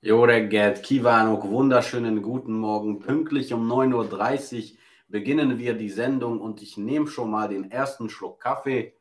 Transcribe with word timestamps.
Jó 0.00 0.24
reggelt, 0.24 0.80
kívánok, 0.80 1.42
wunderschönen 1.42 2.20
guten 2.20 2.52
Morgen. 2.52 2.98
Pünktlich 2.98 3.54
um 3.54 3.66
9.30 3.72 4.72
Uhr 4.72 4.78
beginnen 5.08 5.58
wir 5.58 5.72
die 5.72 5.88
Sendung 5.88 6.38
und 6.38 6.60
ich 6.60 6.76
nehme 6.76 7.06
schon 7.06 7.30
mal 7.30 7.48
den 7.48 7.70
ersten 7.70 8.10
Schluck 8.10 8.38
Kaffee, 8.38 8.94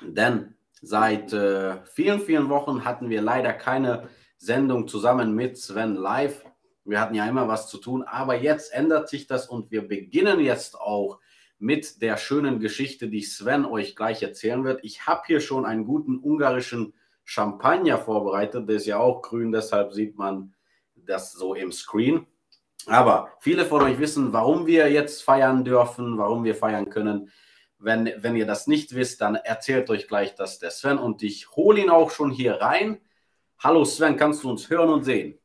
denn 0.00 0.54
seit 0.80 1.34
äh, 1.34 1.84
vielen, 1.84 2.20
vielen 2.20 2.48
Wochen 2.48 2.86
hatten 2.86 3.10
wir 3.10 3.20
leider 3.20 3.52
keine 3.52 4.08
Sendung 4.38 4.88
zusammen 4.88 5.34
mit 5.34 5.58
Sven 5.58 5.96
live. 5.96 6.42
Wir 6.84 6.98
hatten 6.98 7.14
ja 7.14 7.28
immer 7.28 7.46
was 7.46 7.68
zu 7.68 7.76
tun, 7.76 8.04
aber 8.04 8.36
jetzt 8.40 8.72
ändert 8.72 9.10
sich 9.10 9.26
das 9.26 9.48
und 9.48 9.70
wir 9.70 9.86
beginnen 9.86 10.40
jetzt 10.40 10.80
auch 10.80 11.20
mit 11.58 12.00
der 12.00 12.16
schönen 12.16 12.58
Geschichte, 12.58 13.08
die 13.08 13.22
Sven 13.22 13.66
euch 13.66 13.96
gleich 13.96 14.22
erzählen 14.22 14.64
wird. 14.64 14.82
Ich 14.82 15.06
habe 15.06 15.24
hier 15.26 15.40
schon 15.40 15.66
einen 15.66 15.84
guten 15.84 16.18
ungarischen 16.18 16.94
Champagner 17.26 17.98
vorbereitet. 17.98 18.66
Der 18.68 18.76
ist 18.76 18.86
ja 18.86 18.98
auch 18.98 19.20
grün, 19.20 19.52
deshalb 19.52 19.92
sieht 19.92 20.16
man 20.16 20.54
das 20.94 21.32
so 21.32 21.54
im 21.54 21.72
Screen. 21.72 22.26
Aber 22.86 23.32
viele 23.40 23.66
von 23.66 23.82
euch 23.82 23.98
wissen, 23.98 24.32
warum 24.32 24.66
wir 24.66 24.90
jetzt 24.90 25.22
feiern 25.22 25.64
dürfen, 25.64 26.16
warum 26.16 26.44
wir 26.44 26.54
feiern 26.54 26.88
können. 26.88 27.30
Wenn, 27.78 28.10
wenn 28.18 28.36
ihr 28.36 28.46
das 28.46 28.68
nicht 28.68 28.94
wisst, 28.94 29.20
dann 29.20 29.34
erzählt 29.34 29.90
euch 29.90 30.08
gleich 30.08 30.34
das 30.34 30.60
der 30.60 30.70
Sven 30.70 30.98
und 30.98 31.22
ich 31.22 31.50
hole 31.50 31.80
ihn 31.80 31.90
auch 31.90 32.10
schon 32.10 32.30
hier 32.30 32.54
rein. 32.54 33.00
Hallo 33.58 33.84
Sven, 33.84 34.16
kannst 34.16 34.44
du 34.44 34.50
uns 34.50 34.70
hören 34.70 34.88
und 34.88 35.04
sehen? 35.04 35.38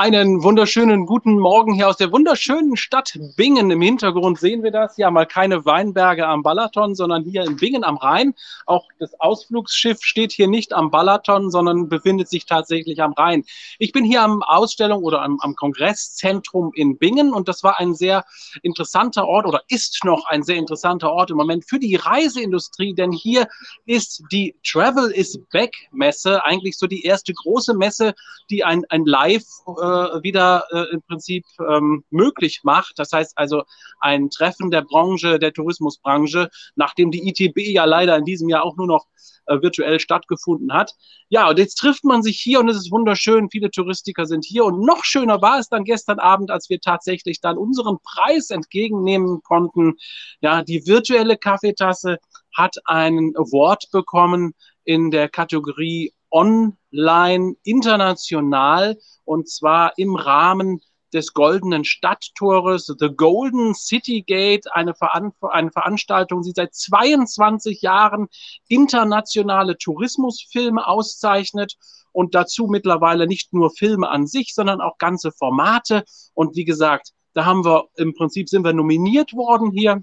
Einen 0.00 0.42
wunderschönen 0.42 1.04
guten 1.04 1.38
Morgen 1.38 1.74
hier 1.74 1.86
aus 1.86 1.98
der 1.98 2.10
wunderschönen 2.10 2.78
Stadt 2.78 3.18
Bingen. 3.36 3.70
Im 3.70 3.82
Hintergrund 3.82 4.38
sehen 4.38 4.62
wir 4.62 4.70
das. 4.70 4.96
Ja, 4.96 5.10
mal 5.10 5.26
keine 5.26 5.66
Weinberge 5.66 6.26
am 6.26 6.42
Balaton, 6.42 6.94
sondern 6.94 7.22
hier 7.22 7.42
in 7.42 7.56
Bingen 7.56 7.84
am 7.84 7.98
Rhein. 7.98 8.32
Auch 8.64 8.86
das 8.98 9.12
Ausflugsschiff 9.20 10.02
steht 10.02 10.32
hier 10.32 10.48
nicht 10.48 10.72
am 10.72 10.90
Balaton, 10.90 11.50
sondern 11.50 11.90
befindet 11.90 12.30
sich 12.30 12.46
tatsächlich 12.46 13.02
am 13.02 13.12
Rhein. 13.12 13.44
Ich 13.78 13.92
bin 13.92 14.02
hier 14.06 14.22
am 14.22 14.42
Ausstellung 14.42 15.02
oder 15.02 15.20
am, 15.20 15.38
am 15.40 15.54
Kongresszentrum 15.54 16.72
in 16.74 16.96
Bingen 16.96 17.34
und 17.34 17.46
das 17.46 17.62
war 17.62 17.78
ein 17.78 17.94
sehr 17.94 18.24
interessanter 18.62 19.28
Ort 19.28 19.44
oder 19.44 19.64
ist 19.68 20.02
noch 20.06 20.24
ein 20.28 20.42
sehr 20.42 20.56
interessanter 20.56 21.12
Ort 21.12 21.30
im 21.30 21.36
Moment 21.36 21.68
für 21.68 21.78
die 21.78 21.96
Reiseindustrie, 21.96 22.94
denn 22.94 23.12
hier 23.12 23.48
ist 23.84 24.22
die 24.32 24.56
Travel 24.64 25.10
is 25.10 25.38
Back 25.52 25.74
Messe, 25.92 26.42
eigentlich 26.46 26.78
so 26.78 26.86
die 26.86 27.02
erste 27.02 27.34
große 27.34 27.74
Messe, 27.74 28.14
die 28.48 28.64
ein, 28.64 28.86
ein 28.88 29.04
Live- 29.04 29.44
äh, 29.66 29.89
wieder 30.22 30.64
äh, 30.70 30.92
im 30.92 31.02
Prinzip 31.02 31.44
ähm, 31.68 32.04
möglich 32.10 32.60
macht. 32.62 32.98
Das 32.98 33.12
heißt 33.12 33.36
also 33.36 33.62
ein 34.00 34.30
Treffen 34.30 34.70
der 34.70 34.82
Branche, 34.82 35.38
der 35.38 35.52
Tourismusbranche, 35.52 36.48
nachdem 36.76 37.10
die 37.10 37.28
ITB 37.28 37.58
ja 37.72 37.84
leider 37.84 38.16
in 38.16 38.24
diesem 38.24 38.48
Jahr 38.48 38.64
auch 38.64 38.76
nur 38.76 38.86
noch 38.86 39.06
äh, 39.46 39.60
virtuell 39.60 40.00
stattgefunden 40.00 40.72
hat. 40.72 40.94
Ja, 41.28 41.48
und 41.48 41.58
jetzt 41.58 41.76
trifft 41.76 42.04
man 42.04 42.22
sich 42.22 42.40
hier 42.40 42.60
und 42.60 42.68
es 42.68 42.76
ist 42.76 42.90
wunderschön. 42.90 43.50
Viele 43.50 43.70
Touristiker 43.70 44.26
sind 44.26 44.44
hier 44.44 44.64
und 44.64 44.84
noch 44.84 45.04
schöner 45.04 45.42
war 45.42 45.58
es 45.58 45.68
dann 45.68 45.84
gestern 45.84 46.18
Abend, 46.18 46.50
als 46.50 46.70
wir 46.70 46.80
tatsächlich 46.80 47.40
dann 47.40 47.58
unseren 47.58 47.98
Preis 48.02 48.50
entgegennehmen 48.50 49.42
konnten. 49.42 49.94
Ja, 50.40 50.62
die 50.62 50.86
virtuelle 50.86 51.36
Kaffeetasse 51.36 52.18
hat 52.56 52.76
einen 52.84 53.36
Award 53.36 53.90
bekommen 53.92 54.54
in 54.84 55.10
der 55.10 55.28
Kategorie 55.28 56.12
online 56.30 57.56
international 57.64 58.98
und 59.24 59.48
zwar 59.48 59.96
im 59.96 60.16
Rahmen 60.16 60.80
des 61.12 61.32
Goldenen 61.32 61.84
Stadttores, 61.84 62.86
The 62.98 63.08
Golden 63.14 63.74
City 63.74 64.22
Gate, 64.22 64.72
eine, 64.72 64.94
Veran 64.94 65.32
eine 65.40 65.72
Veranstaltung, 65.72 66.42
die 66.42 66.52
seit 66.54 66.74
22 66.74 67.82
Jahren 67.82 68.28
internationale 68.68 69.76
Tourismusfilme 69.76 70.86
auszeichnet 70.86 71.76
und 72.12 72.34
dazu 72.34 72.66
mittlerweile 72.66 73.26
nicht 73.26 73.52
nur 73.52 73.70
Filme 73.70 74.08
an 74.08 74.26
sich, 74.26 74.54
sondern 74.54 74.80
auch 74.80 74.98
ganze 74.98 75.32
Formate. 75.32 76.04
Und 76.34 76.56
wie 76.56 76.64
gesagt, 76.64 77.12
da 77.34 77.44
haben 77.44 77.64
wir 77.64 77.86
im 77.96 78.14
Prinzip 78.14 78.48
sind 78.48 78.64
wir 78.64 78.72
nominiert 78.72 79.32
worden 79.34 79.70
hier 79.70 80.02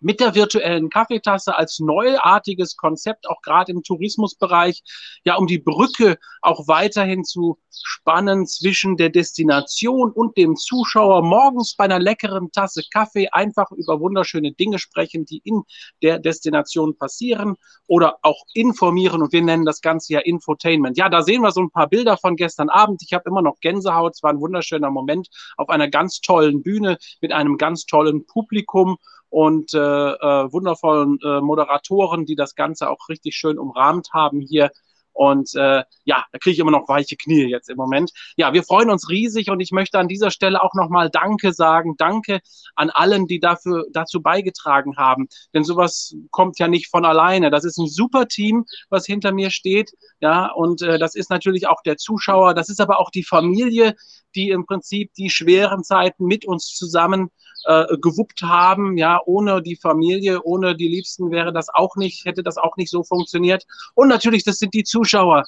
mit 0.00 0.20
der 0.20 0.34
virtuellen 0.34 0.90
Kaffeetasse 0.90 1.56
als 1.56 1.78
neuartiges 1.78 2.76
Konzept, 2.76 3.28
auch 3.28 3.42
gerade 3.42 3.72
im 3.72 3.82
Tourismusbereich, 3.82 4.82
ja, 5.24 5.36
um 5.36 5.46
die 5.46 5.58
Brücke 5.58 6.18
auch 6.42 6.66
weiterhin 6.66 7.24
zu 7.24 7.58
spannen 7.70 8.46
zwischen 8.46 8.96
der 8.96 9.10
Destination 9.10 10.10
und 10.10 10.36
dem 10.36 10.56
Zuschauer. 10.56 11.22
Morgens 11.22 11.74
bei 11.76 11.84
einer 11.84 11.98
leckeren 11.98 12.50
Tasse 12.50 12.82
Kaffee 12.92 13.28
einfach 13.30 13.70
über 13.72 14.00
wunderschöne 14.00 14.52
Dinge 14.52 14.78
sprechen, 14.78 15.24
die 15.24 15.40
in 15.44 15.62
der 16.02 16.18
Destination 16.18 16.96
passieren 16.96 17.56
oder 17.86 18.18
auch 18.22 18.44
informieren. 18.54 19.22
Und 19.22 19.32
wir 19.32 19.42
nennen 19.42 19.64
das 19.64 19.80
Ganze 19.80 20.14
ja 20.14 20.20
Infotainment. 20.20 20.96
Ja, 20.96 21.08
da 21.08 21.22
sehen 21.22 21.42
wir 21.42 21.52
so 21.52 21.60
ein 21.60 21.70
paar 21.70 21.88
Bilder 21.88 22.16
von 22.16 22.36
gestern 22.36 22.68
Abend. 22.68 23.02
Ich 23.02 23.12
habe 23.12 23.28
immer 23.28 23.42
noch 23.42 23.60
Gänsehaut. 23.60 24.14
Es 24.14 24.22
war 24.22 24.30
ein 24.30 24.40
wunderschöner 24.40 24.90
Moment 24.90 25.28
auf 25.56 25.68
einer 25.68 25.88
ganz 25.88 26.20
tollen 26.20 26.62
Bühne 26.62 26.98
mit 27.20 27.32
einem 27.32 27.56
ganz 27.56 27.86
tollen 27.86 28.26
Publikum 28.26 28.96
und 29.30 29.72
äh, 29.74 29.78
äh, 29.78 30.52
wundervollen 30.52 31.18
äh, 31.24 31.40
Moderatoren, 31.40 32.26
die 32.26 32.36
das 32.36 32.54
Ganze 32.54 32.90
auch 32.90 33.08
richtig 33.08 33.36
schön 33.36 33.58
umrahmt 33.58 34.08
haben 34.12 34.40
hier. 34.40 34.70
Und 35.12 35.54
äh, 35.54 35.82
ja, 36.04 36.24
da 36.32 36.38
kriege 36.38 36.54
ich 36.54 36.58
immer 36.60 36.70
noch 36.70 36.88
weiche 36.88 37.16
Knie 37.16 37.44
jetzt 37.44 37.68
im 37.68 37.76
Moment. 37.76 38.10
Ja, 38.36 38.52
wir 38.52 38.62
freuen 38.62 38.90
uns 38.90 39.08
riesig 39.10 39.50
und 39.50 39.60
ich 39.60 39.70
möchte 39.70 39.98
an 39.98 40.08
dieser 40.08 40.30
Stelle 40.30 40.62
auch 40.62 40.74
nochmal 40.74 41.10
Danke 41.10 41.52
sagen. 41.52 41.94
Danke 41.98 42.40
an 42.74 42.90
allen, 42.90 43.26
die 43.26 43.40
dafür, 43.40 43.84
dazu 43.92 44.22
beigetragen 44.22 44.96
haben. 44.96 45.28
Denn 45.52 45.64
sowas 45.64 46.14
kommt 46.30 46.58
ja 46.58 46.68
nicht 46.68 46.88
von 46.88 47.04
alleine. 47.04 47.50
Das 47.50 47.64
ist 47.64 47.76
ein 47.76 47.88
super 47.88 48.28
Team, 48.28 48.64
was 48.88 49.04
hinter 49.04 49.32
mir 49.32 49.50
steht. 49.50 49.92
Ja, 50.20 50.52
und 50.52 50.82
äh, 50.82 50.98
das 50.98 51.14
ist 51.14 51.30
natürlich 51.30 51.66
auch 51.66 51.82
der 51.82 51.96
Zuschauer. 51.96 52.54
Das 52.54 52.68
ist 52.68 52.80
aber 52.80 52.98
auch 52.98 53.10
die 53.10 53.24
Familie, 53.24 53.96
die 54.34 54.50
im 54.50 54.64
Prinzip 54.64 55.12
die 55.14 55.28
schweren 55.28 55.82
Zeiten 55.84 56.24
mit 56.24 56.46
uns 56.46 56.66
zusammen 56.74 57.30
äh, 57.64 57.96
gewuppt 57.98 58.42
haben. 58.42 58.96
Ja, 58.96 59.20
ohne 59.24 59.62
die 59.62 59.76
Familie, 59.76 60.42
ohne 60.42 60.76
die 60.76 60.88
Liebsten 60.88 61.30
wäre 61.30 61.52
das 61.52 61.68
auch 61.68 61.96
nicht, 61.96 62.24
hätte 62.24 62.42
das 62.42 62.56
auch 62.56 62.76
nicht 62.76 62.90
so 62.90 63.02
funktioniert. 63.02 63.66
Und 63.94 64.08
natürlich, 64.08 64.44
das 64.44 64.58
sind 64.58 64.74
die 64.74 64.84
Zuschauer 64.84 65.44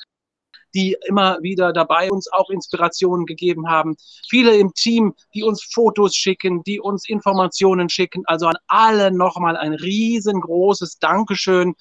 die 0.74 0.96
immer 1.06 1.38
wieder 1.42 1.72
dabei 1.72 2.10
uns 2.10 2.32
auch 2.32 2.50
Inspirationen 2.50 3.26
gegeben 3.26 3.68
haben. 3.68 3.96
Viele 4.28 4.56
im 4.56 4.72
Team, 4.74 5.14
die 5.34 5.42
uns 5.42 5.62
Fotos 5.62 6.14
schicken, 6.14 6.62
die 6.64 6.80
uns 6.80 7.08
Informationen 7.08 7.88
schicken. 7.88 8.22
Also 8.26 8.46
an 8.46 8.56
alle 8.66 9.10
nochmal 9.10 9.56
ein 9.56 9.74
riesengroßes 9.74 10.98
Dankeschön. 10.98 11.74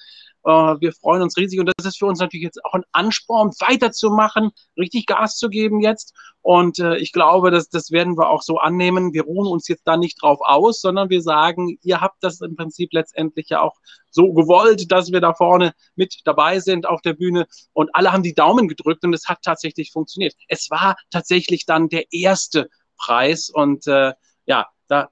Äh, 0.43 0.49
wir 0.51 0.93
freuen 0.93 1.21
uns 1.21 1.37
riesig 1.37 1.59
und 1.59 1.71
das 1.77 1.85
ist 1.85 1.97
für 1.97 2.05
uns 2.05 2.19
natürlich 2.19 2.43
jetzt 2.43 2.63
auch 2.65 2.73
ein 2.73 2.83
Ansporn, 2.91 3.51
weiterzumachen, 3.59 4.51
richtig 4.77 5.05
Gas 5.05 5.37
zu 5.37 5.49
geben 5.49 5.81
jetzt. 5.81 6.13
Und 6.41 6.79
äh, 6.79 6.97
ich 6.97 7.11
glaube, 7.11 7.51
dass, 7.51 7.69
das 7.69 7.91
werden 7.91 8.17
wir 8.17 8.29
auch 8.29 8.41
so 8.41 8.57
annehmen. 8.57 9.13
Wir 9.13 9.23
ruhen 9.23 9.47
uns 9.47 9.67
jetzt 9.67 9.85
da 9.85 9.97
nicht 9.97 10.21
drauf 10.21 10.39
aus, 10.41 10.81
sondern 10.81 11.09
wir 11.09 11.21
sagen, 11.21 11.77
ihr 11.83 12.01
habt 12.01 12.23
das 12.23 12.41
im 12.41 12.55
Prinzip 12.55 12.93
letztendlich 12.93 13.49
ja 13.49 13.61
auch 13.61 13.75
so 14.09 14.33
gewollt, 14.33 14.91
dass 14.91 15.11
wir 15.11 15.21
da 15.21 15.33
vorne 15.33 15.73
mit 15.95 16.21
dabei 16.25 16.59
sind 16.59 16.87
auf 16.87 17.01
der 17.01 17.13
Bühne 17.13 17.45
und 17.73 17.93
alle 17.93 18.11
haben 18.11 18.23
die 18.23 18.33
Daumen 18.33 18.67
gedrückt 18.67 19.03
und 19.03 19.13
es 19.13 19.27
hat 19.27 19.39
tatsächlich 19.43 19.91
funktioniert. 19.91 20.33
Es 20.47 20.69
war 20.71 20.95
tatsächlich 21.11 21.65
dann 21.65 21.89
der 21.89 22.11
erste 22.11 22.69
Preis 22.97 23.49
und 23.49 23.87
äh, 23.87 24.13
ja, 24.45 24.67
da 24.87 25.09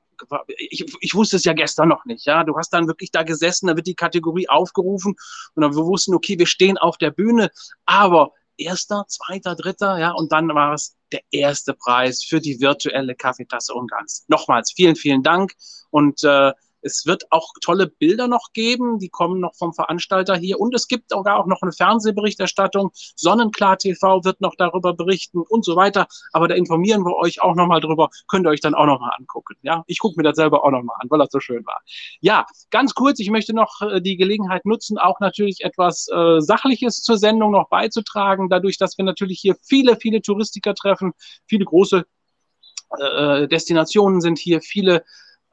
ich, 0.57 0.85
ich 0.99 1.13
wusste 1.15 1.35
es 1.37 1.43
ja 1.43 1.53
gestern 1.53 1.89
noch 1.89 2.05
nicht, 2.05 2.25
ja. 2.25 2.43
Du 2.43 2.57
hast 2.57 2.69
dann 2.71 2.87
wirklich 2.87 3.11
da 3.11 3.23
gesessen, 3.23 3.67
da 3.67 3.75
wird 3.75 3.87
die 3.87 3.95
Kategorie 3.95 4.49
aufgerufen 4.49 5.15
und 5.55 5.61
dann 5.61 5.75
wir 5.75 5.85
wussten, 5.85 6.13
okay, 6.13 6.37
wir 6.37 6.47
stehen 6.47 6.77
auf 6.77 6.97
der 6.97 7.11
Bühne, 7.11 7.49
aber 7.85 8.33
erster, 8.57 9.05
zweiter, 9.07 9.55
dritter, 9.55 9.97
ja, 9.97 10.11
und 10.11 10.31
dann 10.31 10.49
war 10.49 10.73
es 10.73 10.97
der 11.11 11.21
erste 11.31 11.73
Preis 11.73 12.23
für 12.23 12.39
die 12.39 12.59
virtuelle 12.59 13.15
Kaffeetasse 13.15 13.73
Ungarns. 13.73 14.25
Nochmals 14.27 14.73
vielen, 14.73 14.95
vielen 14.95 15.23
Dank 15.23 15.53
und 15.89 16.23
äh, 16.23 16.51
es 16.81 17.05
wird 17.05 17.31
auch 17.31 17.53
tolle 17.61 17.87
Bilder 17.87 18.27
noch 18.27 18.53
geben, 18.53 18.99
die 18.99 19.09
kommen 19.09 19.39
noch 19.39 19.55
vom 19.55 19.73
Veranstalter 19.73 20.35
hier. 20.35 20.59
Und 20.59 20.73
es 20.73 20.87
gibt 20.87 21.09
sogar 21.11 21.37
auch 21.37 21.45
noch 21.45 21.61
eine 21.61 21.71
Fernsehberichterstattung. 21.71 22.91
Sonnenklar 23.15 23.77
TV 23.77 24.23
wird 24.23 24.41
noch 24.41 24.55
darüber 24.55 24.93
berichten 24.93 25.39
und 25.39 25.65
so 25.65 25.75
weiter. 25.75 26.07
Aber 26.31 26.47
da 26.47 26.55
informieren 26.55 27.03
wir 27.03 27.15
euch 27.15 27.41
auch 27.41 27.55
nochmal 27.55 27.81
drüber. 27.81 28.09
Könnt 28.27 28.45
ihr 28.45 28.49
euch 28.49 28.61
dann 28.61 28.75
auch 28.75 28.85
nochmal 28.85 29.11
angucken. 29.17 29.55
Ja, 29.61 29.83
ich 29.87 29.99
gucke 29.99 30.15
mir 30.17 30.23
das 30.23 30.35
selber 30.35 30.63
auch 30.63 30.71
nochmal 30.71 30.95
an, 30.99 31.09
weil 31.09 31.19
das 31.19 31.29
so 31.31 31.39
schön 31.39 31.65
war. 31.65 31.81
Ja, 32.21 32.45
ganz 32.69 32.93
kurz, 32.93 33.19
ich 33.19 33.29
möchte 33.29 33.53
noch 33.53 33.81
äh, 33.81 34.01
die 34.01 34.17
Gelegenheit 34.17 34.65
nutzen, 34.65 34.97
auch 34.97 35.19
natürlich 35.19 35.63
etwas 35.63 36.07
äh, 36.07 36.39
Sachliches 36.39 37.01
zur 37.01 37.17
Sendung 37.17 37.51
noch 37.51 37.69
beizutragen. 37.69 38.49
Dadurch, 38.49 38.77
dass 38.77 38.97
wir 38.97 39.05
natürlich 39.05 39.39
hier 39.39 39.55
viele, 39.63 39.97
viele 39.97 40.21
Touristiker 40.21 40.73
treffen, 40.75 41.13
viele 41.45 41.65
große 41.65 42.05
äh, 42.97 43.47
Destinationen 43.47 44.21
sind 44.21 44.39
hier, 44.39 44.61
viele 44.61 45.03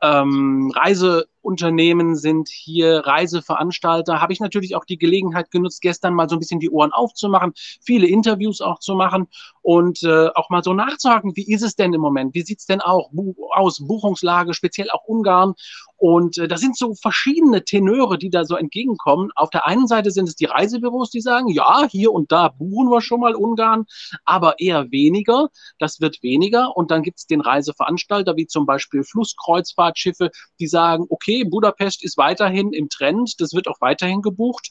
ähm, 0.02 0.72
Reise- 0.74 1.26
Unternehmen 1.46 2.16
sind 2.16 2.48
hier 2.48 3.06
Reiseveranstalter. 3.06 4.20
Habe 4.20 4.32
ich 4.32 4.40
natürlich 4.40 4.74
auch 4.74 4.84
die 4.84 4.98
Gelegenheit 4.98 5.50
genutzt, 5.50 5.80
gestern 5.80 6.14
mal 6.14 6.28
so 6.28 6.36
ein 6.36 6.40
bisschen 6.40 6.60
die 6.60 6.70
Ohren 6.70 6.92
aufzumachen, 6.92 7.52
viele 7.80 8.06
Interviews 8.06 8.60
auch 8.60 8.80
zu 8.80 8.94
machen 8.94 9.28
und 9.62 10.02
äh, 10.02 10.28
auch 10.34 10.50
mal 10.50 10.62
so 10.62 10.74
nachzuhaken, 10.74 11.34
wie 11.36 11.52
ist 11.52 11.62
es 11.62 11.76
denn 11.76 11.92
im 11.92 12.00
Moment? 12.00 12.34
Wie 12.34 12.42
sieht 12.42 12.60
es 12.60 12.66
denn 12.66 12.80
auch 12.80 13.10
aus? 13.52 13.84
Buchungslage, 13.84 14.54
speziell 14.54 14.90
auch 14.90 15.04
Ungarn. 15.06 15.54
Und 15.96 16.38
äh, 16.38 16.46
das 16.46 16.60
sind 16.60 16.76
so 16.76 16.94
verschiedene 16.94 17.64
Tenöre, 17.64 18.18
die 18.18 18.30
da 18.30 18.44
so 18.44 18.56
entgegenkommen. 18.56 19.30
Auf 19.34 19.50
der 19.50 19.66
einen 19.66 19.86
Seite 19.88 20.10
sind 20.10 20.28
es 20.28 20.36
die 20.36 20.44
Reisebüros, 20.44 21.10
die 21.10 21.20
sagen, 21.20 21.48
ja, 21.48 21.86
hier 21.88 22.12
und 22.12 22.30
da 22.30 22.48
buchen 22.48 22.90
wir 22.90 23.00
schon 23.00 23.20
mal 23.20 23.34
Ungarn, 23.34 23.86
aber 24.24 24.60
eher 24.60 24.90
weniger. 24.90 25.48
Das 25.78 26.00
wird 26.00 26.22
weniger. 26.22 26.76
Und 26.76 26.90
dann 26.90 27.02
gibt 27.02 27.18
es 27.18 27.26
den 27.26 27.40
Reiseveranstalter, 27.40 28.36
wie 28.36 28.46
zum 28.46 28.66
Beispiel 28.66 29.02
Flusskreuzfahrtschiffe, 29.02 30.30
die 30.60 30.68
sagen, 30.68 31.06
okay, 31.08 31.35
Budapest 31.44 32.04
ist 32.04 32.16
weiterhin 32.16 32.72
im 32.72 32.88
Trend, 32.88 33.40
das 33.40 33.52
wird 33.52 33.68
auch 33.68 33.80
weiterhin 33.80 34.22
gebucht. 34.22 34.70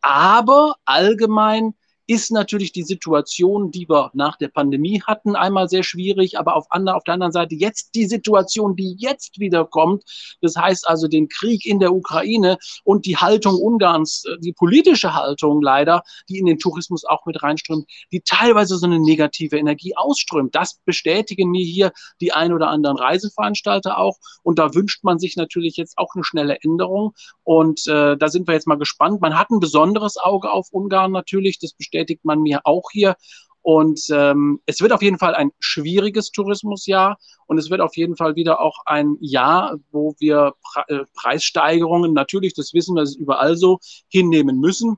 Aber 0.00 0.74
allgemein 0.84 1.74
ist 2.10 2.32
natürlich 2.32 2.72
die 2.72 2.82
Situation, 2.82 3.70
die 3.70 3.88
wir 3.88 4.10
nach 4.14 4.36
der 4.36 4.48
Pandemie 4.48 5.00
hatten, 5.00 5.36
einmal 5.36 5.68
sehr 5.68 5.84
schwierig, 5.84 6.40
aber 6.40 6.56
auf, 6.56 6.66
andre, 6.70 6.96
auf 6.96 7.04
der 7.04 7.14
anderen 7.14 7.30
Seite 7.30 7.54
jetzt 7.54 7.94
die 7.94 8.06
Situation, 8.06 8.74
die 8.74 8.96
jetzt 8.98 9.38
wieder 9.38 9.64
kommt, 9.64 10.02
das 10.40 10.56
heißt 10.56 10.88
also 10.88 11.06
den 11.06 11.28
Krieg 11.28 11.64
in 11.64 11.78
der 11.78 11.94
Ukraine 11.94 12.58
und 12.82 13.06
die 13.06 13.16
Haltung 13.16 13.54
Ungarns, 13.54 14.24
äh, 14.24 14.38
die 14.40 14.52
politische 14.52 15.14
Haltung 15.14 15.62
leider, 15.62 16.02
die 16.28 16.38
in 16.38 16.46
den 16.46 16.58
Tourismus 16.58 17.04
auch 17.04 17.26
mit 17.26 17.44
reinströmt, 17.44 17.88
die 18.10 18.22
teilweise 18.22 18.76
so 18.76 18.86
eine 18.86 18.98
negative 18.98 19.56
Energie 19.56 19.94
ausströmt. 19.94 20.56
Das 20.56 20.80
bestätigen 20.84 21.52
mir 21.52 21.64
hier 21.64 21.92
die 22.20 22.32
ein 22.32 22.52
oder 22.52 22.70
anderen 22.70 22.96
Reiseveranstalter 22.96 23.98
auch 23.98 24.18
und 24.42 24.58
da 24.58 24.74
wünscht 24.74 25.04
man 25.04 25.20
sich 25.20 25.36
natürlich 25.36 25.76
jetzt 25.76 25.96
auch 25.96 26.16
eine 26.16 26.24
schnelle 26.24 26.58
Änderung 26.60 27.12
und 27.44 27.86
äh, 27.86 28.16
da 28.16 28.26
sind 28.26 28.48
wir 28.48 28.54
jetzt 28.54 28.66
mal 28.66 28.78
gespannt. 28.78 29.20
Man 29.20 29.38
hat 29.38 29.50
ein 29.50 29.60
besonderes 29.60 30.16
Auge 30.16 30.50
auf 30.50 30.72
Ungarn 30.72 31.12
natürlich, 31.12 31.60
das 31.60 31.72
bestätigt 31.72 31.99
bestätigt 32.00 32.24
man 32.24 32.40
mir 32.40 32.60
auch 32.64 32.90
hier. 32.90 33.16
Und 33.62 34.00
ähm, 34.10 34.60
es 34.64 34.80
wird 34.80 34.92
auf 34.92 35.02
jeden 35.02 35.18
Fall 35.18 35.34
ein 35.34 35.50
schwieriges 35.58 36.30
Tourismusjahr 36.30 37.18
und 37.46 37.58
es 37.58 37.68
wird 37.68 37.82
auf 37.82 37.94
jeden 37.94 38.16
Fall 38.16 38.34
wieder 38.34 38.60
auch 38.60 38.78
ein 38.86 39.18
Jahr, 39.20 39.76
wo 39.90 40.14
wir 40.18 40.54
Pre 40.62 40.84
äh, 40.88 41.04
Preissteigerungen, 41.14 42.14
natürlich, 42.14 42.54
das 42.54 42.72
wissen 42.72 42.94
wir, 42.94 43.02
das 43.02 43.10
ist 43.10 43.20
überall 43.20 43.56
so, 43.56 43.78
hinnehmen 44.08 44.60
müssen. 44.60 44.96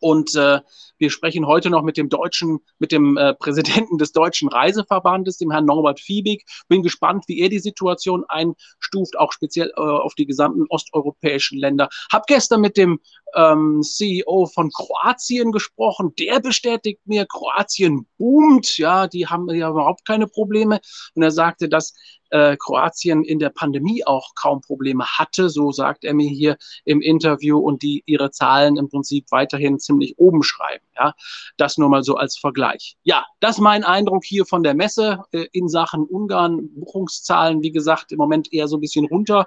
Und 0.00 0.34
äh, 0.34 0.60
wir 1.02 1.10
sprechen 1.10 1.48
heute 1.48 1.68
noch 1.68 1.82
mit 1.82 1.96
dem 1.96 2.08
deutschen, 2.08 2.60
mit 2.78 2.92
dem 2.92 3.16
äh, 3.16 3.34
Präsidenten 3.34 3.98
des 3.98 4.12
Deutschen 4.12 4.48
Reiseverbandes, 4.48 5.36
dem 5.36 5.50
Herrn 5.50 5.66
Norbert 5.66 5.98
Fiebig. 5.98 6.44
Bin 6.68 6.82
gespannt, 6.82 7.24
wie 7.26 7.40
er 7.40 7.48
die 7.48 7.58
Situation 7.58 8.24
einstuft, 8.28 9.18
auch 9.18 9.32
speziell 9.32 9.72
äh, 9.76 9.80
auf 9.80 10.14
die 10.14 10.26
gesamten 10.26 10.64
osteuropäischen 10.68 11.58
Länder. 11.58 11.88
Hab 12.12 12.28
gestern 12.28 12.60
mit 12.60 12.76
dem 12.76 13.00
ähm, 13.34 13.82
CEO 13.82 14.46
von 14.46 14.70
Kroatien 14.70 15.50
gesprochen. 15.50 16.14
Der 16.20 16.38
bestätigt 16.38 17.00
mir, 17.04 17.26
Kroatien 17.26 18.06
boomt. 18.16 18.78
Ja, 18.78 19.08
die 19.08 19.26
haben 19.26 19.50
ja 19.50 19.70
überhaupt 19.70 20.06
keine 20.06 20.28
Probleme. 20.28 20.80
Und 21.16 21.22
er 21.22 21.32
sagte, 21.32 21.68
dass 21.68 21.94
äh, 22.32 22.56
Kroatien 22.56 23.24
in 23.24 23.38
der 23.38 23.50
Pandemie 23.50 24.04
auch 24.04 24.34
kaum 24.34 24.60
Probleme 24.60 25.04
hatte. 25.06 25.50
So 25.50 25.70
sagt 25.70 26.04
er 26.04 26.14
mir 26.14 26.28
hier 26.28 26.56
im 26.84 27.00
Interview 27.00 27.58
und 27.58 27.82
die 27.82 28.02
ihre 28.06 28.30
Zahlen 28.30 28.76
im 28.76 28.88
Prinzip 28.88 29.26
weiterhin 29.30 29.78
ziemlich 29.78 30.18
oben 30.18 30.42
schreiben. 30.42 30.84
Ja, 30.96 31.14
das 31.56 31.78
nur 31.78 31.88
mal 31.88 32.02
so 32.02 32.16
als 32.16 32.36
Vergleich. 32.36 32.96
Ja, 33.02 33.24
das 33.40 33.56
ist 33.56 33.60
mein 33.60 33.84
Eindruck 33.84 34.24
hier 34.24 34.46
von 34.46 34.62
der 34.62 34.74
Messe 34.74 35.22
äh, 35.32 35.46
in 35.52 35.68
Sachen 35.68 36.04
Ungarn. 36.04 36.70
Buchungszahlen, 36.74 37.62
wie 37.62 37.70
gesagt, 37.72 38.12
im 38.12 38.18
Moment 38.18 38.52
eher 38.52 38.66
so 38.66 38.78
ein 38.78 38.80
bisschen 38.80 39.06
runter. 39.06 39.46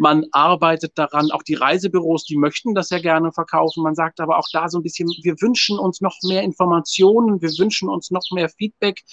Man 0.00 0.24
arbeitet 0.32 0.96
daran, 0.96 1.30
auch 1.30 1.42
die 1.42 1.56
Reisebüros, 1.56 2.24
die 2.24 2.38
möchten 2.38 2.74
das 2.74 2.88
ja 2.88 3.00
gerne 3.00 3.32
verkaufen. 3.32 3.82
Man 3.82 3.94
sagt 3.94 4.18
aber 4.20 4.38
auch 4.38 4.48
da 4.50 4.66
so 4.70 4.78
ein 4.78 4.82
bisschen, 4.82 5.10
wir 5.22 5.34
wünschen 5.42 5.78
uns 5.78 6.00
noch 6.00 6.16
mehr 6.22 6.42
Informationen, 6.42 7.42
wir 7.42 7.50
wünschen 7.58 7.90
uns 7.90 8.10
noch 8.10 8.22
mehr 8.32 8.48
Feedback. 8.48 9.04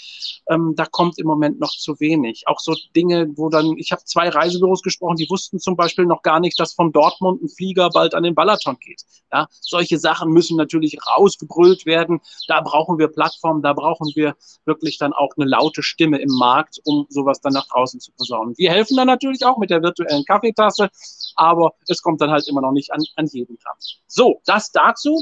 Ähm, 0.50 0.76
da 0.78 0.86
kommt 0.86 1.20
im 1.20 1.28
Moment 1.28 1.60
noch 1.60 1.72
zu 1.72 2.00
wenig. 2.00 2.44
Auch 2.48 2.62
so 2.62 2.74
Dinge, 2.96 3.28
wo 3.36 3.50
dann, 3.50 3.76
ich 3.78 3.92
habe 3.92 4.02
zwei 4.06 4.30
Reisebüros 4.30 4.82
gesprochen, 4.82 5.18
die 5.18 5.30
wussten 5.30 5.60
zum 5.60 5.76
Beispiel 5.76 6.06
noch 6.06 6.22
gar 6.22 6.40
nicht, 6.40 6.58
dass 6.58 6.72
von 6.72 6.94
Dortmund 6.94 7.44
ein 7.44 7.50
Flieger 7.50 7.90
bald 7.90 8.16
an 8.16 8.24
den 8.24 8.34
Balaton 8.34 8.78
geht. 8.80 9.02
Ja, 9.34 9.48
solche 9.60 10.00
Sachen 10.00 10.32
müssen 10.32 10.56
natürlich 10.56 10.98
rausgebrüllt 11.06 11.86
werden. 11.86 12.22
Da 12.48 12.62
brauchen 12.62 12.98
wir 12.98 13.10
Plattformen, 13.10 13.62
da 13.62 13.74
brauchen 13.74 14.10
wir 14.16 14.38
wirklich 14.64 14.98
dann 14.98 15.12
auch 15.12 15.32
eine 15.36 15.50
laute 15.50 15.84
Stimme 15.84 16.20
im 16.20 16.32
Markt, 16.32 16.80
um 16.86 17.08
sowas 17.10 17.42
dann 17.42 17.52
nach 17.52 17.68
draußen 17.68 18.00
zu 18.00 18.14
posaunen. 18.14 18.54
Wir 18.56 18.72
helfen 18.72 18.96
dann 18.96 19.08
natürlich 19.08 19.44
auch 19.44 19.58
mit 19.58 19.70
der 19.70 19.84
virtuellen 19.84 20.24
Kaffeetasse 20.24 20.77
Klasse, 20.78 20.90
aber 21.36 21.74
es 21.88 22.02
kommt 22.02 22.22
dann 22.22 22.32
halt 22.32 22.48
immer 22.48 22.62
noch 22.62 22.72
nicht 22.72 22.92
an, 22.92 23.04
an 23.16 23.26
jeden 23.28 23.58
dran. 23.58 23.76
So, 24.08 24.42
das 24.46 24.72
dazu. 24.72 25.22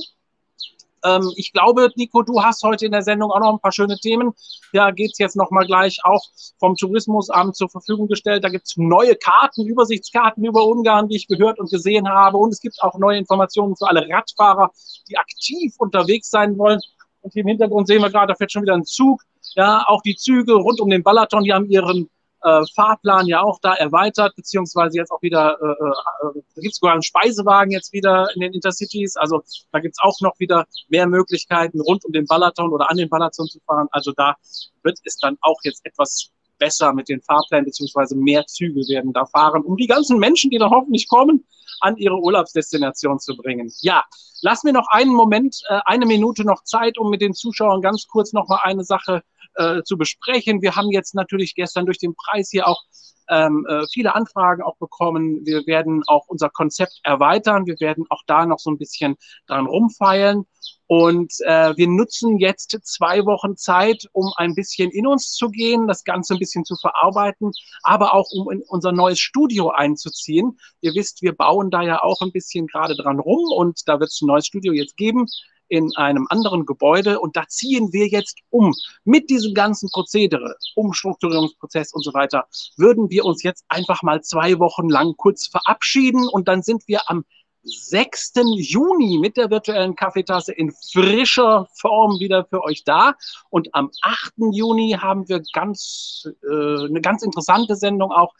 Ähm, 1.03 1.31
ich 1.35 1.53
glaube, 1.53 1.89
Nico, 1.95 2.23
du 2.23 2.41
hast 2.41 2.63
heute 2.63 2.85
in 2.85 2.91
der 2.91 3.03
Sendung 3.03 3.31
auch 3.31 3.39
noch 3.39 3.53
ein 3.53 3.59
paar 3.59 3.71
schöne 3.71 3.97
Themen. 3.97 4.33
Da 4.73 4.91
geht 4.91 5.11
es 5.13 5.19
jetzt 5.19 5.35
nochmal 5.35 5.65
gleich 5.65 5.99
auch 6.03 6.23
vom 6.59 6.75
Tourismusamt 6.75 7.55
zur 7.55 7.69
Verfügung 7.69 8.07
gestellt. 8.07 8.43
Da 8.43 8.49
gibt 8.49 8.65
es 8.65 8.75
neue 8.77 9.15
Karten, 9.15 9.65
Übersichtskarten 9.67 10.43
über 10.43 10.65
Ungarn, 10.65 11.07
die 11.07 11.17
ich 11.17 11.27
gehört 11.27 11.59
und 11.59 11.69
gesehen 11.69 12.07
habe. 12.07 12.37
Und 12.37 12.53
es 12.53 12.59
gibt 12.59 12.81
auch 12.81 12.97
neue 12.97 13.17
Informationen 13.17 13.75
für 13.75 13.87
alle 13.87 14.07
Radfahrer, 14.09 14.71
die 15.09 15.17
aktiv 15.17 15.75
unterwegs 15.77 16.29
sein 16.29 16.57
wollen. 16.57 16.79
Und 17.21 17.33
hier 17.33 17.41
im 17.41 17.47
Hintergrund 17.47 17.87
sehen 17.87 18.01
wir 18.01 18.09
gerade, 18.09 18.27
da 18.27 18.35
fährt 18.35 18.51
schon 18.51 18.63
wieder 18.63 18.75
ein 18.75 18.85
Zug. 18.85 19.21
Ja, 19.53 19.83
auch 19.87 20.01
die 20.01 20.15
Züge 20.15 20.53
rund 20.53 20.81
um 20.81 20.89
den 20.89 21.03
Balaton, 21.03 21.43
die 21.43 21.53
haben 21.53 21.69
ihren 21.69 22.09
äh, 22.45 22.63
Fahrplan 22.75 23.25
ja 23.25 23.41
auch 23.41 23.59
da 23.59 23.73
erweitert, 23.73 24.35
beziehungsweise 24.35 24.97
jetzt 24.97 25.11
auch 25.11 25.21
wieder, 25.21 25.57
äh, 25.59 25.65
äh, 25.65 26.41
da 26.55 26.61
gibt 26.61 26.73
es 26.73 26.77
sogar 26.79 26.93
einen 26.93 27.01
Speisewagen 27.01 27.71
jetzt 27.71 27.91
wieder 27.91 28.27
in 28.35 28.41
den 28.41 28.53
Intercities. 28.53 29.17
Also 29.17 29.41
da 29.71 29.79
gibt 29.79 29.95
es 29.97 30.03
auch 30.03 30.21
noch 30.21 30.39
wieder 30.39 30.65
mehr 30.87 31.07
Möglichkeiten, 31.07 31.81
rund 31.81 32.05
um 32.05 32.11
den 32.11 32.25
Balaton 32.25 32.71
oder 32.71 32.91
an 32.91 32.97
den 32.97 33.09
Balaton 33.09 33.47
zu 33.47 33.59
fahren. 33.61 33.87
Also 33.91 34.11
da 34.15 34.35
wird 34.83 34.99
es 35.03 35.17
dann 35.17 35.37
auch 35.41 35.57
jetzt 35.63 35.83
etwas 35.85 36.31
besser 36.65 36.93
mit 36.93 37.09
den 37.09 37.21
Fahrplänen, 37.21 37.65
beziehungsweise 37.65 38.15
mehr 38.15 38.43
Züge 38.47 38.81
werden 38.89 39.13
da 39.13 39.25
fahren, 39.27 39.61
um 39.63 39.77
die 39.77 39.85
ganzen 39.85 40.17
Menschen, 40.17 40.49
die 40.49 40.57
da 40.57 40.71
hoffentlich 40.71 41.07
kommen, 41.07 41.45
an 41.81 41.95
ihre 41.97 42.17
Urlaubsdestination 42.17 43.19
zu 43.19 43.37
bringen. 43.37 43.71
Ja, 43.81 44.03
lass 44.41 44.63
mir 44.63 44.73
noch 44.73 44.87
einen 44.89 45.13
Moment, 45.13 45.61
äh, 45.69 45.79
eine 45.85 46.07
Minute 46.07 46.43
noch 46.43 46.63
Zeit, 46.63 46.97
um 46.97 47.11
mit 47.11 47.21
den 47.21 47.33
Zuschauern 47.33 47.81
ganz 47.81 48.07
kurz 48.07 48.33
noch 48.33 48.47
mal 48.47 48.61
eine 48.63 48.83
Sache 48.83 49.21
äh, 49.55 49.83
zu 49.83 49.95
besprechen. 49.95 50.63
Wir 50.63 50.75
haben 50.75 50.89
jetzt 50.89 51.13
natürlich 51.13 51.53
gestern 51.53 51.85
durch 51.85 51.99
den 51.99 52.15
Preis 52.15 52.49
hier 52.49 52.67
auch 52.67 52.81
ähm, 53.29 53.65
äh, 53.69 53.85
viele 53.91 54.15
Anfragen 54.15 54.63
auch 54.63 54.77
bekommen. 54.77 55.45
Wir 55.45 55.67
werden 55.67 56.01
auch 56.07 56.25
unser 56.27 56.49
Konzept 56.49 56.99
erweitern. 57.03 57.67
Wir 57.67 57.79
werden 57.79 58.05
auch 58.09 58.21
da 58.25 58.45
noch 58.45 58.59
so 58.59 58.71
ein 58.71 58.77
bisschen 58.77 59.15
dran 59.47 59.67
rumfeilen. 59.67 60.45
Und 60.87 61.33
äh, 61.45 61.75
wir 61.75 61.87
nutzen 61.87 62.37
jetzt 62.37 62.77
zwei 62.83 63.25
Wochen 63.25 63.57
Zeit, 63.57 64.07
um 64.11 64.31
ein 64.37 64.53
bisschen 64.53 64.91
in 64.91 65.07
uns 65.07 65.31
zu 65.31 65.49
gehen, 65.49 65.87
das 65.87 66.03
Ganze 66.03 66.33
ein 66.35 66.39
bisschen 66.39 66.63
zu 66.63 66.75
verarbeiten, 66.75 67.51
aber 67.81 68.13
auch 68.13 68.29
um 68.31 68.51
in 68.51 68.61
unser 68.67 68.91
neues 68.91 69.19
Studio 69.19 69.69
einzuziehen. 69.69 70.59
Ihr 70.81 70.93
wisst, 70.93 71.21
wir 71.23 71.33
bauen 71.33 71.71
da 71.71 71.81
ja 71.81 72.03
auch 72.03 72.21
ein 72.21 72.31
bisschen 72.31 72.67
gerade 72.67 72.95
dran 72.95 73.19
rum 73.19 73.51
und 73.55 73.81
da 73.87 73.99
wird 73.99 74.11
es 74.11 74.21
ein 74.21 74.27
neues 74.27 74.45
Studio 74.45 74.73
jetzt 74.73 74.95
geben 74.95 75.25
in 75.67 75.89
einem 75.95 76.27
anderen 76.29 76.65
Gebäude 76.65 77.19
und 77.19 77.35
da 77.35 77.47
ziehen 77.47 77.91
wir 77.91 78.07
jetzt 78.07 78.37
um. 78.49 78.73
Mit 79.03 79.29
diesem 79.29 79.53
ganzen 79.53 79.89
Prozedere, 79.89 80.55
Umstrukturierungsprozess 80.75 81.93
und 81.93 82.03
so 82.03 82.13
weiter, 82.13 82.45
würden 82.77 83.09
wir 83.09 83.25
uns 83.25 83.43
jetzt 83.43 83.65
einfach 83.67 84.03
mal 84.03 84.21
zwei 84.21 84.59
Wochen 84.59 84.89
lang 84.89 85.13
kurz 85.17 85.47
verabschieden 85.47 86.27
und 86.27 86.47
dann 86.47 86.61
sind 86.61 86.83
wir 86.87 87.09
am 87.09 87.25
6. 87.65 88.33
Juni 88.55 89.17
mit 89.19 89.37
der 89.37 89.49
virtuellen 89.49 89.95
Kaffeetasse 89.95 90.53
in 90.53 90.71
frischer 90.91 91.67
Form 91.73 92.19
wieder 92.19 92.45
für 92.45 92.63
euch 92.63 92.83
da. 92.83 93.15
Und 93.49 93.73
am 93.73 93.91
8. 94.01 94.33
Juni 94.51 94.97
haben 94.99 95.27
wir 95.27 95.41
ganz, 95.53 96.27
äh, 96.43 96.85
eine 96.85 97.01
ganz 97.01 97.23
interessante 97.23 97.75
Sendung 97.75 98.11
auch 98.11 98.33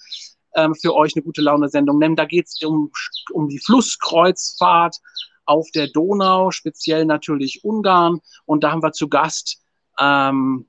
ähm, 0.55 0.75
für 0.75 0.95
euch, 0.95 1.13
eine 1.15 1.23
gute 1.23 1.41
Laune-Sendung. 1.41 2.15
Da 2.15 2.25
geht 2.25 2.47
es 2.47 2.61
um, 2.63 2.91
um 3.31 3.49
die 3.49 3.59
Flusskreuzfahrt 3.59 4.97
auf 5.45 5.69
der 5.71 5.87
Donau, 5.87 6.51
speziell 6.51 7.05
natürlich 7.05 7.63
Ungarn. 7.63 8.21
Und 8.45 8.63
da 8.63 8.71
haben 8.71 8.83
wir 8.83 8.93
zu 8.93 9.09
Gast, 9.09 9.61
ähm, 9.99 10.67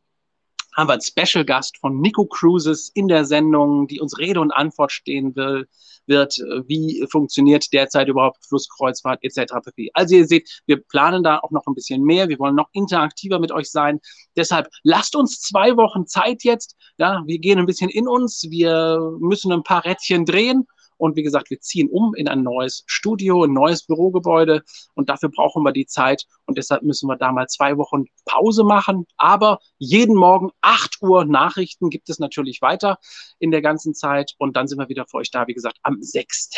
haben 0.76 0.88
wir 0.88 0.92
einen 0.92 1.02
Special-Gast 1.02 1.78
von 1.78 2.00
Nico 2.00 2.26
Cruises 2.26 2.90
in 2.94 3.08
der 3.08 3.24
Sendung, 3.24 3.86
die 3.86 4.00
uns 4.00 4.18
Rede 4.18 4.40
und 4.40 4.52
Antwort 4.52 4.92
stehen 4.92 5.34
will, 5.34 5.66
wird, 6.06 6.38
wie 6.66 7.04
funktioniert 7.10 7.72
derzeit 7.72 8.08
überhaupt 8.08 8.44
Flusskreuzfahrt 8.46 9.24
etc. 9.24 9.54
pp. 9.64 9.90
Also 9.94 10.14
ihr 10.14 10.26
seht, 10.26 10.62
wir 10.66 10.76
planen 10.76 11.22
da 11.22 11.38
auch 11.38 11.50
noch 11.50 11.66
ein 11.66 11.74
bisschen 11.74 12.02
mehr, 12.02 12.28
wir 12.28 12.38
wollen 12.38 12.54
noch 12.54 12.68
interaktiver 12.72 13.40
mit 13.40 13.50
euch 13.50 13.70
sein. 13.70 14.00
Deshalb 14.36 14.68
lasst 14.82 15.16
uns 15.16 15.40
zwei 15.40 15.76
Wochen 15.76 16.06
Zeit 16.06 16.44
jetzt, 16.44 16.76
ja, 16.98 17.22
wir 17.26 17.38
gehen 17.38 17.58
ein 17.58 17.66
bisschen 17.66 17.90
in 17.90 18.06
uns, 18.06 18.46
wir 18.50 19.00
müssen 19.18 19.52
ein 19.52 19.64
paar 19.64 19.84
Rädchen 19.84 20.24
drehen 20.26 20.66
Und 20.98 21.16
wie 21.16 21.22
gesagt, 21.22 21.50
wir 21.50 21.60
ziehen 21.60 21.88
um 21.90 22.14
in 22.14 22.28
ein 22.28 22.42
neues 22.42 22.84
Studio, 22.86 23.44
ein 23.44 23.52
neues 23.52 23.86
Bürogebäude. 23.86 24.62
Und 24.94 25.08
dafür 25.08 25.30
brauchen 25.30 25.62
wir 25.62 25.72
die 25.72 25.86
Zeit. 25.86 26.24
Und 26.46 26.58
deshalb 26.58 26.82
müssen 26.82 27.08
wir 27.08 27.16
da 27.16 27.32
mal 27.32 27.46
zwei 27.48 27.76
Wochen 27.76 28.04
Pause 28.24 28.64
machen. 28.64 29.06
Aber 29.16 29.58
jeden 29.78 30.16
Morgen 30.16 30.50
8 30.60 31.02
Uhr 31.02 31.24
Nachrichten 31.24 31.90
gibt 31.90 32.08
es 32.08 32.18
natürlich 32.18 32.62
weiter 32.62 32.98
in 33.38 33.50
der 33.50 33.62
ganzen 33.62 33.94
Zeit. 33.94 34.34
Und 34.38 34.56
dann 34.56 34.68
sind 34.68 34.78
wir 34.78 34.88
wieder 34.88 35.06
für 35.06 35.18
euch 35.18 35.30
da, 35.30 35.46
wie 35.46 35.54
gesagt, 35.54 35.78
am 35.82 35.98
6. 36.00 36.50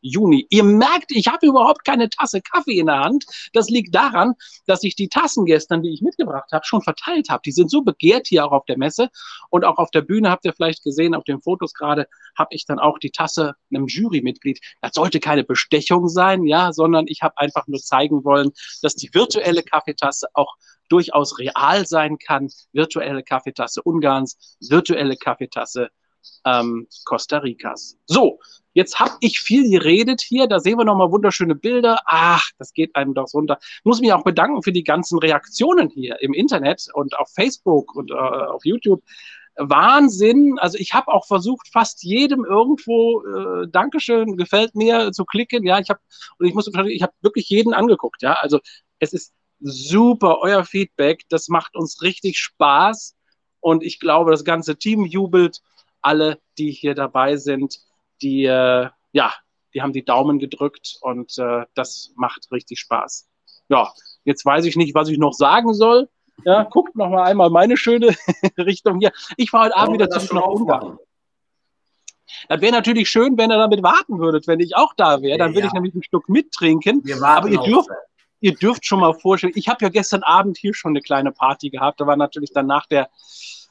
Juni. 0.00 0.46
Ihr 0.50 0.64
merkt, 0.64 1.12
ich 1.12 1.28
habe 1.28 1.46
überhaupt 1.46 1.84
keine 1.84 2.10
Tasse 2.10 2.40
Kaffee 2.40 2.78
in 2.78 2.86
der 2.86 3.00
Hand. 3.00 3.24
Das 3.52 3.68
liegt 3.68 3.94
daran, 3.94 4.34
dass 4.66 4.82
ich 4.82 4.96
die 4.96 5.08
Tassen 5.08 5.44
gestern, 5.44 5.82
die 5.82 5.92
ich 5.92 6.02
mitgebracht 6.02 6.50
habe, 6.52 6.64
schon 6.64 6.82
verteilt 6.82 7.28
habe. 7.30 7.42
Die 7.44 7.52
sind 7.52 7.70
so 7.70 7.82
begehrt 7.82 8.26
hier 8.26 8.44
auch 8.44 8.52
auf 8.52 8.64
der 8.66 8.78
Messe. 8.78 9.10
Und 9.50 9.64
auch 9.64 9.78
auf 9.78 9.90
der 9.90 10.02
Bühne 10.02 10.30
habt 10.30 10.44
ihr 10.44 10.52
vielleicht 10.52 10.82
gesehen, 10.82 11.14
auf 11.14 11.24
den 11.24 11.40
Fotos 11.40 11.72
gerade, 11.74 12.06
habe 12.36 12.48
ich 12.52 12.66
dann 12.66 12.78
auch 12.78 12.98
die 12.98 13.10
Tasse 13.10 13.54
einem 13.82 13.88
Jurymitglied. 13.88 14.60
Das 14.80 14.92
sollte 14.94 15.20
keine 15.20 15.44
Bestechung 15.44 16.08
sein, 16.08 16.44
ja, 16.44 16.72
sondern 16.72 17.06
ich 17.08 17.22
habe 17.22 17.38
einfach 17.38 17.66
nur 17.66 17.80
zeigen 17.80 18.24
wollen, 18.24 18.50
dass 18.82 18.94
die 18.94 19.12
virtuelle 19.12 19.62
Kaffeetasse 19.62 20.28
auch 20.34 20.56
durchaus 20.88 21.38
real 21.38 21.86
sein 21.86 22.18
kann. 22.18 22.48
Virtuelle 22.72 23.22
Kaffeetasse 23.22 23.82
Ungarns, 23.82 24.56
virtuelle 24.60 25.16
Kaffeetasse 25.16 25.90
ähm, 26.44 26.86
Costa 27.04 27.38
Ricas. 27.38 27.96
So, 28.06 28.38
jetzt 28.74 29.00
habe 29.00 29.14
ich 29.20 29.40
viel 29.40 29.70
geredet 29.70 30.20
hier. 30.20 30.46
Da 30.46 30.60
sehen 30.60 30.78
wir 30.78 30.84
nochmal 30.84 31.10
wunderschöne 31.10 31.54
Bilder. 31.54 32.00
Ach, 32.06 32.48
das 32.58 32.72
geht 32.72 32.94
einem 32.94 33.14
doch 33.14 33.32
runter. 33.32 33.58
Ich 33.60 33.84
muss 33.84 34.00
mich 34.00 34.12
auch 34.12 34.24
bedanken 34.24 34.62
für 34.62 34.72
die 34.72 34.84
ganzen 34.84 35.18
Reaktionen 35.18 35.88
hier 35.88 36.20
im 36.20 36.32
Internet 36.32 36.88
und 36.94 37.18
auf 37.18 37.30
Facebook 37.34 37.94
und 37.94 38.10
äh, 38.10 38.14
auf 38.14 38.64
YouTube. 38.64 39.02
Wahnsinn. 39.56 40.58
Also 40.58 40.78
ich 40.78 40.94
habe 40.94 41.08
auch 41.08 41.26
versucht, 41.26 41.68
fast 41.68 42.02
jedem 42.02 42.44
irgendwo 42.44 43.22
äh, 43.24 43.68
Dankeschön, 43.68 44.36
gefällt 44.36 44.74
mir 44.74 45.12
zu 45.12 45.24
klicken. 45.24 45.64
Ja, 45.64 45.78
ich 45.78 45.90
habe 45.90 46.00
und 46.38 46.46
ich 46.46 46.54
muss 46.54 46.68
ich 46.68 47.02
habe 47.02 47.12
wirklich 47.20 47.48
jeden 47.48 47.74
angeguckt. 47.74 48.22
Ja, 48.22 48.34
also 48.34 48.60
es 48.98 49.12
ist 49.12 49.34
super 49.60 50.38
euer 50.40 50.64
Feedback. 50.64 51.24
Das 51.28 51.48
macht 51.48 51.76
uns 51.76 52.02
richtig 52.02 52.38
Spaß 52.38 53.14
und 53.60 53.82
ich 53.82 54.00
glaube, 54.00 54.30
das 54.30 54.44
ganze 54.44 54.76
Team 54.76 55.04
jubelt. 55.04 55.60
Alle, 56.00 56.40
die 56.58 56.72
hier 56.72 56.94
dabei 56.94 57.36
sind, 57.36 57.78
die 58.22 58.44
äh, 58.44 58.88
ja, 59.12 59.32
die 59.74 59.82
haben 59.82 59.92
die 59.92 60.04
Daumen 60.04 60.38
gedrückt 60.38 60.98
und 61.00 61.38
äh, 61.38 61.64
das 61.74 62.12
macht 62.16 62.50
richtig 62.50 62.80
Spaß. 62.80 63.28
Ja, 63.68 63.92
jetzt 64.24 64.44
weiß 64.44 64.64
ich 64.64 64.76
nicht, 64.76 64.94
was 64.94 65.08
ich 65.08 65.18
noch 65.18 65.32
sagen 65.32 65.74
soll. 65.74 66.08
Ja, 66.44 66.64
guckt 66.64 66.96
noch 66.96 67.08
mal 67.08 67.24
einmal 67.24 67.50
meine 67.50 67.76
schöne 67.76 68.08
Richtung 68.58 69.00
hier. 69.00 69.12
Ich 69.36 69.50
fahre 69.50 69.66
heute 69.66 69.76
Abend 69.76 69.94
wieder 69.94 70.10
zurück 70.10 70.32
nach 70.32 70.46
Ungarn. 70.46 70.98
Das 72.48 72.60
wäre 72.60 72.72
natürlich 72.72 73.10
schön, 73.10 73.36
wenn 73.36 73.50
ihr 73.50 73.58
damit 73.58 73.82
warten 73.82 74.18
würdet, 74.18 74.46
wenn 74.46 74.60
ich 74.60 74.76
auch 74.76 74.94
da 74.96 75.22
wäre. 75.22 75.38
Dann 75.38 75.50
würde 75.50 75.60
ja. 75.62 75.66
ich 75.66 75.72
nämlich 75.72 75.94
ein 75.94 76.02
Stück 76.02 76.28
mittrinken. 76.28 77.02
Aber 77.22 77.48
ihr 77.48 77.60
dürft, 77.60 77.90
ihr 78.40 78.54
dürft 78.54 78.86
schon 78.86 79.00
mal 79.00 79.14
vorstellen, 79.14 79.52
ich 79.56 79.68
habe 79.68 79.84
ja 79.84 79.88
gestern 79.88 80.22
Abend 80.22 80.56
hier 80.56 80.74
schon 80.74 80.92
eine 80.92 81.00
kleine 81.00 81.32
Party 81.32 81.70
gehabt. 81.70 82.00
Da 82.00 82.06
war 82.06 82.16
natürlich 82.16 82.52
dann 82.52 82.66
nach 82.66 82.86
der, 82.86 83.10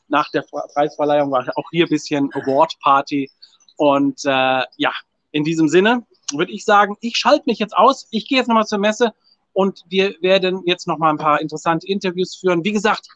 nach 0.07 0.29
der 0.29 0.43
Preisverleihung 0.73 1.31
war 1.31 1.45
auch 1.55 1.69
hier 1.71 1.85
ein 1.85 1.89
bisschen 1.89 2.29
Award-Party. 2.33 3.31
Und 3.77 4.23
äh, 4.25 4.63
ja, 4.77 4.91
in 5.31 5.43
diesem 5.43 5.67
Sinne 5.67 6.05
würde 6.33 6.51
ich 6.51 6.63
sagen, 6.65 6.95
ich 7.01 7.17
schalte 7.17 7.43
mich 7.47 7.59
jetzt 7.59 7.75
aus. 7.75 8.07
Ich 8.11 8.27
gehe 8.27 8.37
jetzt 8.37 8.47
nochmal 8.47 8.67
zur 8.67 8.79
Messe 8.79 9.13
und 9.53 9.83
wir 9.89 10.15
werden 10.21 10.63
jetzt 10.65 10.87
noch 10.87 10.97
mal 10.97 11.09
ein 11.09 11.17
paar 11.17 11.41
interessante 11.41 11.87
Interviews 11.87 12.35
führen. 12.35 12.63
Wie 12.63 12.71
gesagt, 12.71 13.07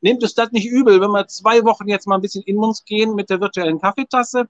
nehmt 0.00 0.22
es 0.22 0.34
das 0.34 0.52
nicht 0.52 0.66
übel, 0.66 1.00
wenn 1.00 1.10
wir 1.10 1.26
zwei 1.28 1.64
Wochen 1.64 1.88
jetzt 1.88 2.06
mal 2.06 2.16
ein 2.16 2.22
bisschen 2.22 2.42
in 2.44 2.58
uns 2.58 2.84
gehen 2.84 3.14
mit 3.14 3.30
der 3.30 3.40
virtuellen 3.40 3.80
Kaffeetasse. 3.80 4.48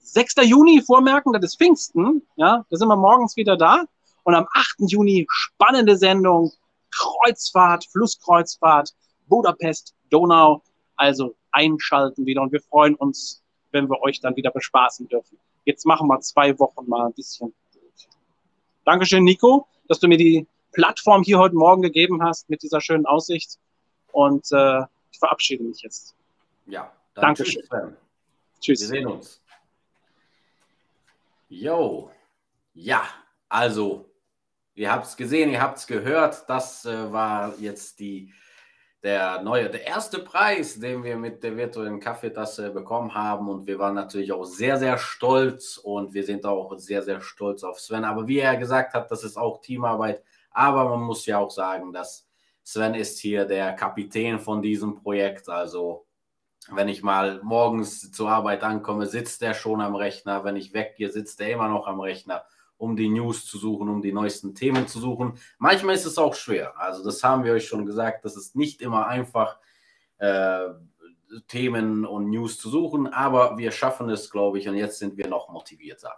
6. 0.00 0.34
Juni 0.44 0.80
vormerken, 0.80 1.32
das 1.32 1.44
ist 1.44 1.58
Pfingsten, 1.58 2.22
ja, 2.36 2.64
da 2.70 2.76
sind 2.76 2.88
wir 2.88 2.96
morgens 2.96 3.36
wieder 3.36 3.56
da. 3.56 3.84
Und 4.24 4.34
am 4.34 4.46
8. 4.52 4.90
Juni 4.90 5.26
spannende 5.28 5.96
Sendung, 5.96 6.52
Kreuzfahrt, 6.90 7.86
Flusskreuzfahrt, 7.86 8.94
Budapest, 9.26 9.94
Donau. 10.10 10.62
Also 10.96 11.34
einschalten 11.52 12.26
wieder 12.26 12.42
und 12.42 12.52
wir 12.52 12.60
freuen 12.60 12.94
uns, 12.96 13.42
wenn 13.70 13.88
wir 13.88 14.00
euch 14.02 14.20
dann 14.20 14.36
wieder 14.36 14.50
bespaßen 14.50 15.08
dürfen. 15.08 15.38
Jetzt 15.64 15.86
machen 15.86 16.08
wir 16.08 16.20
zwei 16.20 16.58
Wochen 16.58 16.88
mal 16.88 17.06
ein 17.06 17.12
bisschen. 17.12 17.54
Dankeschön, 18.88 19.22
Nico 19.22 19.68
dass 19.86 19.98
du 20.00 20.08
mir 20.08 20.16
die 20.16 20.46
Plattform 20.72 21.22
hier 21.22 21.38
heute 21.38 21.56
Morgen 21.56 21.82
gegeben 21.82 22.22
hast 22.22 22.48
mit 22.48 22.62
dieser 22.62 22.80
schönen 22.80 23.04
Aussicht. 23.04 23.58
Und 24.12 24.50
äh, 24.50 24.82
ich 25.10 25.18
verabschiede 25.18 25.62
mich 25.62 25.82
jetzt. 25.82 26.14
Ja, 26.64 26.90
danke 27.14 27.44
schön. 27.44 27.62
Tschüss. 28.60 28.80
Wir 28.80 28.86
sehen 28.86 29.06
uns. 29.06 29.42
Jo, 31.50 32.10
ja, 32.72 33.02
also, 33.50 34.10
ihr 34.74 34.90
habt 34.90 35.04
es 35.04 35.16
gesehen, 35.16 35.50
ihr 35.50 35.60
habt 35.60 35.76
es 35.76 35.86
gehört. 35.86 36.48
Das 36.48 36.86
äh, 36.86 37.12
war 37.12 37.58
jetzt 37.58 38.00
die 38.00 38.32
der 39.02 39.42
neue, 39.42 39.70
der 39.70 39.86
erste 39.86 40.18
Preis, 40.18 40.80
den 40.80 41.04
wir 41.04 41.16
mit 41.16 41.42
der 41.42 41.56
virtuellen 41.56 42.00
Kaffeetasse 42.00 42.70
bekommen 42.70 43.14
haben. 43.14 43.48
Und 43.48 43.66
wir 43.66 43.78
waren 43.78 43.94
natürlich 43.94 44.32
auch 44.32 44.44
sehr, 44.44 44.78
sehr 44.78 44.98
stolz 44.98 45.76
und 45.76 46.14
wir 46.14 46.24
sind 46.24 46.44
auch 46.44 46.76
sehr, 46.78 47.02
sehr 47.02 47.20
stolz 47.20 47.62
auf 47.62 47.78
Sven. 47.78 48.04
Aber 48.04 48.26
wie 48.26 48.40
er 48.40 48.56
gesagt 48.56 48.94
hat, 48.94 49.10
das 49.10 49.22
ist 49.22 49.36
auch 49.36 49.60
Teamarbeit. 49.60 50.22
Aber 50.50 50.88
man 50.88 51.00
muss 51.00 51.26
ja 51.26 51.38
auch 51.38 51.50
sagen, 51.50 51.92
dass 51.92 52.26
Sven 52.64 52.94
ist 52.94 53.20
hier 53.20 53.44
der 53.44 53.72
Kapitän 53.74 54.40
von 54.40 54.62
diesem 54.62 54.96
Projekt. 54.96 55.48
Also 55.48 56.06
wenn 56.70 56.88
ich 56.88 57.02
mal 57.02 57.40
morgens 57.42 58.10
zur 58.10 58.28
Arbeit 58.28 58.64
ankomme, 58.64 59.06
sitzt 59.06 59.42
er 59.42 59.54
schon 59.54 59.80
am 59.80 59.94
Rechner. 59.94 60.42
Wenn 60.42 60.56
ich 60.56 60.74
weggehe, 60.74 61.10
sitzt 61.10 61.40
er 61.40 61.52
immer 61.52 61.68
noch 61.68 61.86
am 61.86 62.00
Rechner 62.00 62.44
um 62.78 62.96
die 62.96 63.10
News 63.10 63.44
zu 63.44 63.58
suchen, 63.58 63.88
um 63.88 64.00
die 64.00 64.12
neuesten 64.12 64.54
Themen 64.54 64.88
zu 64.88 64.98
suchen. 64.98 65.34
Manchmal 65.58 65.94
ist 65.94 66.06
es 66.06 66.16
auch 66.16 66.34
schwer. 66.34 66.78
Also 66.78 67.04
das 67.04 67.22
haben 67.22 67.44
wir 67.44 67.52
euch 67.52 67.66
schon 67.66 67.84
gesagt, 67.84 68.24
das 68.24 68.36
ist 68.36 68.56
nicht 68.56 68.80
immer 68.80 69.06
einfach, 69.06 69.58
äh, 70.18 70.68
Themen 71.46 72.04
und 72.06 72.30
News 72.30 72.58
zu 72.58 72.70
suchen, 72.70 73.06
aber 73.06 73.58
wir 73.58 73.70
schaffen 73.70 74.08
es, 74.08 74.30
glaube 74.30 74.58
ich, 74.58 74.68
und 74.68 74.76
jetzt 74.76 74.98
sind 74.98 75.16
wir 75.16 75.28
noch 75.28 75.50
motivierter. 75.50 76.14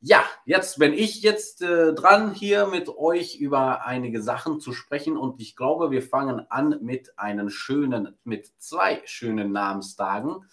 Ja, 0.00 0.22
jetzt 0.44 0.78
bin 0.78 0.92
ich 0.92 1.22
jetzt 1.22 1.62
äh, 1.62 1.94
dran, 1.94 2.32
hier 2.32 2.66
mit 2.66 2.88
euch 2.88 3.36
über 3.36 3.86
einige 3.86 4.22
Sachen 4.22 4.60
zu 4.60 4.72
sprechen 4.72 5.16
und 5.16 5.40
ich 5.40 5.56
glaube, 5.56 5.90
wir 5.90 6.02
fangen 6.02 6.48
an 6.50 6.78
mit 6.82 7.18
einem 7.18 7.48
schönen, 7.48 8.16
mit 8.22 8.46
zwei 8.58 9.02
schönen 9.04 9.52
Namenstagen. 9.52 10.44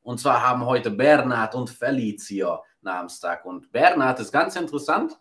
Und 0.00 0.18
zwar 0.18 0.42
haben 0.42 0.64
heute 0.64 0.90
Bernhard 0.90 1.54
und 1.54 1.68
Felicia 1.68 2.62
Namenstag. 2.88 3.44
Und 3.44 3.70
Bernhard 3.70 4.18
ist 4.20 4.32
ganz 4.32 4.56
interessant. 4.56 5.18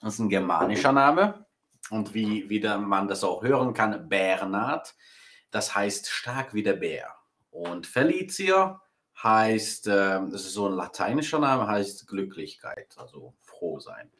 Das 0.00 0.14
ist 0.14 0.18
ein 0.20 0.28
germanischer 0.28 0.92
Name. 0.92 1.46
Und 1.90 2.14
wie, 2.14 2.50
wie 2.50 2.60
man 2.60 3.08
das 3.08 3.24
auch 3.24 3.42
hören 3.42 3.72
kann, 3.72 4.08
Bernhard, 4.08 4.94
das 5.50 5.74
heißt 5.74 6.08
stark 6.08 6.52
wie 6.52 6.62
der 6.62 6.74
Bär. 6.74 7.14
Und 7.50 7.86
Felicia 7.86 8.82
heißt, 9.22 9.86
äh, 9.86 10.20
das 10.30 10.42
ist 10.42 10.54
so 10.54 10.68
ein 10.68 10.74
lateinischer 10.74 11.38
Name, 11.38 11.66
heißt 11.66 12.06
Glücklichkeit, 12.06 12.94
also 12.98 13.34
froh 13.40 13.78
sein. 13.78 14.10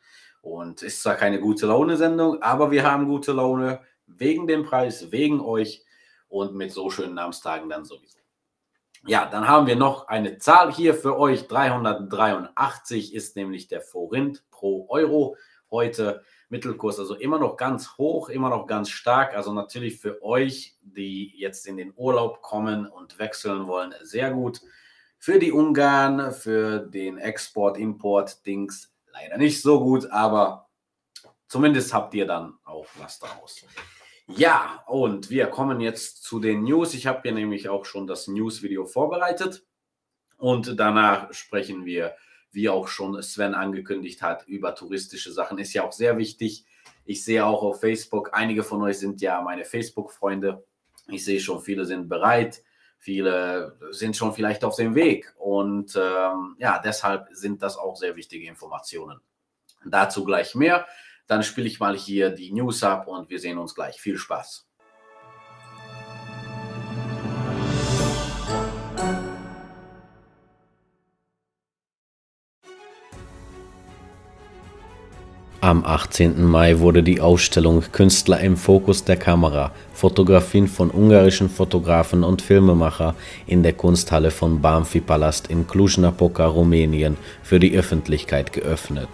Und 0.42 0.82
ist 0.82 1.02
zwar 1.02 1.16
keine 1.16 1.40
gute 1.40 1.66
Laune-Sendung, 1.66 2.40
aber 2.40 2.70
wir 2.70 2.84
haben 2.84 3.06
gute 3.06 3.32
Laune 3.32 3.80
wegen 4.06 4.46
dem 4.46 4.64
Preis, 4.64 5.10
wegen 5.10 5.40
euch 5.40 5.84
und 6.28 6.54
mit 6.54 6.72
so 6.72 6.88
schönen 6.88 7.14
Namenstagen 7.14 7.68
dann 7.68 7.84
sowieso. 7.84 8.25
Ja, 9.06 9.26
dann 9.26 9.46
haben 9.46 9.68
wir 9.68 9.76
noch 9.76 10.08
eine 10.08 10.38
Zahl 10.38 10.72
hier 10.72 10.92
für 10.92 11.16
euch. 11.16 11.46
383 11.46 13.14
ist 13.14 13.36
nämlich 13.36 13.68
der 13.68 13.80
Forint 13.80 14.44
pro 14.50 14.86
Euro. 14.88 15.36
Heute 15.70 16.22
Mittelkurs, 16.48 16.98
also 16.98 17.14
immer 17.14 17.38
noch 17.38 17.56
ganz 17.56 17.96
hoch, 17.98 18.28
immer 18.28 18.50
noch 18.50 18.66
ganz 18.66 18.90
stark. 18.90 19.36
Also 19.36 19.52
natürlich 19.52 20.00
für 20.00 20.22
euch, 20.25 20.76
die 20.80 21.32
jetzt 21.36 21.68
in 21.68 21.76
den 21.76 21.92
Urlaub 21.94 22.42
kommen 22.42 22.86
und 22.86 23.20
wechseln 23.20 23.68
wollen, 23.68 23.94
sehr 24.02 24.32
gut. 24.32 24.60
Für 25.18 25.38
die 25.38 25.52
Ungarn, 25.52 26.32
für 26.32 26.80
den 26.80 27.18
Export, 27.18 27.78
Import, 27.78 28.44
Dings 28.44 28.92
leider 29.12 29.38
nicht 29.38 29.62
so 29.62 29.80
gut, 29.80 30.10
aber 30.10 30.68
zumindest 31.46 31.94
habt 31.94 32.12
ihr 32.14 32.26
dann 32.26 32.54
auch 32.64 32.86
was 32.98 33.20
daraus. 33.20 33.64
Ja, 34.28 34.83
und 34.87 35.30
wir 35.30 35.47
kommen 35.47 35.80
jetzt 35.80 36.25
zu 36.25 36.40
den 36.40 36.64
News. 36.64 36.95
Ich 36.95 37.06
habe 37.06 37.23
hier 37.23 37.33
nämlich 37.33 37.68
auch 37.68 37.85
schon 37.85 38.06
das 38.06 38.26
News-Video 38.26 38.85
vorbereitet. 38.85 39.64
Und 40.37 40.78
danach 40.78 41.33
sprechen 41.33 41.85
wir, 41.85 42.16
wie 42.50 42.68
auch 42.68 42.88
schon 42.88 43.23
Sven 43.23 43.54
angekündigt 43.54 44.23
hat, 44.23 44.47
über 44.49 44.75
touristische 44.75 45.33
Sachen. 45.33 45.59
Ist 45.59 45.75
ja 45.75 45.85
auch 45.85 45.92
sehr 45.92 46.18
wichtig. 46.18 46.64
Ich 47.04 47.25
sehe 47.25 47.47
auch 47.47 47.62
auf 47.62 47.80
Facebook, 47.80 48.30
einige 48.33 48.64
von 48.64 48.83
euch 48.83 48.99
sind 48.99 49.21
ja 49.21 49.40
meine 49.42 49.64
Facebook-Freunde. 49.64 50.64
Ich 51.09 51.25
sehe 51.25 51.38
schon, 51.38 51.61
viele 51.61 51.85
sind 51.85 52.09
bereit. 52.09 52.62
Viele 52.99 53.78
sind 53.90 54.16
schon 54.16 54.33
vielleicht 54.33 54.64
auf 54.64 54.75
dem 54.75 54.97
Weg. 54.97 55.33
Und 55.38 55.95
ähm, 55.95 56.56
ja, 56.59 56.80
deshalb 56.85 57.28
sind 57.30 57.62
das 57.62 57.76
auch 57.76 57.95
sehr 57.95 58.16
wichtige 58.16 58.49
Informationen. 58.49 59.21
Dazu 59.85 60.25
gleich 60.25 60.56
mehr. 60.56 60.87
Dann 61.26 61.42
spiele 61.42 61.66
ich 61.66 61.80
mal 61.80 61.97
hier 61.97 62.30
die 62.30 62.52
News 62.52 62.83
ab 62.85 63.09
und 63.09 63.28
wir 63.28 63.40
sehen 63.40 63.59
uns 63.59 63.75
gleich. 63.75 64.00
Viel 64.00 64.16
Spaß. 64.16 64.66
Am 75.62 75.85
18. 75.85 76.45
Mai 76.45 76.78
wurde 76.78 77.02
die 77.02 77.21
Ausstellung 77.21 77.83
Künstler 77.90 78.38
im 78.38 78.56
Fokus 78.56 79.02
der 79.02 79.16
Kamera, 79.16 79.73
Fotografien 79.95 80.68
von 80.68 80.92
ungarischen 80.92 81.50
Fotografen 81.50 82.23
und 82.23 82.40
Filmemacher 82.40 83.16
in 83.49 83.64
der 83.64 83.73
Kunsthalle 83.73 84.30
von 84.30 84.62
Bamfi 84.62 85.00
Palast 85.00 85.49
in 85.49 85.66
Cluj-Napoca, 85.66 86.47
Rumänien, 86.47 87.16
für 87.42 87.59
die 87.59 87.76
Öffentlichkeit 87.76 88.52
geöffnet. 88.52 89.09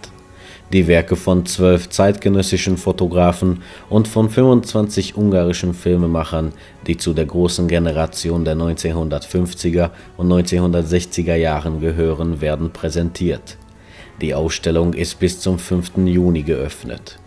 Die 0.73 0.87
Werke 0.87 1.15
von 1.15 1.45
zwölf 1.45 1.89
zeitgenössischen 1.89 2.77
Fotografen 2.77 3.61
und 3.91 4.07
von 4.07 4.27
25 4.27 5.15
ungarischen 5.15 5.75
Filmemachern, 5.75 6.51
die 6.87 6.97
zu 6.97 7.13
der 7.13 7.27
großen 7.27 7.67
Generation 7.67 8.43
der 8.43 8.55
1950er 8.55 9.91
und 10.17 10.31
1960er 10.31 11.35
Jahren 11.35 11.79
gehören, 11.79 12.41
werden 12.41 12.71
präsentiert. 12.71 13.57
Die 14.19 14.33
Ausstellung 14.33 14.95
ist 14.95 15.19
bis 15.19 15.39
zum 15.39 15.59
5. 15.59 15.91
Juni 16.07 16.41
geöffnet. 16.41 17.19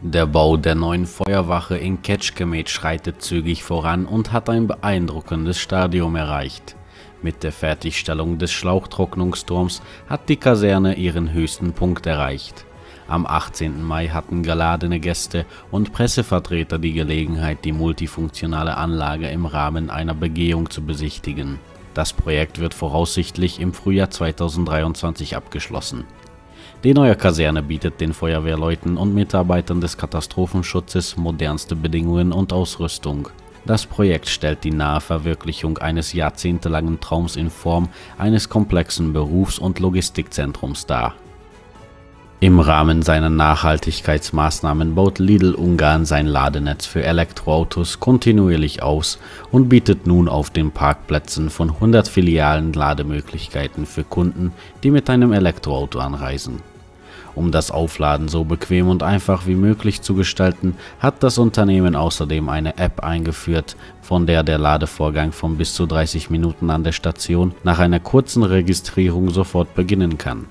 Der 0.00 0.24
Bau 0.24 0.56
der 0.56 0.74
neuen 0.74 1.04
Feuerwache 1.04 1.76
in 1.76 2.00
Kecskemét 2.00 2.68
schreitet 2.68 3.20
zügig 3.20 3.62
voran 3.62 4.06
und 4.06 4.32
hat 4.32 4.48
ein 4.48 4.66
beeindruckendes 4.66 5.58
Stadium 5.58 6.16
erreicht. 6.16 6.77
Mit 7.20 7.42
der 7.42 7.52
Fertigstellung 7.52 8.38
des 8.38 8.52
Schlauchtrocknungsturms 8.52 9.82
hat 10.08 10.28
die 10.28 10.36
Kaserne 10.36 10.94
ihren 10.94 11.32
höchsten 11.32 11.72
Punkt 11.72 12.06
erreicht. 12.06 12.64
Am 13.08 13.26
18. 13.26 13.82
Mai 13.82 14.08
hatten 14.08 14.42
geladene 14.42 15.00
Gäste 15.00 15.46
und 15.70 15.92
Pressevertreter 15.92 16.78
die 16.78 16.92
Gelegenheit, 16.92 17.64
die 17.64 17.72
multifunktionale 17.72 18.76
Anlage 18.76 19.28
im 19.30 19.46
Rahmen 19.46 19.90
einer 19.90 20.14
Begehung 20.14 20.70
zu 20.70 20.82
besichtigen. 20.82 21.58
Das 21.94 22.12
Projekt 22.12 22.60
wird 22.60 22.74
voraussichtlich 22.74 23.58
im 23.60 23.72
Frühjahr 23.72 24.10
2023 24.10 25.34
abgeschlossen. 25.34 26.04
Die 26.84 26.94
neue 26.94 27.16
Kaserne 27.16 27.62
bietet 27.62 28.00
den 28.00 28.12
Feuerwehrleuten 28.12 28.96
und 28.96 29.12
Mitarbeitern 29.12 29.80
des 29.80 29.96
Katastrophenschutzes 29.96 31.16
modernste 31.16 31.74
Bedingungen 31.74 32.30
und 32.30 32.52
Ausrüstung. 32.52 33.30
Das 33.68 33.86
Projekt 33.86 34.28
stellt 34.28 34.64
die 34.64 34.72
nahe 34.72 35.00
Verwirklichung 35.00 35.78
eines 35.78 36.12
jahrzehntelangen 36.12 36.98
Traums 36.98 37.36
in 37.36 37.50
Form 37.50 37.88
eines 38.18 38.48
komplexen 38.48 39.12
Berufs- 39.12 39.60
und 39.60 39.78
Logistikzentrums 39.78 40.86
dar 40.86 41.14
im 42.40 42.60
Rahmen 42.60 43.02
seiner 43.02 43.30
Nachhaltigkeitsmaßnahmen 43.30 44.94
baut 44.94 45.18
Lidl 45.18 45.54
Ungarn 45.54 46.04
sein 46.04 46.28
Ladenetz 46.28 46.86
für 46.86 47.02
Elektroautos 47.02 47.98
kontinuierlich 47.98 48.80
aus 48.80 49.18
und 49.50 49.68
bietet 49.68 50.06
nun 50.06 50.28
auf 50.28 50.48
den 50.50 50.70
Parkplätzen 50.70 51.50
von 51.50 51.70
100 51.70 52.06
Filialen 52.06 52.72
Lademöglichkeiten 52.72 53.86
für 53.86 54.04
Kunden, 54.04 54.52
die 54.84 54.92
mit 54.92 55.10
einem 55.10 55.32
Elektroauto 55.32 55.98
anreisen. 55.98 56.62
Um 57.34 57.50
das 57.50 57.70
Aufladen 57.70 58.28
so 58.28 58.44
bequem 58.44 58.88
und 58.88 59.02
einfach 59.02 59.46
wie 59.46 59.54
möglich 59.54 60.02
zu 60.02 60.14
gestalten, 60.14 60.76
hat 61.00 61.22
das 61.22 61.38
Unternehmen 61.38 61.96
außerdem 61.96 62.48
eine 62.48 62.78
App 62.78 63.00
eingeführt, 63.00 63.76
von 64.02 64.26
der 64.26 64.42
der 64.42 64.58
Ladevorgang 64.58 65.32
von 65.32 65.56
bis 65.56 65.74
zu 65.74 65.86
30 65.86 66.30
Minuten 66.30 66.70
an 66.70 66.84
der 66.84 66.92
Station 66.92 67.54
nach 67.64 67.78
einer 67.78 68.00
kurzen 68.00 68.42
Registrierung 68.42 69.30
sofort 69.30 69.74
beginnen 69.74 70.18
kann 70.18 70.46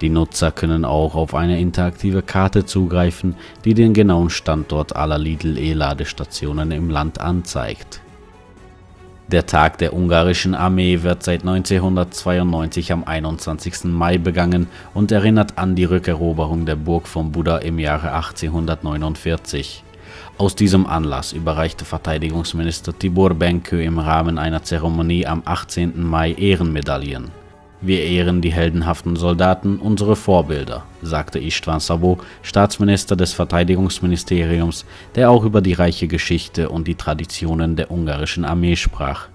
die 0.00 0.08
Nutzer 0.08 0.50
können 0.50 0.84
auch 0.84 1.14
auf 1.14 1.34
eine 1.34 1.60
interaktive 1.60 2.22
Karte 2.22 2.64
zugreifen, 2.64 3.36
die 3.64 3.74
den 3.74 3.92
genauen 3.92 4.30
Standort 4.30 4.96
aller 4.96 5.18
Lidl-E-Ladestationen 5.18 6.70
im 6.70 6.88
Land 6.88 7.20
anzeigt. 7.20 8.00
Der 9.30 9.46
Tag 9.46 9.78
der 9.78 9.94
ungarischen 9.94 10.56
Armee 10.56 11.04
wird 11.04 11.22
seit 11.22 11.42
1992 11.42 12.90
am 12.92 13.04
21. 13.04 13.84
Mai 13.84 14.18
begangen 14.18 14.66
und 14.92 15.12
erinnert 15.12 15.56
an 15.56 15.76
die 15.76 15.84
Rückeroberung 15.84 16.66
der 16.66 16.74
Burg 16.74 17.06
von 17.06 17.30
Buda 17.30 17.58
im 17.58 17.78
Jahre 17.78 18.12
1849. 18.12 19.84
Aus 20.36 20.56
diesem 20.56 20.84
Anlass 20.84 21.32
überreichte 21.32 21.84
Verteidigungsminister 21.84 22.98
Tibor 22.98 23.34
Benkö 23.34 23.80
im 23.80 24.00
Rahmen 24.00 24.36
einer 24.36 24.64
Zeremonie 24.64 25.24
am 25.24 25.42
18. 25.44 26.02
Mai 26.02 26.32
Ehrenmedaillen 26.32 27.39
wir 27.82 28.02
ehren 28.02 28.42
die 28.42 28.52
heldenhaften 28.52 29.16
Soldaten, 29.16 29.78
unsere 29.78 30.14
Vorbilder, 30.14 30.84
sagte 31.00 31.38
Istvan 31.38 31.80
Sabo, 31.80 32.18
Staatsminister 32.42 33.16
des 33.16 33.32
Verteidigungsministeriums, 33.32 34.84
der 35.14 35.30
auch 35.30 35.44
über 35.44 35.62
die 35.62 35.72
reiche 35.72 36.06
Geschichte 36.06 36.68
und 36.68 36.86
die 36.86 36.94
Traditionen 36.94 37.76
der 37.76 37.90
ungarischen 37.90 38.44
Armee 38.44 38.76
sprach. 38.76 39.28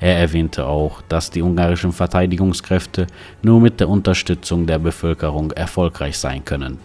Er 0.00 0.18
erwähnte 0.18 0.66
auch, 0.66 1.02
dass 1.08 1.30
die 1.30 1.42
ungarischen 1.42 1.92
Verteidigungskräfte 1.92 3.06
nur 3.42 3.60
mit 3.60 3.78
der 3.78 3.88
Unterstützung 3.88 4.66
der 4.66 4.80
Bevölkerung 4.80 5.52
erfolgreich 5.52 6.18
sein 6.18 6.44
können. 6.44 6.78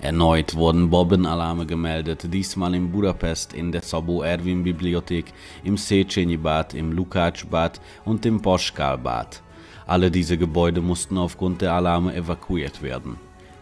Erneut 0.00 0.54
wurden 0.54 0.88
Bombenalarme 0.88 1.66
gemeldet, 1.66 2.32
diesmal 2.32 2.74
in 2.74 2.90
Budapest 2.90 3.52
in 3.52 3.70
der 3.70 3.82
Szabó 3.82 4.22
Erwin 4.22 4.62
Bibliothek, 4.62 5.26
im 5.62 5.76
Széchenyi 5.76 6.38
Bad, 6.38 6.74
im 6.74 6.92
Lukács 6.92 7.44
Bad 7.44 7.80
und 8.04 8.24
im 8.24 8.40
Poschkal 8.40 8.96
Bad. 8.96 9.42
Alle 9.90 10.12
diese 10.12 10.38
Gebäude 10.38 10.80
mussten 10.80 11.18
aufgrund 11.18 11.62
der 11.62 11.72
Alarme 11.72 12.14
evakuiert 12.14 12.80
werden. 12.80 13.16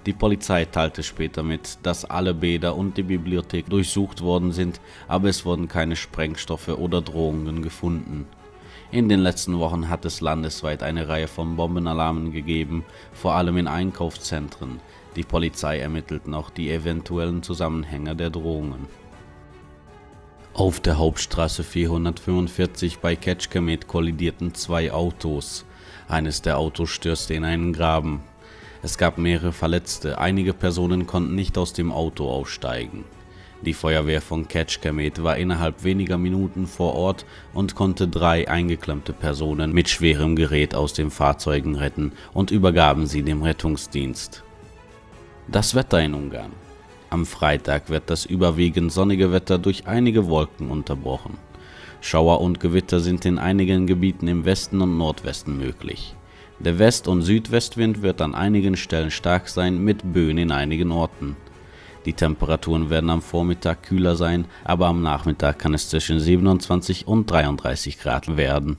Die 0.04 0.12
Polizei 0.12 0.66
teilte 0.66 1.02
später 1.02 1.42
mit, 1.42 1.78
dass 1.84 2.04
alle 2.04 2.34
Bäder 2.34 2.76
und 2.76 2.98
die 2.98 3.02
Bibliothek 3.02 3.70
durchsucht 3.70 4.20
worden 4.20 4.52
sind, 4.52 4.78
aber 5.06 5.30
es 5.30 5.46
wurden 5.46 5.68
keine 5.68 5.96
Sprengstoffe 5.96 6.68
oder 6.68 7.00
Drohungen 7.00 7.62
gefunden. 7.62 8.26
In 8.90 9.08
den 9.08 9.20
letzten 9.20 9.58
Wochen 9.58 9.88
hat 9.88 10.04
es 10.04 10.20
landesweit 10.20 10.82
eine 10.82 11.08
Reihe 11.08 11.28
von 11.28 11.56
Bombenalarmen 11.56 12.30
gegeben, 12.30 12.84
vor 13.14 13.32
allem 13.32 13.56
in 13.56 13.66
Einkaufszentren. 13.66 14.80
Die 15.16 15.24
Polizei 15.24 15.78
ermittelten 15.78 16.34
auch 16.34 16.50
die 16.50 16.70
eventuellen 16.70 17.42
Zusammenhänge 17.42 18.14
der 18.14 18.28
Drohungen. 18.28 18.86
Auf 20.52 20.80
der 20.80 20.98
Hauptstraße 20.98 21.64
445 21.64 22.98
bei 22.98 23.16
Ketchkemet 23.16 23.88
kollidierten 23.88 24.52
zwei 24.52 24.92
Autos. 24.92 25.64
Eines 26.08 26.40
der 26.40 26.58
Autos 26.58 26.88
stürzte 26.88 27.34
in 27.34 27.44
einen 27.44 27.72
Graben. 27.74 28.20
Es 28.82 28.96
gab 28.96 29.18
mehrere 29.18 29.52
Verletzte, 29.52 30.18
einige 30.18 30.54
Personen 30.54 31.06
konnten 31.06 31.34
nicht 31.34 31.58
aus 31.58 31.74
dem 31.74 31.92
Auto 31.92 32.30
aussteigen. 32.30 33.04
Die 33.60 33.74
Feuerwehr 33.74 34.22
von 34.22 34.46
Ketchkemet 34.46 35.22
war 35.22 35.36
innerhalb 35.36 35.82
weniger 35.82 36.16
Minuten 36.16 36.66
vor 36.66 36.94
Ort 36.94 37.26
und 37.52 37.74
konnte 37.74 38.06
drei 38.06 38.48
eingeklemmte 38.48 39.12
Personen 39.12 39.72
mit 39.72 39.88
schwerem 39.88 40.36
Gerät 40.36 40.74
aus 40.74 40.92
den 40.92 41.10
Fahrzeugen 41.10 41.74
retten 41.74 42.12
und 42.32 42.52
übergaben 42.52 43.06
sie 43.06 43.22
dem 43.22 43.42
Rettungsdienst. 43.42 44.44
Das 45.48 45.74
Wetter 45.74 46.00
in 46.00 46.14
Ungarn. 46.14 46.52
Am 47.10 47.26
Freitag 47.26 47.90
wird 47.90 48.10
das 48.10 48.26
überwiegend 48.26 48.92
sonnige 48.92 49.32
Wetter 49.32 49.58
durch 49.58 49.86
einige 49.86 50.28
Wolken 50.28 50.70
unterbrochen. 50.70 51.36
Schauer 52.00 52.40
und 52.40 52.60
Gewitter 52.60 53.00
sind 53.00 53.24
in 53.24 53.38
einigen 53.38 53.86
Gebieten 53.86 54.28
im 54.28 54.44
Westen 54.44 54.80
und 54.80 54.98
Nordwesten 54.98 55.58
möglich. 55.58 56.14
Der 56.58 56.78
West- 56.78 57.08
und 57.08 57.22
Südwestwind 57.22 58.02
wird 58.02 58.20
an 58.20 58.34
einigen 58.34 58.76
Stellen 58.76 59.10
stark 59.10 59.48
sein, 59.48 59.82
mit 59.82 60.12
Böen 60.12 60.38
in 60.38 60.50
einigen 60.50 60.90
Orten. 60.90 61.36
Die 62.04 62.12
Temperaturen 62.14 62.90
werden 62.90 63.10
am 63.10 63.22
Vormittag 63.22 63.82
kühler 63.82 64.16
sein, 64.16 64.46
aber 64.64 64.86
am 64.86 65.02
Nachmittag 65.02 65.58
kann 65.58 65.74
es 65.74 65.88
zwischen 65.88 66.20
27 66.20 67.06
und 67.06 67.30
33 67.30 67.98
Grad 67.98 68.36
werden 68.36 68.76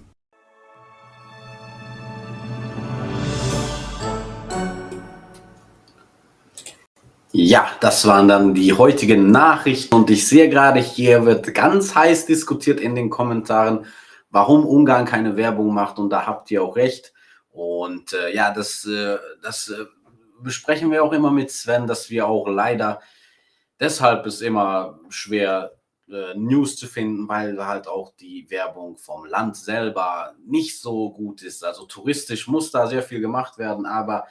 Ja, 7.31 7.69
das 7.79 8.07
waren 8.07 8.27
dann 8.27 8.55
die 8.55 8.73
heutigen 8.73 9.29
Nachrichten 9.29 9.93
und 9.93 10.09
ich 10.09 10.27
sehe 10.27 10.49
gerade, 10.49 10.79
hier 10.79 11.25
wird 11.25 11.53
ganz 11.53 11.93
heiß 11.93 12.25
diskutiert 12.25 12.79
in 12.79 12.95
den 12.95 13.11
Kommentaren, 13.11 13.85
warum 14.31 14.65
Ungarn 14.65 15.05
keine 15.05 15.37
Werbung 15.37 15.71
macht 15.71 15.99
und 15.99 16.09
da 16.09 16.25
habt 16.25 16.49
ihr 16.49 16.63
auch 16.63 16.75
recht. 16.75 17.13
Und 17.51 18.13
äh, 18.13 18.33
ja, 18.33 18.51
das, 18.51 18.83
äh, 18.85 19.17
das 19.43 19.69
äh, 19.69 19.85
besprechen 20.41 20.89
wir 20.89 21.03
auch 21.03 21.13
immer 21.13 21.29
mit 21.29 21.51
Sven, 21.51 21.85
dass 21.85 22.09
wir 22.09 22.27
auch 22.27 22.47
leider, 22.47 22.99
deshalb 23.79 24.25
ist 24.25 24.41
immer 24.41 24.99
schwer, 25.09 25.73
äh, 26.09 26.33
News 26.35 26.77
zu 26.77 26.87
finden, 26.87 27.27
weil 27.27 27.63
halt 27.63 27.87
auch 27.87 28.11
die 28.19 28.49
Werbung 28.49 28.97
vom 28.97 29.25
Land 29.25 29.55
selber 29.55 30.33
nicht 30.47 30.81
so 30.81 31.11
gut 31.11 31.43
ist. 31.43 31.63
Also 31.63 31.85
touristisch 31.85 32.47
muss 32.47 32.71
da 32.71 32.87
sehr 32.87 33.03
viel 33.03 33.21
gemacht 33.21 33.59
werden, 33.59 33.85
aber 33.85 34.25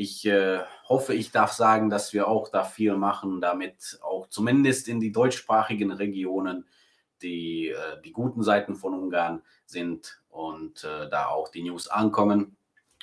ich 0.00 0.24
äh, 0.24 0.60
hoffe, 0.88 1.12
ich 1.12 1.30
darf 1.30 1.52
sagen, 1.52 1.90
dass 1.90 2.14
wir 2.14 2.26
auch 2.26 2.48
da 2.48 2.64
viel 2.64 2.96
machen, 2.96 3.42
damit 3.42 4.00
auch 4.02 4.28
zumindest 4.28 4.88
in 4.88 4.98
die 4.98 5.12
deutschsprachigen 5.12 5.92
Regionen 5.92 6.64
die, 7.20 7.68
äh, 7.68 8.00
die 8.02 8.12
guten 8.12 8.42
Seiten 8.42 8.76
von 8.76 8.94
Ungarn 8.94 9.42
sind 9.66 10.22
und 10.30 10.84
äh, 10.84 11.10
da 11.10 11.26
auch 11.26 11.50
die 11.50 11.64
News 11.64 11.86
ankommen. 11.86 12.56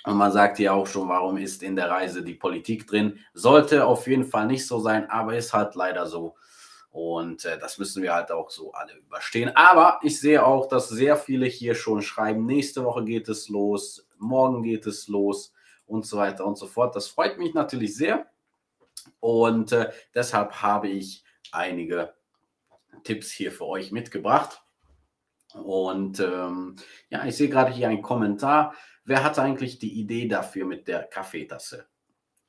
Und 0.05 0.17
man 0.17 0.31
sagt 0.31 0.57
ja 0.57 0.73
auch 0.73 0.87
schon, 0.87 1.07
warum 1.07 1.37
ist 1.37 1.61
in 1.61 1.75
der 1.75 1.91
Reise 1.91 2.23
die 2.23 2.33
Politik 2.33 2.87
drin? 2.87 3.19
Sollte 3.35 3.85
auf 3.85 4.07
jeden 4.07 4.25
Fall 4.25 4.47
nicht 4.47 4.65
so 4.65 4.79
sein, 4.79 5.07
aber 5.11 5.37
ist 5.37 5.53
halt 5.53 5.75
leider 5.75 6.07
so. 6.07 6.33
Und 6.89 7.45
äh, 7.45 7.59
das 7.59 7.77
müssen 7.77 8.01
wir 8.01 8.15
halt 8.15 8.31
auch 8.31 8.49
so 8.49 8.71
alle 8.71 8.95
überstehen. 8.95 9.51
Aber 9.55 9.99
ich 10.01 10.19
sehe 10.19 10.43
auch, 10.43 10.67
dass 10.67 10.89
sehr 10.89 11.15
viele 11.15 11.45
hier 11.45 11.75
schon 11.75 12.01
schreiben, 12.01 12.47
nächste 12.47 12.83
Woche 12.83 13.03
geht 13.03 13.29
es 13.29 13.49
los, 13.49 14.07
morgen 14.17 14.63
geht 14.63 14.87
es 14.87 15.07
los 15.07 15.53
und 15.87 16.05
so 16.05 16.17
weiter 16.17 16.45
und 16.45 16.57
so 16.57 16.67
fort. 16.67 16.95
Das 16.95 17.07
freut 17.07 17.39
mich 17.39 17.53
natürlich 17.53 17.95
sehr. 17.95 18.27
Und 19.19 19.71
äh, 19.71 19.91
deshalb 20.13 20.61
habe 20.61 20.89
ich 20.89 21.23
einige 21.51 22.13
Tipps 23.03 23.31
hier 23.31 23.51
für 23.51 23.65
euch 23.65 23.91
mitgebracht. 23.91 24.61
Und 25.53 26.19
ähm, 26.19 26.75
ja, 27.09 27.25
ich 27.25 27.35
sehe 27.35 27.49
gerade 27.49 27.71
hier 27.71 27.87
einen 27.87 28.01
Kommentar. 28.01 28.75
Wer 29.05 29.23
hatte 29.23 29.41
eigentlich 29.41 29.79
die 29.79 29.99
Idee 29.99 30.27
dafür 30.27 30.65
mit 30.65 30.87
der 30.87 31.03
Kaffeetasse? 31.03 31.87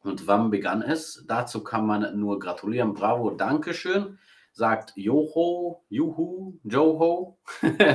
Und 0.03 0.27
wann 0.27 0.51
begann 0.51 0.83
es? 0.83 1.25
Dazu 1.27 1.63
kann 1.63 1.87
man 1.87 2.19
nur 2.19 2.39
gratulieren. 2.39 2.95
Bravo, 2.95 3.31
Dankeschön 3.31 4.19
sagt 4.59 4.93
Joho, 4.97 5.85
Juhu, 5.89 6.59
Joho. 6.65 7.39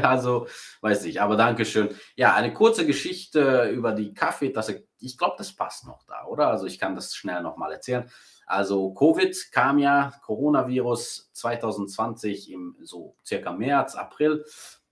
also 0.02 0.48
weiß 0.82 1.06
ich, 1.06 1.22
aber 1.22 1.36
Dankeschön. 1.36 1.90
Ja, 2.16 2.34
eine 2.34 2.54
kurze 2.54 2.88
Geschichte 2.88 3.70
über 3.70 3.92
die 3.92 4.14
Kaffeetasse. 4.14 4.88
Ich 5.00 5.18
glaube, 5.18 5.36
das 5.38 5.54
passt 5.54 5.86
noch 5.86 6.04
da, 6.08 6.26
oder? 6.26 6.48
Also 6.48 6.66
ich 6.66 6.80
kann 6.80 6.96
das 6.96 7.14
schnell 7.14 7.44
nochmal 7.44 7.74
erzählen. 7.74 8.10
Also 8.46 8.94
Covid 8.94 9.52
kam 9.52 9.78
ja, 9.78 10.14
Coronavirus 10.24 11.32
2020 11.34 12.52
im 12.52 12.78
so 12.82 13.18
circa 13.26 13.52
März, 13.52 13.96
April. 13.96 14.46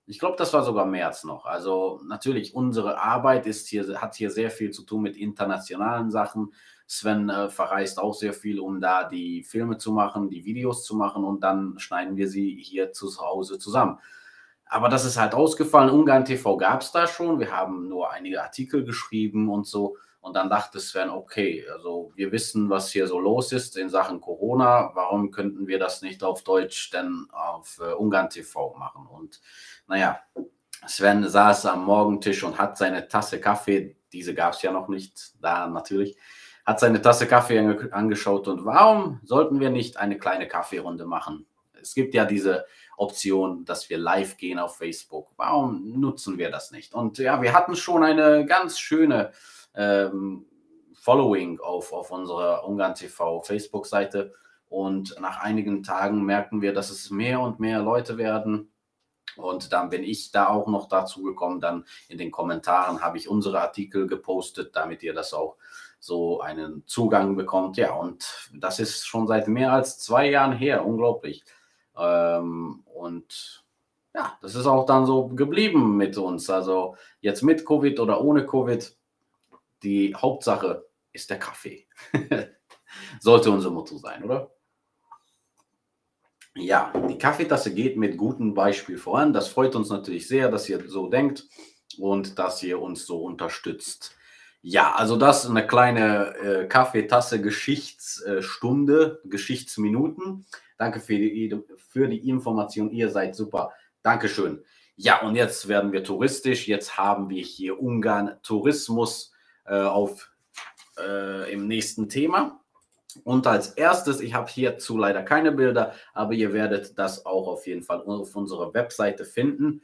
Ich 0.06 0.20
glaube, 0.20 0.36
das 0.38 0.54
war 0.54 0.64
sogar 0.64 0.86
März 0.86 1.24
noch. 1.24 1.46
Also 1.46 2.02
natürlich, 2.06 2.54
unsere 2.54 3.02
Arbeit 3.02 3.46
ist 3.46 3.70
hier, 3.70 4.02
hat 4.02 4.16
hier 4.16 4.30
sehr 4.30 4.52
viel 4.52 4.72
zu 4.72 4.84
tun 4.84 5.04
mit 5.04 5.16
internationalen 5.16 6.12
Sachen. 6.12 6.54
Sven 6.92 7.30
äh, 7.30 7.50
verreist 7.50 8.00
auch 8.00 8.14
sehr 8.14 8.34
viel, 8.34 8.60
um 8.60 8.82
da 8.82 9.08
die 9.08 9.44
Filme 9.44 9.78
zu 9.78 9.94
machen, 9.94 10.30
die 10.30 10.44
Videos 10.44 10.84
zu 10.84 10.94
machen 10.94 11.24
und 11.24 11.40
dann 11.40 11.80
schneiden 11.80 12.18
wir 12.18 12.28
sie 12.28 12.62
hier 12.62 12.92
zu 12.92 13.08
Hause 13.18 13.58
zusammen. 13.58 13.98
Aber 14.66 14.90
das 14.90 15.06
ist 15.06 15.18
halt 15.18 15.34
ausgefallen. 15.34 15.90
Ungarn 15.90 16.26
TV 16.26 16.58
gab 16.58 16.82
es 16.82 16.92
da 16.92 17.08
schon. 17.08 17.40
Wir 17.40 17.56
haben 17.56 17.88
nur 17.88 18.12
einige 18.12 18.44
Artikel 18.44 18.84
geschrieben 18.84 19.48
und 19.50 19.66
so. 19.66 19.96
Und 20.20 20.36
dann 20.36 20.50
dachte 20.50 20.82
Sven, 20.82 21.10
okay, 21.10 21.66
also 21.74 22.12
wir 22.16 22.34
wissen, 22.34 22.70
was 22.70 22.92
hier 22.92 23.08
so 23.08 23.20
los 23.22 23.54
ist 23.54 23.78
in 23.78 23.88
Sachen 23.88 24.20
Corona. 24.20 24.92
Warum 24.94 25.32
könnten 25.32 25.68
wir 25.68 25.80
das 25.80 26.02
nicht 26.02 26.26
auf 26.26 26.44
Deutsch 26.44 26.90
denn 26.92 27.28
auf 27.32 27.80
äh, 27.82 27.94
Ungarn 27.94 28.30
TV 28.30 28.76
machen? 28.78 29.08
Und 29.08 29.40
naja, 29.88 30.20
Sven 30.86 31.26
saß 31.26 31.68
am 31.68 31.86
Morgentisch 31.86 32.44
und 32.44 32.58
hat 32.58 32.78
seine 32.78 33.08
Tasse 33.08 33.40
Kaffee, 33.40 33.96
diese 34.12 34.34
gab 34.34 34.54
es 34.54 34.62
ja 34.62 34.74
noch 34.74 34.90
nicht 34.90 35.42
da 35.42 35.68
natürlich, 35.68 36.18
hat 36.65 36.80
seine 36.80 37.02
Tasse 37.02 37.28
Kaffee 37.28 37.60
ange 37.60 37.91
angeschaut 37.91 38.47
und 38.47 38.65
warum 38.65 39.19
sollten 39.24 39.60
wir 39.60 39.69
nicht 39.69 39.97
eine 39.97 40.17
kleine 40.17 40.47
Kaffeerunde 40.47 41.06
machen? 41.06 41.45
Es 41.82 41.95
gibt 41.95 42.13
ja 42.13 42.26
diese 42.26 42.65
Option, 42.97 43.65
dass 43.65 43.89
wir 43.89 43.97
live 43.97 44.38
gehen 44.38 44.60
auf 44.60 44.78
Facebook. 44.78 45.32
Warum 45.36 46.00
nutzen 46.00 46.38
wir 46.38 46.52
das 46.52 46.71
nicht? 46.71 46.93
Und 46.93 47.17
ja, 47.17 47.41
wir 47.41 47.54
hatten 47.54 47.76
schon 47.76 48.04
eine 48.04 48.45
ganz 48.45 48.78
schöne 48.78 49.32
ähm, 49.74 50.45
Following 50.93 51.60
auf, 51.60 51.93
auf 51.93 52.12
unserer 52.12 52.67
Ungarn 52.67 52.93
TV 52.93 53.41
Facebook-Seite. 53.41 54.34
Und 54.69 55.19
nach 55.19 55.41
einigen 55.41 55.82
Tagen 55.82 56.24
merken 56.24 56.62
wir, 56.62 56.74
dass 56.74 56.91
es 56.91 57.10
mehr 57.10 57.39
und 57.39 57.60
mehr 57.60 57.82
Leute 57.82 58.19
werden. 58.19 58.71
Und 59.36 59.74
dann 59.74 59.89
bin 59.89 60.04
ich 60.04 60.32
da 60.32 60.47
auch 60.47 60.67
noch 60.67 60.88
dazu 60.88 61.24
gekommen. 61.24 61.60
Dann 61.60 61.86
in 62.08 62.19
den 62.19 62.30
Kommentaren 62.30 63.02
habe 63.02 63.17
ich 63.17 63.28
unsere 63.28 63.62
Artikel 63.62 64.06
gepostet, 64.06 64.76
damit 64.76 65.02
ihr 65.02 65.13
das 65.13 65.34
auch 65.34 65.58
so 66.02 66.42
einen 66.42 66.84
Zugang 66.88 67.36
bekommt. 67.36 67.78
Ja, 67.78 67.94
und 67.94 68.50
das 68.54 68.80
ist 68.80 69.08
schon 69.08 69.28
seit 69.28 69.48
mehr 69.48 69.72
als 69.72 70.00
zwei 70.00 70.30
Jahren 70.30 70.52
her, 70.52 70.86
unglaublich. 70.86 71.44
Ähm, 71.96 72.82
und 72.86 73.64
ja, 74.14 74.38
das 74.42 74.56
ist 74.56 74.66
auch 74.66 74.86
dann 74.86 75.06
so 75.06 75.28
geblieben 75.28 75.96
mit 75.96 76.18
uns. 76.18 76.50
Also 76.50 76.98
jetzt 77.22 77.44
mit 77.44 77.66
Covid 77.66 78.00
oder 78.00 78.20
ohne 78.22 78.46
Covid, 78.46 78.94
die 79.84 80.16
Hauptsache 80.16 80.86
ist 81.14 81.30
der 81.30 81.40
Kaffee. 81.40 81.88
Sollte 83.20 83.52
unser 83.52 83.70
Motto 83.70 83.98
sein, 83.98 84.24
oder? 84.24 84.52
Ja, 86.56 86.92
die 87.08 87.18
Kaffeetasse 87.18 87.74
geht 87.74 87.96
mit 87.96 88.18
gutem 88.18 88.56
Beispiel 88.56 88.98
voran. 88.98 89.34
Das 89.34 89.48
freut 89.48 89.76
uns 89.76 89.90
natürlich 89.90 90.28
sehr, 90.28 90.50
dass 90.50 90.68
ihr 90.68 90.90
so 90.90 91.08
denkt 91.08 91.48
und 92.00 92.40
dass 92.40 92.62
ihr 92.64 92.82
uns 92.82 93.06
so 93.06 93.24
unterstützt. 93.24 94.16
Ja, 94.63 94.93
also 94.93 95.17
das 95.17 95.43
ist 95.43 95.50
eine 95.50 95.65
kleine 95.65 96.36
äh, 96.38 96.67
Kaffeetasse 96.67 97.41
Geschichtsstunde, 97.41 99.19
Geschichtsminuten. 99.26 100.45
Danke 100.78 101.00
für 101.00 101.15
die, 101.15 101.60
für 101.78 102.08
die 102.08 102.30
Information. 102.30 102.91
Ihr 102.91 103.10
seid 103.10 103.36
super. 103.36 103.74
Dankeschön. 104.04 104.63
Ja, 104.95 105.21
und 105.21 105.36
jetzt 105.36 105.67
werden 105.67 105.91
wir 105.91 106.04
touristisch. 106.04 106.67
Jetzt 106.67 106.95
haben 106.95 107.30
wir 107.30 107.41
hier 107.41 107.82
Ungarn 107.82 108.38
Tourismus 108.43 109.32
äh, 109.65 109.82
auf, 109.82 110.32
äh, 111.00 111.52
im 111.52 111.67
nächsten 111.67 112.08
Thema. 112.08 112.62
Und 113.24 113.47
als 113.47 113.69
erstes, 113.69 114.21
ich 114.21 114.36
habe 114.36 114.50
hierzu 114.50 114.97
leider 114.97 115.24
keine 115.24 115.52
Bilder, 115.52 115.95
aber 116.13 116.34
ihr 116.34 116.54
werdet 116.54 116.97
das 117.00 117.26
auch 117.26 117.47
auf 117.47 117.65
jeden 117.65 117.82
Fall 117.84 118.02
auf 118.02 118.36
unserer 118.36 118.74
Webseite 118.74 119.26
finden. 119.26 119.82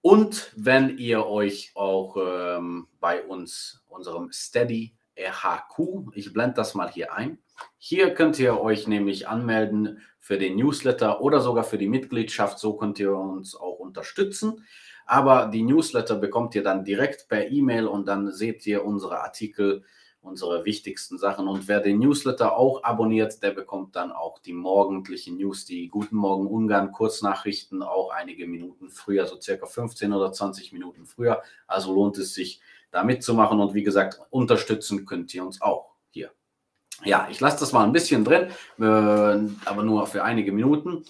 Und 0.00 0.52
wenn 0.56 0.96
ihr 0.98 1.26
euch 1.26 1.72
auch 1.74 2.16
ähm, 2.16 2.86
bei 3.00 3.22
uns, 3.22 3.84
unserem 3.88 4.30
Steady 4.32 4.94
RHQ, 5.18 6.12
ich 6.14 6.32
blende 6.32 6.54
das 6.54 6.74
mal 6.74 6.90
hier 6.90 7.12
ein, 7.12 7.38
hier 7.78 8.14
könnt 8.14 8.38
ihr 8.38 8.60
euch 8.60 8.86
nämlich 8.86 9.26
anmelden 9.26 10.00
für 10.20 10.38
den 10.38 10.56
Newsletter 10.56 11.20
oder 11.20 11.40
sogar 11.40 11.64
für 11.64 11.78
die 11.78 11.88
Mitgliedschaft. 11.88 12.58
So 12.58 12.76
könnt 12.76 12.98
ihr 13.00 13.16
uns 13.16 13.56
auch 13.56 13.78
unterstützen. 13.78 14.64
Aber 15.06 15.46
die 15.46 15.62
Newsletter 15.62 16.16
bekommt 16.16 16.54
ihr 16.54 16.62
dann 16.62 16.84
direkt 16.84 17.28
per 17.28 17.50
E-Mail 17.50 17.86
und 17.86 18.06
dann 18.06 18.30
seht 18.30 18.66
ihr 18.66 18.84
unsere 18.84 19.20
Artikel 19.22 19.84
unsere 20.20 20.64
wichtigsten 20.64 21.18
Sachen. 21.18 21.48
Und 21.48 21.68
wer 21.68 21.80
den 21.80 21.98
Newsletter 21.98 22.56
auch 22.56 22.82
abonniert, 22.82 23.42
der 23.42 23.52
bekommt 23.52 23.96
dann 23.96 24.12
auch 24.12 24.38
die 24.38 24.52
morgendlichen 24.52 25.36
News, 25.36 25.64
die 25.64 25.88
Guten 25.88 26.16
Morgen 26.16 26.46
Ungarn 26.46 26.92
Kurznachrichten, 26.92 27.82
auch 27.82 28.10
einige 28.10 28.46
Minuten 28.46 28.90
früher, 28.90 29.26
so 29.26 29.40
circa 29.40 29.66
15 29.66 30.12
oder 30.12 30.32
20 30.32 30.72
Minuten 30.72 31.06
früher. 31.06 31.42
Also 31.66 31.94
lohnt 31.94 32.18
es 32.18 32.34
sich, 32.34 32.60
da 32.90 33.04
mitzumachen. 33.04 33.60
Und 33.60 33.74
wie 33.74 33.82
gesagt, 33.82 34.20
unterstützen 34.30 35.06
könnt 35.06 35.32
ihr 35.34 35.44
uns 35.44 35.60
auch 35.60 35.94
hier. 36.10 36.32
Ja, 37.04 37.28
ich 37.30 37.40
lasse 37.40 37.60
das 37.60 37.72
mal 37.72 37.84
ein 37.84 37.92
bisschen 37.92 38.24
drin, 38.24 38.48
äh, 38.78 38.82
aber 38.82 39.82
nur 39.82 40.06
für 40.06 40.24
einige 40.24 40.52
Minuten. 40.52 41.04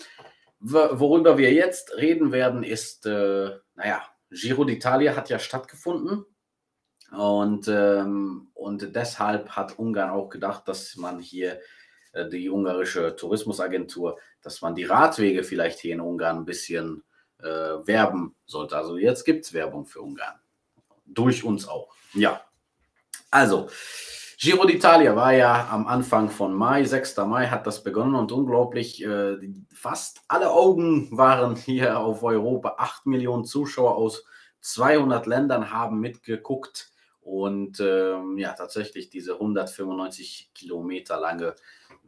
Worüber 0.60 1.38
wir 1.38 1.52
jetzt 1.52 1.96
reden 1.96 2.32
werden, 2.32 2.64
ist, 2.64 3.06
äh, 3.06 3.50
naja, 3.76 4.02
Giro 4.30 4.62
d'Italia 4.64 5.14
hat 5.14 5.30
ja 5.30 5.38
stattgefunden 5.38 6.26
und, 7.10 7.68
ähm, 7.68 8.48
und 8.54 8.94
deshalb 8.94 9.50
hat 9.50 9.78
Ungarn 9.78 10.10
auch 10.10 10.28
gedacht, 10.28 10.68
dass 10.68 10.96
man 10.96 11.18
hier 11.18 11.58
äh, 12.12 12.28
die 12.28 12.50
ungarische 12.50 13.16
Tourismusagentur, 13.16 14.18
dass 14.42 14.60
man 14.60 14.74
die 14.74 14.84
Radwege 14.84 15.42
vielleicht 15.42 15.78
hier 15.80 15.94
in 15.94 16.00
Ungarn 16.00 16.38
ein 16.38 16.44
bisschen 16.44 17.02
äh, 17.40 17.46
werben 17.46 18.34
sollte. 18.46 18.76
Also 18.76 18.96
jetzt 18.96 19.24
gibt 19.24 19.44
es 19.44 19.52
Werbung 19.52 19.86
für 19.86 20.00
Ungarn. 20.00 20.38
Durch 21.06 21.44
uns 21.44 21.66
auch. 21.66 21.94
Ja. 22.14 22.42
Also, 23.30 23.68
Giro 24.38 24.64
d'Italia 24.64 25.16
war 25.16 25.32
ja 25.32 25.68
am 25.70 25.86
Anfang 25.86 26.30
von 26.30 26.54
Mai, 26.54 26.84
6. 26.84 27.16
Mai 27.26 27.48
hat 27.48 27.66
das 27.66 27.82
begonnen 27.82 28.14
und 28.14 28.30
unglaublich, 28.32 29.02
äh, 29.04 29.36
fast 29.72 30.20
alle 30.28 30.50
Augen 30.50 31.08
waren 31.16 31.56
hier 31.56 31.98
auf 31.98 32.22
Europa. 32.22 32.76
8 32.78 33.06
Millionen 33.06 33.44
Zuschauer 33.44 33.96
aus 33.96 34.24
200 34.60 35.26
Ländern 35.26 35.72
haben 35.72 36.00
mitgeguckt. 36.00 36.92
Und 37.28 37.78
ähm, 37.80 38.38
ja, 38.38 38.54
tatsächlich 38.54 39.10
diese 39.10 39.34
195 39.34 40.50
Kilometer 40.54 41.20
lange, 41.20 41.56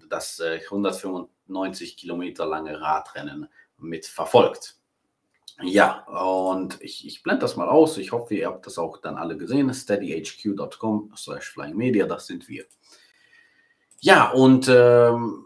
das 0.08 0.40
äh, 0.40 0.60
195 0.64 1.98
Kilometer 1.98 2.46
lange 2.46 2.80
Radrennen 2.80 3.46
mit 3.76 4.06
verfolgt. 4.06 4.78
Ja, 5.62 6.06
und 6.06 6.80
ich, 6.80 7.06
ich 7.06 7.22
blende 7.22 7.42
das 7.42 7.56
mal 7.56 7.68
aus. 7.68 7.98
Ich 7.98 8.12
hoffe, 8.12 8.34
ihr 8.34 8.46
habt 8.46 8.64
das 8.64 8.78
auch 8.78 8.96
dann 8.96 9.18
alle 9.18 9.36
gesehen. 9.36 9.74
steadyhq.com 9.74 11.12
slash 11.14 11.50
flyingmedia, 11.50 12.06
das 12.06 12.26
sind 12.26 12.48
wir. 12.48 12.64
Ja, 13.98 14.30
und 14.30 14.70
ähm, 14.70 15.44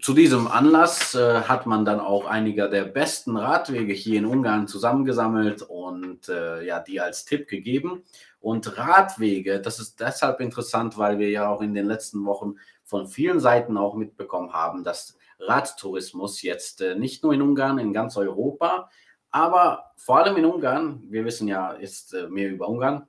zu 0.00 0.14
diesem 0.14 0.48
Anlass 0.48 1.14
äh, 1.14 1.42
hat 1.42 1.66
man 1.66 1.84
dann 1.84 2.00
auch 2.00 2.24
einige 2.24 2.70
der 2.70 2.84
besten 2.84 3.36
Radwege 3.36 3.92
hier 3.92 4.18
in 4.18 4.24
Ungarn 4.24 4.66
zusammengesammelt 4.66 5.60
und 5.60 6.30
äh, 6.30 6.64
ja, 6.64 6.80
die 6.80 7.02
als 7.02 7.26
Tipp 7.26 7.48
gegeben. 7.48 8.02
Und 8.40 8.78
Radwege, 8.78 9.60
das 9.60 9.78
ist 9.78 10.00
deshalb 10.00 10.40
interessant, 10.40 10.96
weil 10.96 11.18
wir 11.18 11.30
ja 11.30 11.48
auch 11.48 11.60
in 11.60 11.74
den 11.74 11.86
letzten 11.86 12.24
Wochen 12.24 12.54
von 12.84 13.06
vielen 13.06 13.38
Seiten 13.38 13.76
auch 13.76 13.94
mitbekommen 13.94 14.52
haben, 14.52 14.82
dass 14.82 15.16
Radtourismus 15.38 16.42
jetzt 16.42 16.80
äh, 16.80 16.94
nicht 16.94 17.22
nur 17.22 17.32
in 17.32 17.42
Ungarn, 17.42 17.78
in 17.78 17.92
ganz 17.92 18.16
Europa, 18.16 18.90
aber 19.30 19.92
vor 19.96 20.18
allem 20.18 20.36
in 20.36 20.44
Ungarn, 20.44 21.02
wir 21.08 21.24
wissen 21.24 21.48
ja 21.48 21.76
jetzt 21.78 22.14
äh, 22.14 22.28
mehr 22.28 22.50
über 22.50 22.68
Ungarn, 22.68 23.06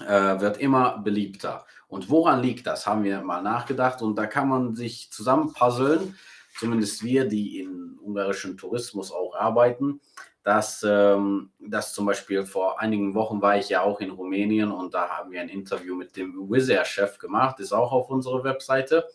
äh, 0.00 0.40
wird 0.40 0.58
immer 0.58 0.98
beliebter. 0.98 1.66
Und 1.88 2.08
woran 2.08 2.40
liegt 2.40 2.66
das, 2.66 2.86
haben 2.86 3.02
wir 3.02 3.20
mal 3.20 3.42
nachgedacht 3.42 4.00
und 4.00 4.16
da 4.16 4.26
kann 4.26 4.48
man 4.48 4.74
sich 4.76 5.10
zusammenpuzzeln, 5.10 6.16
zumindest 6.58 7.02
wir, 7.02 7.26
die 7.26 7.60
im 7.60 7.98
ungarischen 8.02 8.56
Tourismus 8.56 9.12
auch 9.12 9.34
arbeiten, 9.34 10.00
dass, 10.42 10.82
ähm, 10.88 11.50
dass 11.58 11.92
zum 11.92 12.06
Beispiel 12.06 12.46
vor 12.46 12.80
einigen 12.80 13.14
Wochen 13.14 13.42
war 13.42 13.58
ich 13.58 13.68
ja 13.68 13.82
auch 13.82 14.00
in 14.00 14.10
Rumänien 14.10 14.72
und 14.72 14.94
da 14.94 15.08
haben 15.08 15.30
wir 15.30 15.40
ein 15.40 15.48
Interview 15.48 15.94
mit 15.94 16.16
dem 16.16 16.50
Wizz 16.50 16.68
Air-Chef 16.68 17.18
gemacht, 17.18 17.60
ist 17.60 17.72
auch 17.72 17.92
auf 17.92 18.08
unserer 18.08 18.42
Webseite. 18.44 19.08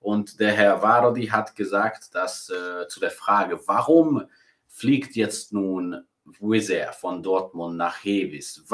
Und 0.00 0.38
der 0.38 0.52
Herr 0.52 0.80
Varodi 0.80 1.26
hat 1.26 1.56
gesagt, 1.56 2.14
dass 2.14 2.50
äh, 2.50 2.86
zu 2.86 3.00
der 3.00 3.10
Frage, 3.10 3.60
warum 3.66 4.24
fliegt 4.68 5.16
jetzt 5.16 5.52
nun 5.52 6.04
Wizz 6.40 6.70
Air 6.70 6.92
von 6.92 7.24
Dortmund 7.24 7.76
nach 7.76 8.04
Hevis? 8.04 8.64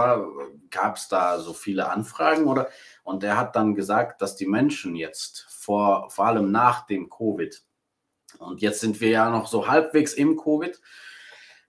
Gab 0.71 0.97
es 0.97 1.09
da 1.09 1.39
so 1.39 1.55
viele 1.55 1.89
Anfragen 1.89 2.45
oder? 2.45 2.69
Und 3.03 3.25
er 3.25 3.39
hat 3.39 3.57
dann 3.57 3.75
gesagt, 3.75 4.21
dass 4.21 4.37
die 4.37 4.47
Menschen 4.47 4.95
jetzt 4.95 5.47
vor, 5.49 6.11
vor 6.11 6.27
allem 6.27 6.53
nach 6.53 6.87
dem 6.87 7.09
Covid, 7.09 7.63
und 8.39 8.61
jetzt 8.61 8.81
sind 8.81 9.01
wir 9.01 9.11
ja 9.11 9.31
noch 9.31 9.47
so 9.47 9.69
halbwegs 9.69 10.13
im 10.13 10.37
Covid, 10.37 10.79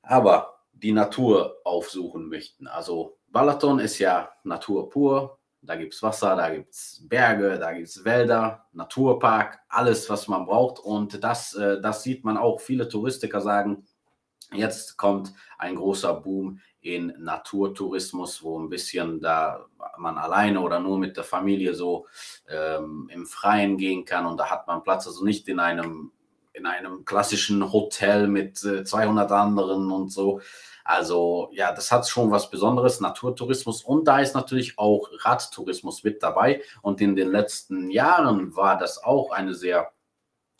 aber 0.06 0.56
die 0.74 0.92
Natur 0.92 1.58
aufsuchen 1.64 2.28
möchten. 2.28 2.68
Also 2.68 3.18
Balaton 3.28 3.80
ist 3.80 4.00
ja 4.00 4.32
Natur 4.44 4.90
pur. 4.90 5.40
Da 5.62 5.76
gibt 5.76 5.96
es 5.96 6.04
Wasser, 6.04 6.36
da 6.36 6.50
gibt 6.50 6.74
es 6.74 7.04
Berge, 7.10 7.58
da 7.58 7.74
gibt 7.74 7.88
es 7.88 8.06
Wälder, 8.06 8.68
Naturpark, 8.72 9.60
alles, 9.68 10.10
was 10.12 10.28
man 10.28 10.46
braucht. 10.46 10.80
Und 10.80 11.24
das, 11.24 11.56
äh, 11.56 11.82
das 11.82 12.04
sieht 12.04 12.24
man 12.24 12.38
auch. 12.38 12.62
Viele 12.62 12.88
Touristiker 12.88 13.42
sagen, 13.42 13.88
jetzt 14.54 14.96
kommt 14.98 15.34
ein 15.58 15.76
großer 15.76 16.14
Boom 16.14 16.60
in 16.82 17.14
Naturtourismus, 17.18 18.44
wo 18.44 18.60
ein 18.60 18.70
bisschen 18.70 19.20
da 19.20 19.66
man 19.98 20.18
alleine 20.18 20.62
oder 20.62 20.80
nur 20.80 21.00
mit 21.00 21.18
der 21.18 21.24
Familie 21.24 21.74
so 21.74 22.06
ähm, 22.48 23.10
im 23.12 23.26
Freien 23.26 23.78
gehen 23.78 24.06
kann. 24.06 24.28
Und 24.28 24.38
da 24.38 24.52
hat 24.52 24.68
man 24.68 24.84
Platz, 24.84 25.08
also 25.08 25.26
nicht 25.26 25.48
in 25.48 25.60
einem, 25.60 26.12
in 26.56 26.66
einem 26.66 27.06
klassischen 27.06 27.72
Hotel 27.72 28.28
mit 28.28 28.64
äh, 28.64 28.84
200 28.84 29.32
anderen 29.32 29.92
und 29.92 30.10
so, 30.10 30.42
also 30.86 31.50
ja, 31.52 31.72
das 31.72 31.92
hat 31.92 32.08
schon 32.08 32.30
was 32.30 32.52
Besonderes, 32.52 33.00
Naturtourismus 33.00 33.84
und 33.84 34.08
da 34.08 34.20
ist 34.20 34.36
natürlich 34.36 34.78
auch 34.78 35.10
Radtourismus 35.26 36.04
mit 36.04 36.22
dabei. 36.22 36.62
Und 36.84 37.02
in 37.02 37.16
den 37.16 37.32
letzten 37.32 37.90
Jahren 37.90 38.56
war 38.56 38.78
das 38.78 39.04
auch 39.04 39.32
eine 39.32 39.56
sehr 39.56 39.92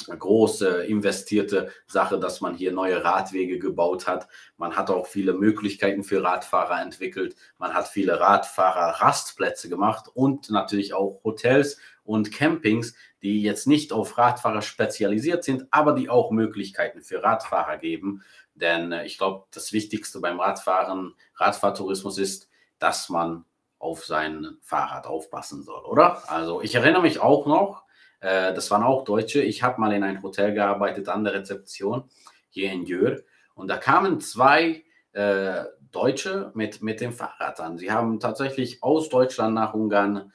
große 0.08 0.86
investierte 0.86 1.72
Sache, 1.86 2.20
dass 2.20 2.42
man 2.42 2.56
hier 2.56 2.72
neue 2.72 3.04
Radwege 3.04 3.60
gebaut 3.60 4.08
hat. 4.08 4.28
Man 4.58 4.76
hat 4.76 4.90
auch 4.90 5.06
viele 5.06 5.34
Möglichkeiten 5.34 6.04
für 6.04 6.24
Radfahrer 6.24 6.82
entwickelt. 6.82 7.36
Man 7.60 7.76
hat 7.76 7.88
viele 7.88 8.20
Radfahrer-Rastplätze 8.20 9.70
gemacht 9.70 10.10
und 10.14 10.50
natürlich 10.50 10.94
auch 10.96 11.22
Hotels 11.24 11.78
und 12.06 12.32
Campings, 12.32 12.96
die 13.22 13.42
jetzt 13.42 13.68
nicht 13.68 13.92
auf 13.92 14.18
Radfahrer 14.18 14.62
spezialisiert 14.62 15.44
sind, 15.44 15.68
aber 15.72 15.94
die 15.94 16.10
auch 16.10 16.32
Möglichkeiten 16.32 17.02
für 17.02 17.22
Radfahrer 17.22 17.78
geben. 17.78 18.24
Denn 18.54 18.92
äh, 18.92 19.06
ich 19.06 19.18
glaube, 19.18 19.46
das 19.52 19.74
Wichtigste 19.74 20.22
beim 20.22 20.40
Radfahren, 20.40 21.16
Radfahrtourismus 21.36 22.18
ist, 22.18 22.50
dass 22.80 23.10
man 23.10 23.46
auf 23.80 24.06
sein 24.06 24.58
Fahrrad 24.62 25.06
aufpassen 25.08 25.64
soll, 25.64 25.84
oder? 25.84 26.30
Also 26.30 26.62
ich 26.62 26.76
erinnere 26.76 27.02
mich 27.02 27.20
auch 27.20 27.46
noch, 27.46 27.84
äh, 28.22 28.54
das 28.54 28.72
waren 28.72 28.84
auch 28.84 29.04
Deutsche. 29.04 29.42
Ich 29.42 29.64
habe 29.64 29.82
mal 29.82 29.92
in 29.94 30.04
ein 30.04 30.24
Hotel 30.24 30.54
gearbeitet 30.54 31.10
an 31.10 31.24
der 31.24 31.34
Rezeption 31.34 32.10
hier 32.50 32.72
in 32.72 32.86
Jör 32.86 33.22
und 33.54 33.68
da 33.68 33.78
kamen 33.78 34.22
zwei 34.22 34.84
äh, 35.12 35.66
Deutsche 35.92 36.52
mit, 36.56 36.82
mit 36.82 37.02
dem 37.02 37.14
Fahrrad 37.14 37.60
an. 37.60 37.78
Sie 37.78 37.92
haben 37.92 38.20
tatsächlich 38.20 38.84
aus 38.84 39.10
Deutschland 39.10 39.56
nach 39.56 39.74
Ungarn 39.74 40.32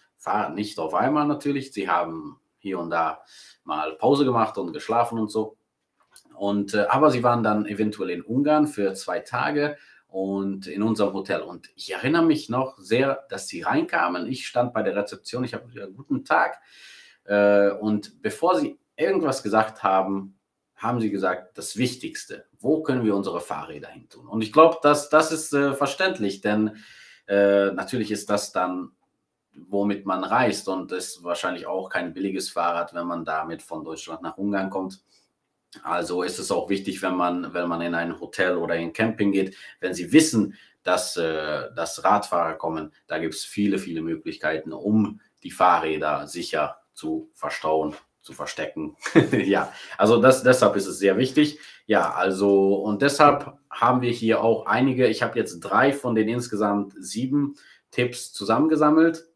nicht 0.54 0.78
auf 0.78 0.94
einmal 0.94 1.26
natürlich. 1.26 1.72
Sie 1.72 1.88
haben 1.88 2.40
hier 2.58 2.78
und 2.78 2.90
da 2.90 3.22
mal 3.64 3.94
Pause 3.96 4.24
gemacht 4.24 4.58
und 4.58 4.72
geschlafen 4.72 5.18
und 5.18 5.30
so. 5.30 5.56
Und, 6.34 6.74
äh, 6.74 6.86
aber 6.88 7.10
sie 7.10 7.22
waren 7.22 7.42
dann 7.42 7.66
eventuell 7.66 8.10
in 8.10 8.22
Ungarn 8.22 8.66
für 8.66 8.94
zwei 8.94 9.20
Tage 9.20 9.76
und 10.08 10.66
in 10.66 10.82
unserem 10.82 11.12
Hotel. 11.14 11.42
Und 11.42 11.70
ich 11.74 11.92
erinnere 11.92 12.24
mich 12.24 12.48
noch 12.48 12.78
sehr, 12.78 13.26
dass 13.28 13.48
sie 13.48 13.62
reinkamen. 13.62 14.26
Ich 14.26 14.46
stand 14.46 14.72
bei 14.72 14.82
der 14.82 14.96
Rezeption, 14.96 15.44
ich 15.44 15.54
habe 15.54 15.66
einen 15.70 15.96
guten 15.96 16.24
Tag. 16.24 16.60
Äh, 17.24 17.70
und 17.70 18.22
bevor 18.22 18.58
sie 18.58 18.78
irgendwas 18.96 19.42
gesagt 19.42 19.82
haben, 19.82 20.38
haben 20.74 21.00
sie 21.00 21.10
gesagt, 21.10 21.58
das 21.58 21.76
Wichtigste, 21.76 22.46
wo 22.58 22.82
können 22.82 23.04
wir 23.04 23.14
unsere 23.14 23.40
Fahrräder 23.40 23.88
hin 23.88 24.08
tun? 24.08 24.26
Und 24.26 24.42
ich 24.42 24.52
glaube, 24.52 24.78
das 24.82 25.30
ist 25.30 25.52
äh, 25.52 25.74
verständlich, 25.74 26.40
denn 26.40 26.76
äh, 27.26 27.70
natürlich 27.72 28.10
ist 28.10 28.30
das 28.30 28.50
dann, 28.52 28.92
womit 29.54 30.06
man 30.06 30.24
reist 30.24 30.68
und 30.68 30.92
ist 30.92 31.22
wahrscheinlich 31.22 31.66
auch 31.66 31.88
kein 31.88 32.12
billiges 32.12 32.50
Fahrrad, 32.50 32.94
wenn 32.94 33.06
man 33.06 33.24
damit 33.24 33.62
von 33.62 33.84
Deutschland 33.84 34.22
nach 34.22 34.36
Ungarn 34.36 34.70
kommt. 34.70 35.02
Also 35.82 36.22
ist 36.22 36.38
es 36.38 36.50
auch 36.50 36.68
wichtig, 36.68 37.00
wenn 37.02 37.14
man, 37.14 37.54
wenn 37.54 37.68
man 37.68 37.80
in 37.80 37.94
ein 37.94 38.18
Hotel 38.18 38.56
oder 38.56 38.76
in 38.76 38.92
Camping 38.92 39.30
geht, 39.30 39.56
wenn 39.80 39.94
Sie 39.94 40.12
wissen, 40.12 40.54
dass, 40.82 41.16
äh, 41.16 41.72
dass 41.74 42.02
Radfahrer 42.02 42.54
kommen, 42.54 42.92
da 43.06 43.18
gibt 43.18 43.34
es 43.34 43.44
viele, 43.44 43.78
viele 43.78 44.02
Möglichkeiten, 44.02 44.72
um 44.72 45.20
die 45.42 45.50
Fahrräder 45.50 46.26
sicher 46.26 46.78
zu 46.92 47.30
verstauen, 47.34 47.94
zu 48.22 48.32
verstecken. 48.32 48.96
ja, 49.32 49.72
also 49.96 50.20
das, 50.20 50.42
deshalb 50.42 50.76
ist 50.76 50.86
es 50.86 50.98
sehr 50.98 51.16
wichtig. 51.16 51.58
Ja, 51.86 52.12
also 52.12 52.74
und 52.82 53.02
deshalb 53.02 53.58
haben 53.70 54.02
wir 54.02 54.10
hier 54.10 54.42
auch 54.42 54.66
einige, 54.66 55.06
ich 55.06 55.22
habe 55.22 55.38
jetzt 55.38 55.60
drei 55.60 55.92
von 55.92 56.14
den 56.14 56.28
insgesamt 56.28 56.94
sieben 56.98 57.54
Tipps 57.90 58.32
zusammengesammelt, 58.32 59.29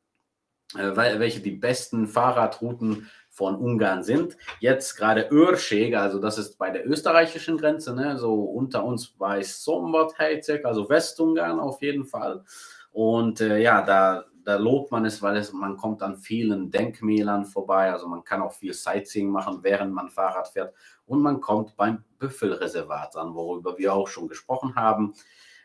welche 0.75 1.41
die 1.41 1.53
besten 1.53 2.07
Fahrradrouten 2.07 3.11
von 3.31 3.57
Ungarn 3.57 4.05
sind. 4.05 4.37
Jetzt 4.61 4.97
gerade 4.97 5.29
Örscheg, 5.33 5.97
also 5.97 6.21
das 6.21 6.39
ist 6.39 6.57
bei 6.57 6.71
der 6.71 6.87
österreichischen 6.87 7.59
Grenze, 7.59 7.95
ne, 7.95 8.17
so 8.17 8.45
unter 8.45 8.85
uns 8.85 9.09
bei 9.09 9.43
Szombathely, 9.43 10.63
also 10.65 10.89
Westungarn 10.89 11.59
auf 11.59 11.83
jeden 11.83 12.05
Fall. 12.05 12.45
Und 12.93 13.41
äh, 13.41 13.59
ja, 13.59 13.83
da, 13.83 14.25
da 14.45 14.57
lobt 14.57 14.93
man 14.93 15.05
es, 15.05 15.21
weil 15.21 15.37
es, 15.37 15.53
man 15.53 15.77
kommt 15.77 16.01
an 16.03 16.17
vielen 16.17 16.71
Denkmälern 16.71 17.45
vorbei. 17.45 17.91
Also 17.91 18.07
man 18.07 18.23
kann 18.23 18.41
auch 18.41 18.53
viel 18.53 18.73
Sightseeing 18.73 19.31
machen, 19.31 19.59
während 19.63 19.93
man 19.93 20.11
Fahrrad 20.11 20.49
fährt. 20.49 20.73
Und 21.05 21.21
man 21.21 21.41
kommt 21.41 21.77
beim 21.77 22.05
Büffelreservat 22.21 23.17
an, 23.17 23.35
worüber 23.35 23.77
wir 23.79 23.93
auch 23.95 24.07
schon 24.07 24.29
gesprochen 24.29 24.77
haben. 24.77 25.15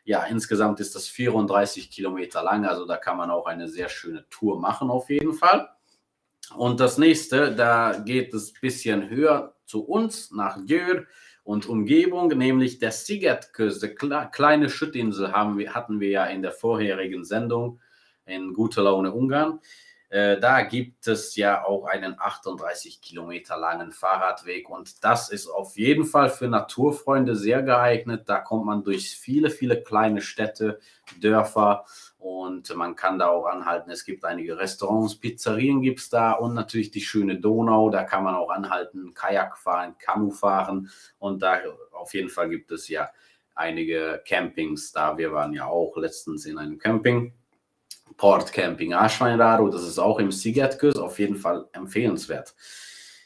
Ja, 0.10 0.24
insgesamt 0.24 0.80
ist 0.80 0.95
das 0.95 1.08
34 1.08 1.91
Kilometer 1.91 2.41
lang, 2.41 2.65
also 2.65 2.88
da 2.88 2.98
kann 2.98 3.15
man 3.15 3.30
auch 3.30 3.45
eine 3.45 3.67
sehr 3.67 3.89
schöne 3.89 4.26
Tour 4.32 4.60
machen 4.60 4.89
auf 4.89 5.08
jeden 5.12 5.34
Fall. 5.34 5.69
Und 6.56 6.80
das 6.80 6.98
nächste, 6.98 7.54
da 7.54 7.95
geht 7.95 8.34
es 8.34 8.50
ein 8.50 8.58
bisschen 8.60 9.10
höher 9.12 9.56
zu 9.65 9.86
uns, 9.86 10.32
nach 10.32 10.58
Jör 10.65 11.06
und 11.43 11.69
Umgebung, 11.69 12.30
nämlich 12.30 12.80
der 12.80 12.91
Sigetküste, 12.91 13.93
kleine 13.93 14.72
Schüttinsel 14.72 15.32
haben 15.32 15.60
wir, 15.60 15.76
hatten 15.76 16.00
wir 16.00 16.10
ja 16.10 16.26
in 16.26 16.41
der 16.41 16.54
vorherigen 16.54 17.24
Sendung 17.24 17.80
in 18.26 18.56
Gute 18.56 18.82
Laune 18.82 19.13
Ungarn. 19.13 19.60
Äh, 20.10 20.39
da 20.39 20.63
gibt 20.63 21.08
es 21.08 21.36
ja 21.36 21.63
auch 21.63 21.86
einen 21.86 22.19
38 22.19 23.00
Kilometer 23.00 23.58
langen 23.58 23.91
Fahrradweg 23.91 24.67
und 24.67 25.04
das 25.04 25.30
ist 25.30 25.48
auf 25.48 25.78
jeden 25.78 26.04
Fall 26.04 26.32
für 26.32 26.48
Naturfreunde 26.48 27.36
sehr 27.36 27.62
geeignet. 27.62 28.28
Da 28.28 28.39
kommt 28.39 28.65
man 28.65 28.84
durch 28.84 29.12
viele, 29.12 29.52
viele 29.52 29.84
kleine 29.84 30.22
Städte, 30.22 30.80
Dörfer 31.22 31.86
und 32.17 32.76
man 32.76 32.95
kann 32.95 33.19
da 33.19 33.28
auch 33.28 33.45
anhalten. 33.45 33.91
Es 33.91 34.04
gibt 34.04 34.26
einige 34.26 34.58
Restaurants, 34.58 35.15
Pizzerien 35.15 35.84
gibt 35.84 36.00
es 36.00 36.10
da 36.10 36.32
und 36.32 36.56
natürlich 36.56 36.89
die 36.89 37.02
schöne 37.02 37.39
Donau. 37.39 37.91
Da 37.91 38.04
kann 38.04 38.24
man 38.24 38.34
auch 38.34 38.50
anhalten, 38.50 39.13
Kajak 39.13 39.60
fahren, 39.60 39.95
Kanu 40.00 40.32
fahren 40.32 40.89
und 41.19 41.43
da 41.43 41.60
auf 41.91 42.15
jeden 42.15 42.30
Fall 42.30 42.50
gibt 42.50 42.72
es 42.72 42.88
ja 42.88 43.12
einige 43.54 44.24
Campings 44.26 44.91
da. 44.91 45.15
Wir 45.19 45.32
waren 45.34 45.54
ja 45.54 45.67
auch 45.67 45.95
letztens 45.98 46.48
in 46.48 46.58
einem 46.58 46.80
Camping 46.80 47.34
Port 48.17 48.52
Camping 48.52 48.93
Aschweinraro, 48.93 49.69
das 49.69 49.84
ist 49.84 50.00
auch 50.00 50.19
im 50.19 50.32
Sigetküs, 50.32 50.95
auf 50.95 51.19
jeden 51.19 51.36
Fall 51.36 51.67
empfehlenswert. 51.74 52.56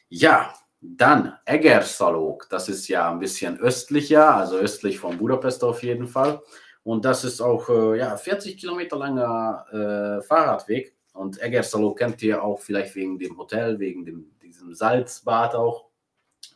Ja, 0.09 0.53
dann 0.81 1.33
Egersalog, 1.45 2.47
das 2.49 2.67
ist 2.67 2.87
ja 2.87 3.09
ein 3.09 3.19
bisschen 3.19 3.59
östlicher, 3.59 4.35
also 4.35 4.57
östlich 4.57 4.99
von 4.99 5.17
Budapest 5.17 5.63
auf 5.63 5.81
jeden 5.81 6.07
Fall. 6.07 6.41
Und 6.83 7.05
das 7.05 7.23
ist 7.23 7.41
auch 7.41 7.69
äh, 7.69 7.97
ja, 7.99 8.17
40 8.17 8.57
Kilometer 8.57 8.97
langer 8.97 9.65
äh, 9.71 10.21
Fahrradweg. 10.21 10.95
Und 11.13 11.41
Egersalog 11.41 11.97
kennt 11.97 12.21
ihr 12.21 12.43
auch 12.43 12.59
vielleicht 12.59 12.95
wegen 12.95 13.17
dem 13.17 13.37
Hotel, 13.37 13.79
wegen 13.79 14.03
dem, 14.03 14.31
diesem 14.41 14.73
Salzbad 14.73 15.55
auch. 15.55 15.85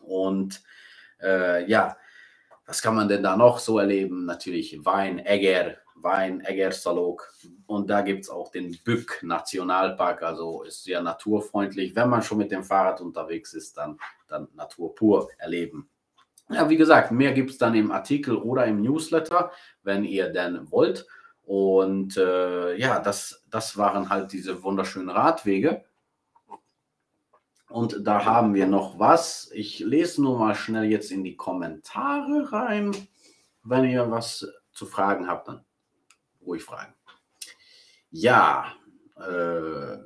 Und 0.02 0.62
äh, 1.22 1.66
ja, 1.70 1.98
was 2.66 2.82
kann 2.82 2.96
man 2.96 3.08
denn 3.08 3.24
da 3.24 3.38
noch 3.38 3.60
so 3.60 3.80
erleben? 3.80 4.26
Natürlich 4.26 4.84
Wein, 4.84 5.26
Eger, 5.26 5.78
Wein, 6.02 6.44
Egersalog. 6.46 7.34
Und 7.66 7.90
da 7.90 8.02
gibt 8.02 8.26
es 8.26 8.30
auch 8.30 8.52
den 8.52 8.78
Bück 8.84 9.20
Nationalpark, 9.24 10.24
also 10.24 10.64
ist 10.64 10.84
sehr 10.84 11.02
naturfreundlich. 11.02 11.96
Wenn 11.96 12.10
man 12.10 12.22
schon 12.22 12.38
mit 12.38 12.52
dem 12.52 12.64
Fahrrad 12.64 13.02
unterwegs 13.02 13.54
ist, 13.54 13.78
dann, 13.78 14.00
dann 14.28 14.48
Natur 14.56 14.96
pur 14.96 15.30
erleben. 15.38 15.90
Ja, 16.50 16.70
wie 16.70 16.78
gesagt, 16.78 17.12
mehr 17.12 17.34
gibt 17.34 17.52
es 17.52 17.58
dann 17.58 17.76
im 17.76 17.92
Artikel 17.92 18.38
oder 18.38 18.66
im 18.66 18.82
Newsletter, 18.82 19.52
wenn 19.84 20.06
ihr 20.06 20.30
denn 20.30 20.72
wollt. 20.72 21.06
Und 21.44 22.18
äh, 22.18 22.76
ja, 22.76 23.00
das, 23.00 23.44
das 23.50 23.78
waren 23.78 24.10
halt 24.10 24.32
diese 24.32 24.64
wunderschönen 24.64 25.10
Radwege. 25.10 25.84
Und 27.70 28.08
da 28.08 28.24
haben 28.24 28.54
wir 28.54 28.66
noch 28.66 28.98
was. 28.98 29.52
Ich 29.54 29.80
lese 29.80 30.22
nur 30.22 30.40
mal 30.40 30.56
schnell 30.56 30.86
jetzt 30.86 31.12
in 31.12 31.24
die 31.24 31.36
Kommentare 31.36 32.52
rein. 32.52 32.96
Wenn 33.64 33.86
ihr 33.86 34.10
was 34.10 34.48
zu 34.72 34.86
fragen 34.86 35.28
habt, 35.28 35.50
dann 35.50 35.66
ruhig 36.48 36.64
fragen. 36.64 36.94
Ja, 38.10 38.74
äh, 39.18 39.98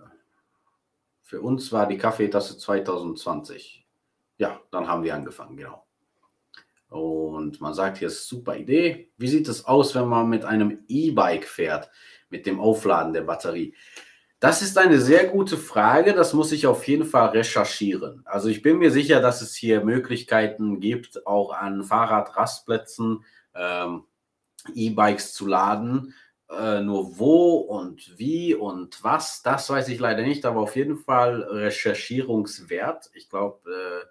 Für 1.21 1.41
uns 1.41 1.71
war 1.71 1.87
die 1.87 1.97
Kaffeetasse 1.97 2.57
2020. 2.57 3.87
Ja, 4.37 4.59
dann 4.69 4.87
haben 4.87 5.03
wir 5.03 5.15
angefangen, 5.15 5.55
genau. 5.55 5.87
Und 6.89 7.61
man 7.61 7.73
sagt 7.73 7.99
hier, 7.99 8.09
super 8.09 8.57
Idee. 8.57 9.13
Wie 9.17 9.29
sieht 9.29 9.47
es 9.47 9.63
aus, 9.63 9.95
wenn 9.95 10.07
man 10.07 10.27
mit 10.27 10.43
einem 10.43 10.83
E-Bike 10.89 11.45
fährt, 11.45 11.89
mit 12.29 12.45
dem 12.45 12.59
Aufladen 12.59 13.13
der 13.13 13.21
Batterie? 13.21 13.73
Das 14.41 14.61
ist 14.61 14.77
eine 14.77 14.99
sehr 14.99 15.27
gute 15.27 15.55
Frage. 15.55 16.13
Das 16.13 16.33
muss 16.33 16.51
ich 16.51 16.67
auf 16.67 16.85
jeden 16.87 17.05
Fall 17.05 17.29
recherchieren. 17.29 18.23
Also 18.25 18.49
ich 18.49 18.61
bin 18.61 18.79
mir 18.79 18.91
sicher, 18.91 19.21
dass 19.21 19.41
es 19.41 19.55
hier 19.55 19.85
Möglichkeiten 19.85 20.81
gibt, 20.81 21.25
auch 21.25 21.53
an 21.53 21.83
Fahrradrastplätzen 21.83 23.23
ähm, 23.55 24.03
E-Bikes 24.73 25.33
zu 25.33 25.47
laden. 25.47 26.13
Äh, 26.51 26.81
nur 26.81 27.17
wo 27.17 27.55
und 27.59 28.17
wie 28.17 28.53
und 28.53 29.01
was, 29.03 29.41
das 29.41 29.69
weiß 29.69 29.87
ich 29.87 29.99
leider 29.99 30.23
nicht, 30.23 30.45
aber 30.45 30.59
auf 30.59 30.75
jeden 30.75 30.97
Fall 30.97 31.43
recherchierungswert. 31.43 33.09
Ich 33.13 33.29
glaube, 33.29 33.69
äh, 33.71 34.05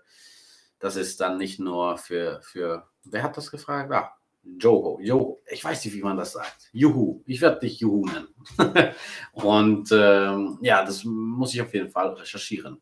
das 0.79 0.97
ist 0.97 1.21
dann 1.21 1.37
nicht 1.37 1.61
nur 1.61 1.99
für, 1.99 2.41
für, 2.43 2.89
wer 3.05 3.23
hat 3.23 3.37
das 3.37 3.51
gefragt? 3.51 3.93
Ah, 3.93 4.15
Joho, 4.43 4.99
Joho. 5.03 5.43
Ich 5.51 5.63
weiß 5.63 5.85
nicht, 5.85 5.95
wie 5.95 6.03
man 6.03 6.17
das 6.17 6.33
sagt. 6.33 6.71
Juhu. 6.73 7.23
Ich 7.27 7.43
werde 7.43 7.61
dich 7.61 7.79
Juhu 7.81 8.07
nennen. 8.07 8.29
und 9.33 9.91
ähm, 9.93 10.59
ja, 10.63 10.83
das 10.83 11.05
muss 11.05 11.53
ich 11.53 11.61
auf 11.61 11.75
jeden 11.75 11.91
Fall 11.91 12.15
recherchieren. 12.15 12.81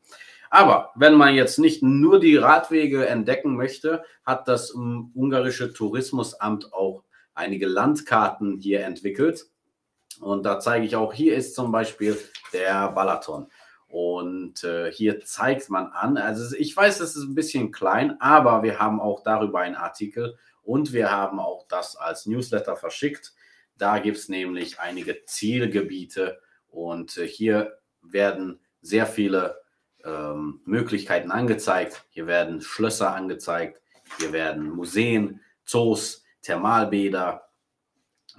Aber 0.51 0.93
wenn 0.95 1.15
man 1.15 1.35
jetzt 1.35 1.59
nicht 1.59 1.83
nur 1.83 2.21
die 2.21 2.37
Radwege 2.37 3.07
entdecken 3.09 3.57
möchte, 3.57 4.05
hat 4.25 4.47
das 4.47 4.71
ungarische 4.71 5.73
Tourismusamt 5.73 6.73
auch 6.73 7.03
einige 7.39 7.67
Landkarten 7.67 8.59
hier 8.59 8.85
entwickelt. 8.85 9.47
Und 10.21 10.45
da 10.45 10.59
zeige 10.59 10.85
ich 10.85 10.97
auch, 10.97 11.15
hier 11.15 11.37
ist 11.37 11.55
zum 11.55 11.71
Beispiel 11.71 12.19
der 12.53 12.91
Balaton. 12.91 13.49
Und 13.87 14.65
äh, 14.65 14.93
hier 14.93 15.21
zeigt 15.21 15.71
man 15.71 15.87
an, 15.87 16.19
also 16.19 16.55
ich 16.57 16.77
weiß, 16.77 17.01
es 17.01 17.17
ist 17.17 17.23
ein 17.23 17.35
bisschen 17.35 17.73
klein, 17.73 18.21
aber 18.21 18.63
wir 18.63 18.79
haben 18.79 19.01
auch 19.01 19.23
darüber 19.23 19.61
einen 19.61 19.77
Artikel 19.77 20.37
und 20.63 20.93
wir 20.93 21.11
haben 21.11 21.41
auch 21.41 21.67
das 21.69 21.97
als 21.97 22.27
Newsletter 22.27 22.77
verschickt. 22.77 23.33
Da 23.79 23.99
gibt 23.99 24.19
es 24.19 24.29
nämlich 24.29 24.79
einige 24.81 25.25
Zielgebiete 25.25 26.41
und 26.69 27.17
äh, 27.17 27.27
hier 27.27 27.79
werden 28.03 28.61
sehr 28.83 29.07
viele 29.07 29.63
ähm, 30.05 30.61
Möglichkeiten 30.65 31.31
angezeigt. 31.31 32.05
Hier 32.11 32.27
werden 32.27 32.61
Schlösser 32.61 33.15
angezeigt, 33.15 33.81
hier 34.19 34.33
werden 34.33 34.69
Museen, 34.69 35.41
Zoos, 35.65 36.25
Thermalbäder, 36.43 37.49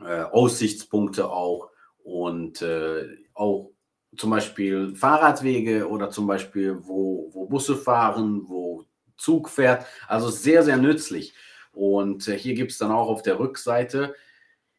äh, 0.05 0.21
Aussichtspunkte 0.21 1.29
auch 1.29 1.69
und 2.03 2.61
äh, 2.61 3.07
auch 3.33 3.71
zum 4.17 4.31
Beispiel 4.31 4.95
Fahrradwege 4.95 5.87
oder 5.87 6.09
zum 6.09 6.27
Beispiel, 6.27 6.77
wo, 6.81 7.29
wo 7.31 7.45
Busse 7.45 7.75
fahren, 7.75 8.43
wo 8.47 8.85
Zug 9.17 9.49
fährt. 9.49 9.85
Also 10.07 10.29
sehr, 10.29 10.63
sehr 10.63 10.77
nützlich. 10.77 11.33
Und 11.71 12.27
äh, 12.27 12.37
hier 12.37 12.55
gibt 12.55 12.71
es 12.71 12.77
dann 12.77 12.91
auch 12.91 13.07
auf 13.07 13.21
der 13.21 13.39
Rückseite 13.39 14.15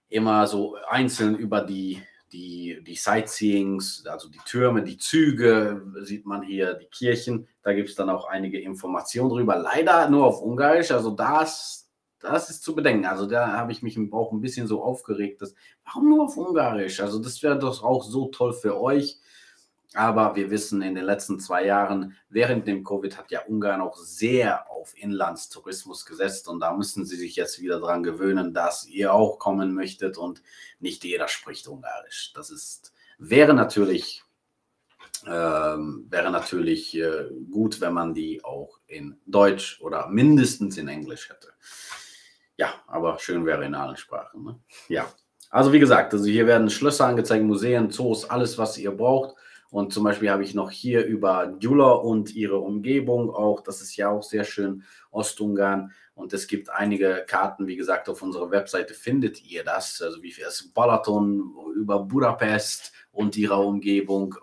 immer 0.08 0.46
so 0.46 0.76
einzeln 0.88 1.36
über 1.36 1.60
die, 1.60 2.02
die, 2.32 2.82
die 2.82 2.96
Sightseeings, 2.96 4.06
also 4.06 4.28
die 4.28 4.40
Türme, 4.44 4.82
die 4.82 4.98
Züge, 4.98 5.86
sieht 6.02 6.26
man 6.26 6.42
hier, 6.42 6.74
die 6.74 6.86
Kirchen. 6.86 7.46
Da 7.62 7.72
gibt 7.72 7.90
es 7.90 7.94
dann 7.94 8.10
auch 8.10 8.26
einige 8.26 8.60
Informationen 8.60 9.30
drüber. 9.30 9.56
Leider 9.56 10.08
nur 10.10 10.26
auf 10.26 10.42
Ungarisch. 10.42 10.90
Also 10.90 11.10
das, 11.10 11.89
das 12.20 12.50
ist 12.50 12.62
zu 12.62 12.74
bedenken. 12.74 13.06
Also 13.06 13.26
da 13.26 13.52
habe 13.52 13.72
ich 13.72 13.82
mich 13.82 13.96
im 13.96 14.10
Bauch 14.10 14.32
ein 14.32 14.40
bisschen 14.40 14.66
so 14.66 14.82
aufgeregt, 14.82 15.42
dass, 15.42 15.54
warum 15.84 16.08
nur 16.08 16.24
auf 16.24 16.36
Ungarisch? 16.36 17.00
Also 17.00 17.18
das 17.18 17.42
wäre 17.42 17.58
doch 17.58 17.82
auch 17.82 18.04
so 18.04 18.26
toll 18.28 18.52
für 18.52 18.80
euch. 18.80 19.18
Aber 19.94 20.36
wir 20.36 20.50
wissen, 20.50 20.82
in 20.82 20.94
den 20.94 21.04
letzten 21.04 21.40
zwei 21.40 21.66
Jahren, 21.66 22.16
während 22.28 22.68
dem 22.68 22.84
Covid, 22.84 23.18
hat 23.18 23.32
ja 23.32 23.40
Ungarn 23.46 23.80
auch 23.80 23.96
sehr 23.96 24.70
auf 24.70 24.92
Inlandstourismus 24.96 26.06
gesetzt. 26.06 26.46
Und 26.46 26.60
da 26.60 26.76
müssen 26.76 27.04
sie 27.04 27.16
sich 27.16 27.34
jetzt 27.34 27.60
wieder 27.60 27.80
daran 27.80 28.04
gewöhnen, 28.04 28.54
dass 28.54 28.86
ihr 28.86 29.12
auch 29.12 29.40
kommen 29.40 29.74
möchtet 29.74 30.16
und 30.16 30.42
nicht 30.78 31.02
jeder 31.02 31.26
spricht 31.26 31.66
Ungarisch. 31.66 32.32
Das 32.34 32.50
ist, 32.50 32.92
wäre 33.18 33.52
natürlich, 33.52 34.22
ähm, 35.26 36.06
wäre 36.08 36.30
natürlich 36.30 36.96
äh, 36.96 37.28
gut, 37.50 37.80
wenn 37.80 37.92
man 37.92 38.14
die 38.14 38.44
auch 38.44 38.78
in 38.86 39.18
Deutsch 39.26 39.80
oder 39.80 40.06
mindestens 40.06 40.76
in 40.76 40.86
Englisch 40.86 41.30
hätte. 41.30 41.48
Ja, 42.60 42.74
aber 42.86 43.18
schön 43.18 43.46
wäre 43.46 43.64
in 43.64 43.74
allen 43.74 43.96
Sprachen. 43.96 44.44
Ne? 44.44 44.58
Ja, 44.88 45.10
also 45.48 45.72
wie 45.72 45.78
gesagt, 45.78 46.12
also 46.12 46.26
hier 46.26 46.46
werden 46.46 46.68
Schlösser 46.68 47.06
angezeigt, 47.06 47.42
Museen, 47.42 47.90
Zoos, 47.90 48.28
alles, 48.28 48.58
was 48.58 48.76
ihr 48.76 48.90
braucht. 48.90 49.34
Und 49.70 49.94
zum 49.94 50.04
Beispiel 50.04 50.30
habe 50.30 50.42
ich 50.42 50.54
noch 50.54 50.70
hier 50.70 51.06
über 51.06 51.54
Gyula 51.58 51.92
und 51.92 52.34
ihre 52.34 52.58
Umgebung 52.58 53.30
auch, 53.30 53.62
das 53.62 53.80
ist 53.80 53.96
ja 53.96 54.10
auch 54.10 54.22
sehr 54.22 54.44
schön, 54.44 54.82
Ostungarn. 55.10 55.92
Und 56.14 56.34
es 56.34 56.48
gibt 56.48 56.68
einige 56.68 57.24
Karten, 57.26 57.66
wie 57.66 57.76
gesagt, 57.76 58.10
auf 58.10 58.20
unserer 58.20 58.50
Webseite 58.50 58.92
findet 58.92 59.42
ihr 59.42 59.64
das. 59.64 60.02
Also 60.02 60.22
wie 60.22 60.32
viel 60.32 60.44
ist 60.44 60.74
Balaton 60.74 61.54
über 61.76 62.00
Budapest 62.00 62.92
und 63.10 63.38
ihre 63.38 63.56
Umgebung, 63.56 64.34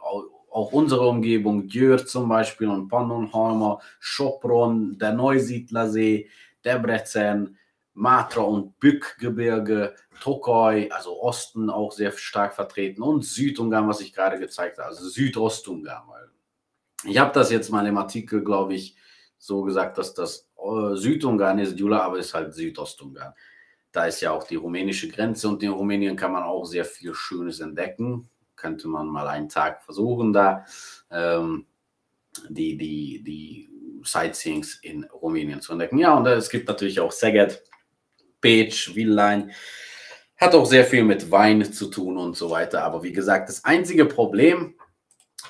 auch, 0.50 0.72
unsere 0.72 1.08
Umgebung, 1.08 1.68
Győr 1.68 2.04
zum 2.04 2.28
Beispiel 2.30 2.68
und 2.68 2.88
Pannonhalma, 2.88 3.80
Sopron, 4.00 4.98
der 4.98 5.14
Neusiedlersee, 5.14 6.30
Debrecen, 6.66 7.58
Matra 7.98 8.42
und 8.42 8.80
Bückgebirge, 8.80 9.96
Tokoi, 10.22 10.90
also 10.92 11.20
Osten 11.20 11.72
auch 11.72 11.92
sehr 11.92 12.12
stark 12.12 12.54
vertreten 12.54 13.02
und 13.02 13.26
Südungarn, 13.26 13.88
was 13.88 14.02
ich 14.02 14.14
gerade 14.14 14.38
gezeigt 14.38 14.78
habe, 14.78 14.90
also 14.90 15.10
Südostungarn. 15.10 16.08
Ich 17.06 17.18
habe 17.18 17.34
das 17.34 17.52
jetzt 17.52 17.72
mal 17.72 17.88
im 17.88 17.98
Artikel, 17.98 18.44
glaube 18.44 18.76
ich, 18.76 18.96
so 19.40 19.64
gesagt, 19.64 19.98
dass 19.98 20.14
das 20.14 20.48
äh, 20.58 20.96
Südungarn 20.96 21.58
ist, 21.58 21.80
Jula, 21.80 22.02
aber 22.02 22.20
ist 22.20 22.36
halt 22.36 22.54
Südostungarn. 22.54 23.34
Da 23.92 24.06
ist 24.06 24.22
ja 24.22 24.32
auch 24.32 24.44
die 24.44 24.56
rumänische 24.58 25.10
Grenze 25.10 25.48
und 25.48 25.64
in 25.64 25.72
Rumänien 25.72 26.16
kann 26.16 26.32
man 26.32 26.44
auch 26.44 26.66
sehr 26.66 26.86
viel 26.86 27.16
Schönes 27.16 27.62
entdecken. 27.62 28.30
Könnte 28.56 28.88
man 28.88 29.08
mal 29.08 29.28
einen 29.28 29.50
Tag 29.50 29.84
versuchen, 29.84 30.34
da 30.34 30.66
ähm, 31.10 31.66
die, 32.48 32.78
die, 32.78 33.24
die 33.24 33.70
Sightseeings 34.04 34.76
in 34.84 35.04
Rumänien 35.06 35.62
zu 35.62 35.72
entdecken. 35.72 35.98
Ja, 35.98 36.16
und 36.16 36.28
es 36.28 36.50
gibt 36.50 36.68
natürlich 36.68 37.00
auch 37.00 37.12
Szeged, 37.12 37.64
Page, 38.42 38.96
Willein. 38.96 39.52
Hat 40.38 40.54
auch 40.54 40.66
sehr 40.66 40.86
viel 40.86 41.04
mit 41.04 41.32
Wein 41.32 41.64
zu 41.72 41.88
tun 41.88 42.18
und 42.18 42.36
so 42.36 42.50
weiter. 42.52 42.84
Aber 42.84 43.02
wie 43.04 43.14
gesagt, 43.14 43.50
das 43.50 43.64
einzige 43.66 44.06
Problem 44.06 44.76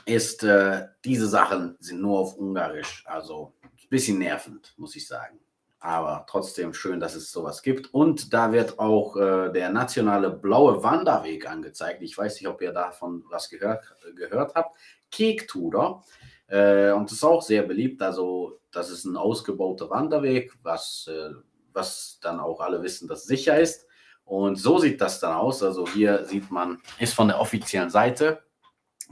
ist, 0.05 0.43
äh, 0.43 0.87
diese 1.03 1.27
Sachen 1.27 1.75
sind 1.79 2.01
nur 2.01 2.19
auf 2.19 2.35
Ungarisch. 2.35 3.03
Also 3.05 3.53
ein 3.63 3.89
bisschen 3.89 4.19
nervend, 4.19 4.73
muss 4.77 4.95
ich 4.95 5.05
sagen. 5.05 5.39
Aber 5.79 6.25
trotzdem 6.27 6.73
schön, 6.73 6.99
dass 6.99 7.15
es 7.15 7.31
sowas 7.31 7.61
gibt. 7.61 7.93
Und 7.93 8.33
da 8.33 8.51
wird 8.51 8.79
auch 8.79 9.15
äh, 9.15 9.51
der 9.51 9.69
nationale 9.69 10.31
blaue 10.31 10.81
Wanderweg 10.83 11.49
angezeigt. 11.49 12.01
Ich 12.01 12.17
weiß 12.17 12.35
nicht, 12.35 12.47
ob 12.47 12.61
ihr 12.61 12.71
davon 12.71 13.23
was 13.29 13.49
gehört, 13.49 13.83
gehört 14.15 14.55
habt. 14.55 14.77
Kektuder. 15.11 16.01
Äh, 16.47 16.91
und 16.91 17.05
das 17.05 17.17
ist 17.17 17.23
auch 17.23 17.41
sehr 17.41 17.63
beliebt. 17.63 18.01
Also, 18.01 18.59
das 18.71 18.89
ist 18.89 19.05
ein 19.05 19.17
ausgebauter 19.17 19.89
Wanderweg, 19.89 20.53
was 20.63 21.09
äh, 21.09 21.31
was 21.77 22.19
dann 22.21 22.41
auch 22.41 22.59
alle 22.59 22.83
wissen, 22.83 23.07
dass 23.07 23.23
sicher 23.23 23.57
ist. 23.57 23.87
Und 24.25 24.57
so 24.57 24.77
sieht 24.77 24.99
das 24.99 25.21
dann 25.21 25.33
aus. 25.33 25.63
Also 25.63 25.87
hier 25.87 26.25
sieht 26.25 26.51
man, 26.51 26.81
ist 26.99 27.13
von 27.13 27.29
der 27.29 27.39
offiziellen 27.39 27.89
Seite. 27.89 28.43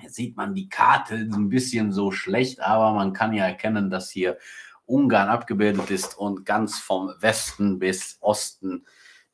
Jetzt 0.01 0.15
sieht 0.15 0.35
man 0.35 0.53
die 0.53 0.67
Karte 0.67 1.15
ein 1.15 1.47
bisschen 1.47 1.93
so 1.93 2.11
schlecht, 2.11 2.59
aber 2.59 2.91
man 2.93 3.13
kann 3.13 3.33
ja 3.33 3.45
erkennen, 3.45 3.89
dass 3.89 4.09
hier 4.09 4.37
Ungarn 4.85 5.29
abgebildet 5.29 5.89
ist 5.89 6.17
und 6.17 6.45
ganz 6.45 6.79
vom 6.79 7.13
Westen 7.19 7.79
bis 7.79 8.17
Osten 8.19 8.85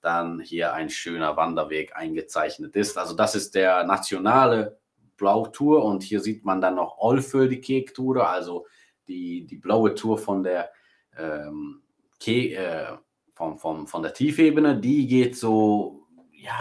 dann 0.01 0.39
hier 0.39 0.73
ein 0.73 0.89
schöner 0.89 1.35
Wanderweg 1.35 1.95
eingezeichnet 1.95 2.75
ist. 2.75 2.97
Also 2.97 3.15
das 3.15 3.35
ist 3.35 3.55
der 3.55 3.83
nationale 3.83 4.79
Blautour 5.17 5.83
und 5.83 6.03
hier 6.03 6.19
sieht 6.19 6.45
man 6.45 6.61
dann 6.61 6.75
noch 6.75 6.97
Olfö, 6.97 7.47
die 7.47 7.61
Kektour, 7.61 8.27
also 8.27 8.65
die, 9.07 9.45
die 9.45 9.57
blaue 9.57 9.93
Tour 9.93 10.17
von 10.17 10.43
der 10.43 10.71
ähm, 11.17 11.81
Ke 12.19 12.55
äh, 12.55 12.97
vom, 13.41 13.58
vom, 13.58 13.88
von 13.88 14.04
der 14.04 14.13
Tiefebene, 14.13 14.80
die 14.80 15.08
geht 15.08 15.36
so, 15.36 16.08
ja, 16.32 16.60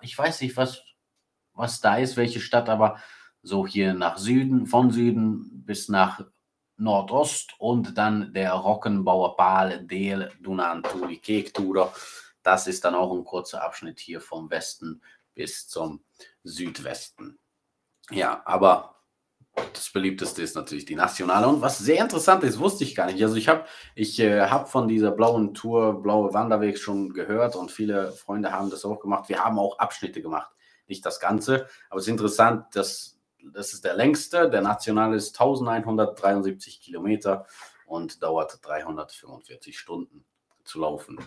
ich 0.00 0.16
weiß 0.16 0.40
nicht, 0.40 0.56
was, 0.56 0.82
was 1.52 1.82
da 1.82 1.96
ist, 1.96 2.16
welche 2.16 2.40
Stadt, 2.40 2.70
aber 2.70 2.96
so 3.42 3.66
hier 3.66 3.92
nach 3.92 4.16
Süden, 4.16 4.66
von 4.66 4.90
Süden 4.90 5.64
bis 5.66 5.90
nach 5.90 6.24
Nordost 6.78 7.54
und 7.58 7.98
dann 7.98 8.32
der 8.32 8.52
Rockenbauer 8.52 9.36
Pal 9.36 9.84
del 9.86 10.32
Dunanturi 10.40 11.18
Kektura. 11.18 11.92
Das 12.42 12.66
ist 12.66 12.84
dann 12.86 12.94
auch 12.94 13.14
ein 13.14 13.24
kurzer 13.24 13.62
Abschnitt 13.62 14.00
hier 14.00 14.22
vom 14.22 14.48
Westen 14.48 15.02
bis 15.34 15.68
zum 15.68 16.02
Südwesten. 16.44 17.38
Ja, 18.10 18.40
aber 18.46 19.01
das 19.54 19.90
beliebteste 19.90 20.42
ist 20.42 20.56
natürlich 20.56 20.86
die 20.86 20.94
nationale. 20.94 21.46
Und 21.46 21.60
was 21.60 21.78
sehr 21.78 22.02
interessant 22.02 22.42
ist, 22.44 22.58
wusste 22.58 22.84
ich 22.84 22.94
gar 22.94 23.06
nicht. 23.06 23.22
Also 23.22 23.36
ich 23.36 23.48
habe 23.48 23.64
ich, 23.94 24.18
äh, 24.18 24.48
hab 24.48 24.70
von 24.70 24.88
dieser 24.88 25.10
blauen 25.10 25.54
Tour, 25.54 26.02
blaue 26.02 26.32
Wanderweg 26.32 26.78
schon 26.78 27.12
gehört 27.12 27.56
und 27.56 27.70
viele 27.70 28.12
Freunde 28.12 28.52
haben 28.52 28.70
das 28.70 28.84
auch 28.84 29.00
gemacht. 29.00 29.28
Wir 29.28 29.44
haben 29.44 29.58
auch 29.58 29.78
Abschnitte 29.78 30.22
gemacht, 30.22 30.50
nicht 30.86 31.04
das 31.04 31.20
Ganze. 31.20 31.66
Aber 31.90 31.98
es 31.98 32.06
ist 32.06 32.12
interessant, 32.12 32.74
dass 32.74 33.18
das 33.52 33.72
ist 33.72 33.84
der 33.84 33.94
längste. 33.94 34.48
Der 34.48 34.62
nationale 34.62 35.16
ist 35.16 35.38
1173 35.38 36.80
Kilometer 36.80 37.46
und 37.86 38.22
dauert 38.22 38.58
345 38.62 39.78
Stunden 39.78 40.24
zu 40.64 40.80
laufen. 40.80 41.18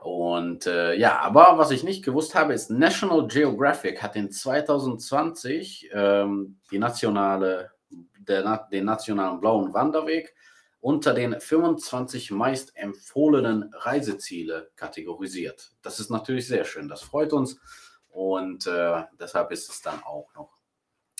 Und 0.00 0.66
äh, 0.66 0.94
ja, 0.94 1.18
aber 1.18 1.58
was 1.58 1.70
ich 1.70 1.84
nicht 1.84 2.04
gewusst 2.04 2.34
habe, 2.34 2.54
ist, 2.54 2.70
National 2.70 3.26
Geographic 3.26 4.02
hat 4.02 4.16
in 4.16 4.30
2020 4.30 5.90
ähm, 5.92 6.58
die 6.70 6.78
nationale, 6.78 7.72
der, 8.18 8.68
den 8.72 8.86
nationalen 8.86 9.40
blauen 9.40 9.74
Wanderweg 9.74 10.34
unter 10.80 11.12
den 11.12 11.38
25 11.38 12.30
meist 12.30 12.74
empfohlenen 12.76 13.70
Reiseziele 13.74 14.70
kategorisiert. 14.76 15.72
Das 15.82 16.00
ist 16.00 16.10
natürlich 16.10 16.46
sehr 16.46 16.64
schön, 16.64 16.88
das 16.88 17.02
freut 17.02 17.34
uns 17.34 17.60
und 18.08 18.66
äh, 18.66 19.04
deshalb 19.18 19.52
ist 19.52 19.68
es 19.68 19.82
dann 19.82 20.02
auch 20.02 20.34
noch, 20.34 20.56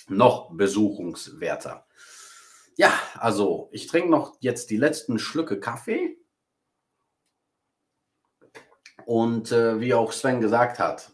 noch 0.08 0.50
besuchungswerter. 0.56 1.86
Ja, 2.76 2.92
also 3.18 3.68
ich 3.72 3.86
trinke 3.86 4.10
noch 4.10 4.36
jetzt 4.40 4.70
die 4.70 4.78
letzten 4.78 5.18
Schlücke 5.18 5.60
Kaffee 5.60 6.16
und 9.10 9.50
äh, 9.50 9.80
wie 9.80 9.92
auch 9.92 10.12
Sven 10.12 10.40
gesagt 10.40 10.78
hat, 10.78 11.10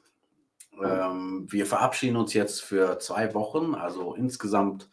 ähm, 0.84 1.46
wir 1.48 1.64
verabschieden 1.64 2.18
uns 2.18 2.34
jetzt 2.34 2.60
für 2.60 2.98
zwei 2.98 3.32
Wochen. 3.32 3.74
Also 3.74 4.14
insgesamt 4.14 4.90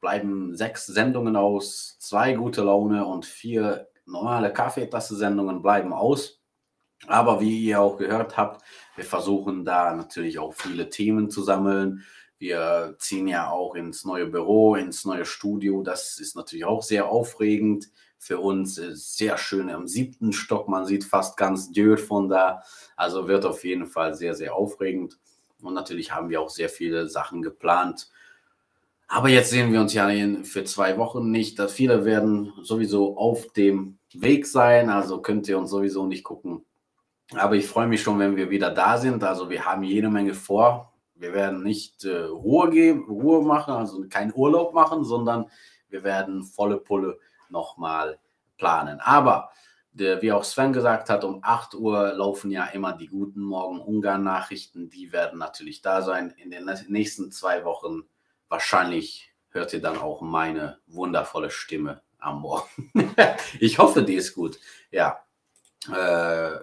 bleiben 0.00 0.54
sechs 0.54 0.86
Sendungen 0.86 1.34
aus, 1.34 1.98
zwei 1.98 2.34
gute 2.34 2.62
Laune 2.62 3.04
und 3.04 3.26
vier 3.26 3.88
normale 4.06 4.52
Kaffeetasse-Sendungen 4.52 5.60
bleiben 5.60 5.92
aus. 5.92 6.40
Aber 7.08 7.40
wie 7.40 7.64
ihr 7.64 7.80
auch 7.80 7.96
gehört 7.96 8.36
habt, 8.36 8.64
wir 8.94 9.04
versuchen 9.04 9.64
da 9.64 9.92
natürlich 9.92 10.38
auch 10.38 10.54
viele 10.54 10.88
Themen 10.88 11.30
zu 11.30 11.42
sammeln. 11.42 12.04
Wir 12.38 12.94
ziehen 13.00 13.26
ja 13.26 13.50
auch 13.50 13.74
ins 13.74 14.04
neue 14.04 14.26
Büro, 14.26 14.76
ins 14.76 15.04
neue 15.04 15.24
Studio. 15.24 15.82
Das 15.82 16.20
ist 16.20 16.36
natürlich 16.36 16.64
auch 16.64 16.84
sehr 16.84 17.08
aufregend 17.08 17.90
für 18.20 18.38
uns 18.38 18.74
sehr 18.74 19.38
schön 19.38 19.70
am 19.70 19.88
siebten 19.88 20.34
Stock. 20.34 20.68
Man 20.68 20.84
sieht 20.84 21.04
fast 21.04 21.38
ganz 21.38 21.72
Dürr 21.72 21.96
von 21.96 22.28
da. 22.28 22.62
Also 22.94 23.26
wird 23.26 23.46
auf 23.46 23.64
jeden 23.64 23.86
Fall 23.86 24.14
sehr, 24.14 24.34
sehr 24.34 24.54
aufregend. 24.54 25.18
Und 25.62 25.72
natürlich 25.72 26.12
haben 26.12 26.28
wir 26.28 26.42
auch 26.42 26.50
sehr 26.50 26.68
viele 26.68 27.08
Sachen 27.08 27.40
geplant. 27.40 28.10
Aber 29.08 29.30
jetzt 29.30 29.50
sehen 29.50 29.72
wir 29.72 29.80
uns 29.80 29.94
ja 29.94 30.08
für 30.44 30.64
zwei 30.64 30.98
Wochen 30.98 31.30
nicht. 31.30 31.58
Viele 31.70 32.04
werden 32.04 32.52
sowieso 32.62 33.16
auf 33.16 33.50
dem 33.54 33.96
Weg 34.12 34.46
sein. 34.46 34.90
Also 34.90 35.22
könnt 35.22 35.48
ihr 35.48 35.58
uns 35.58 35.70
sowieso 35.70 36.06
nicht 36.06 36.22
gucken. 36.22 36.66
Aber 37.34 37.56
ich 37.56 37.66
freue 37.66 37.88
mich 37.88 38.02
schon, 38.02 38.18
wenn 38.18 38.36
wir 38.36 38.50
wieder 38.50 38.70
da 38.70 38.98
sind. 38.98 39.24
Also 39.24 39.48
wir 39.48 39.64
haben 39.64 39.82
jede 39.82 40.10
Menge 40.10 40.34
vor. 40.34 40.92
Wir 41.14 41.32
werden 41.32 41.62
nicht 41.62 42.04
äh, 42.04 42.24
Ruhe 42.24 42.68
geben, 42.68 43.06
Ruhe 43.08 43.42
machen, 43.42 43.74
also 43.74 44.06
keinen 44.08 44.32
Urlaub 44.34 44.74
machen, 44.74 45.04
sondern 45.04 45.46
wir 45.88 46.02
werden 46.02 46.44
volle 46.44 46.78
Pulle 46.78 47.18
nochmal 47.50 48.18
planen. 48.56 49.00
Aber 49.00 49.50
der, 49.92 50.22
wie 50.22 50.32
auch 50.32 50.44
Sven 50.44 50.72
gesagt 50.72 51.10
hat, 51.10 51.24
um 51.24 51.40
8 51.42 51.74
Uhr 51.74 52.12
laufen 52.12 52.50
ja 52.50 52.66
immer 52.66 52.92
die 52.92 53.08
guten 53.08 53.40
Morgen 53.40 53.80
Ungarn-Nachrichten. 53.80 54.88
Die 54.88 55.12
werden 55.12 55.38
natürlich 55.38 55.82
da 55.82 56.02
sein. 56.02 56.30
In 56.36 56.50
den 56.50 56.70
nächsten 56.88 57.32
zwei 57.32 57.64
Wochen 57.64 58.04
wahrscheinlich 58.48 59.34
hört 59.50 59.72
ihr 59.72 59.82
dann 59.82 59.98
auch 59.98 60.20
meine 60.20 60.78
wundervolle 60.86 61.50
Stimme 61.50 62.02
am 62.18 62.42
Morgen. 62.42 62.90
ich 63.60 63.78
hoffe, 63.78 64.02
die 64.02 64.14
ist 64.14 64.34
gut. 64.34 64.58
Ja. 64.90 65.20
Äh, 65.92 66.60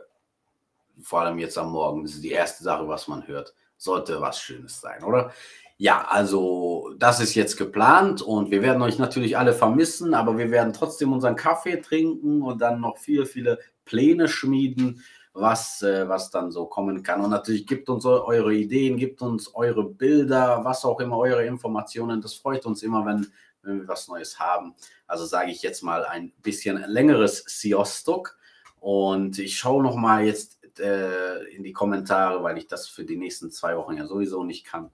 vor 1.02 1.22
allem 1.22 1.38
jetzt 1.40 1.58
am 1.58 1.72
Morgen. 1.72 2.04
Das 2.04 2.14
ist 2.14 2.24
die 2.24 2.32
erste 2.32 2.64
Sache, 2.64 2.88
was 2.88 3.08
man 3.08 3.28
hört. 3.28 3.54
Sollte 3.78 4.22
was 4.22 4.40
Schönes 4.40 4.80
sein, 4.80 5.04
oder? 5.04 5.32
Ja, 5.80 6.08
also 6.10 6.92
das 6.98 7.20
ist 7.20 7.36
jetzt 7.36 7.56
geplant 7.56 8.24
und 8.24 8.50
wir 8.50 8.64
werden 8.64 8.82
euch 8.82 8.98
natürlich 8.98 9.38
alle 9.38 9.54
vermissen, 9.54 10.16
aber 10.16 10.36
wir 10.40 10.50
werden 10.50 10.74
trotzdem 10.74 11.14
unseren 11.14 11.36
Kaffee 11.36 11.78
trinken 11.82 12.42
und 12.42 12.62
dann 12.62 12.82
noch 12.82 12.98
viele, 12.98 13.28
viele 13.28 13.60
Pläne 13.86 14.28
schmieden, 14.28 15.04
was, 15.34 15.84
äh, 15.84 16.10
was 16.10 16.32
dann 16.32 16.52
so 16.52 16.66
kommen 16.66 17.04
kann. 17.04 17.22
Und 17.22 17.30
natürlich 17.30 17.68
gibt 17.68 17.90
uns 17.90 18.06
eure 18.08 18.56
Ideen, 18.56 18.98
gibt 18.98 19.22
uns 19.22 19.54
eure 19.54 19.84
Bilder, 19.88 20.62
was 20.64 20.84
auch 20.84 21.00
immer, 21.00 21.18
eure 21.20 21.46
Informationen. 21.46 22.22
Das 22.22 22.34
freut 22.34 22.66
uns 22.66 22.82
immer, 22.82 23.06
wenn, 23.06 23.28
wenn 23.62 23.82
wir 23.82 23.88
was 23.88 24.08
Neues 24.08 24.40
haben. 24.40 24.74
Also 25.06 25.26
sage 25.26 25.52
ich 25.52 25.62
jetzt 25.62 25.84
mal 25.84 26.06
ein 26.06 26.34
bisschen 26.42 26.84
längeres 26.88 27.44
Siostok. 27.46 28.36
Und 28.80 29.38
ich 29.38 29.58
schaue 29.58 29.84
noch 29.84 29.96
mal 29.96 30.26
jetzt 30.26 30.58
äh, 30.80 31.44
in 31.56 31.64
die 31.64 31.74
Kommentare, 31.74 32.42
weil 32.44 32.58
ich 32.58 32.68
das 32.68 32.88
für 32.88 33.06
die 33.06 33.18
nächsten 33.18 33.52
zwei 33.52 33.78
Wochen 33.78 33.98
ja 33.98 34.08
sowieso 34.08 34.44
nicht 34.44 34.66
kann. 34.66 34.90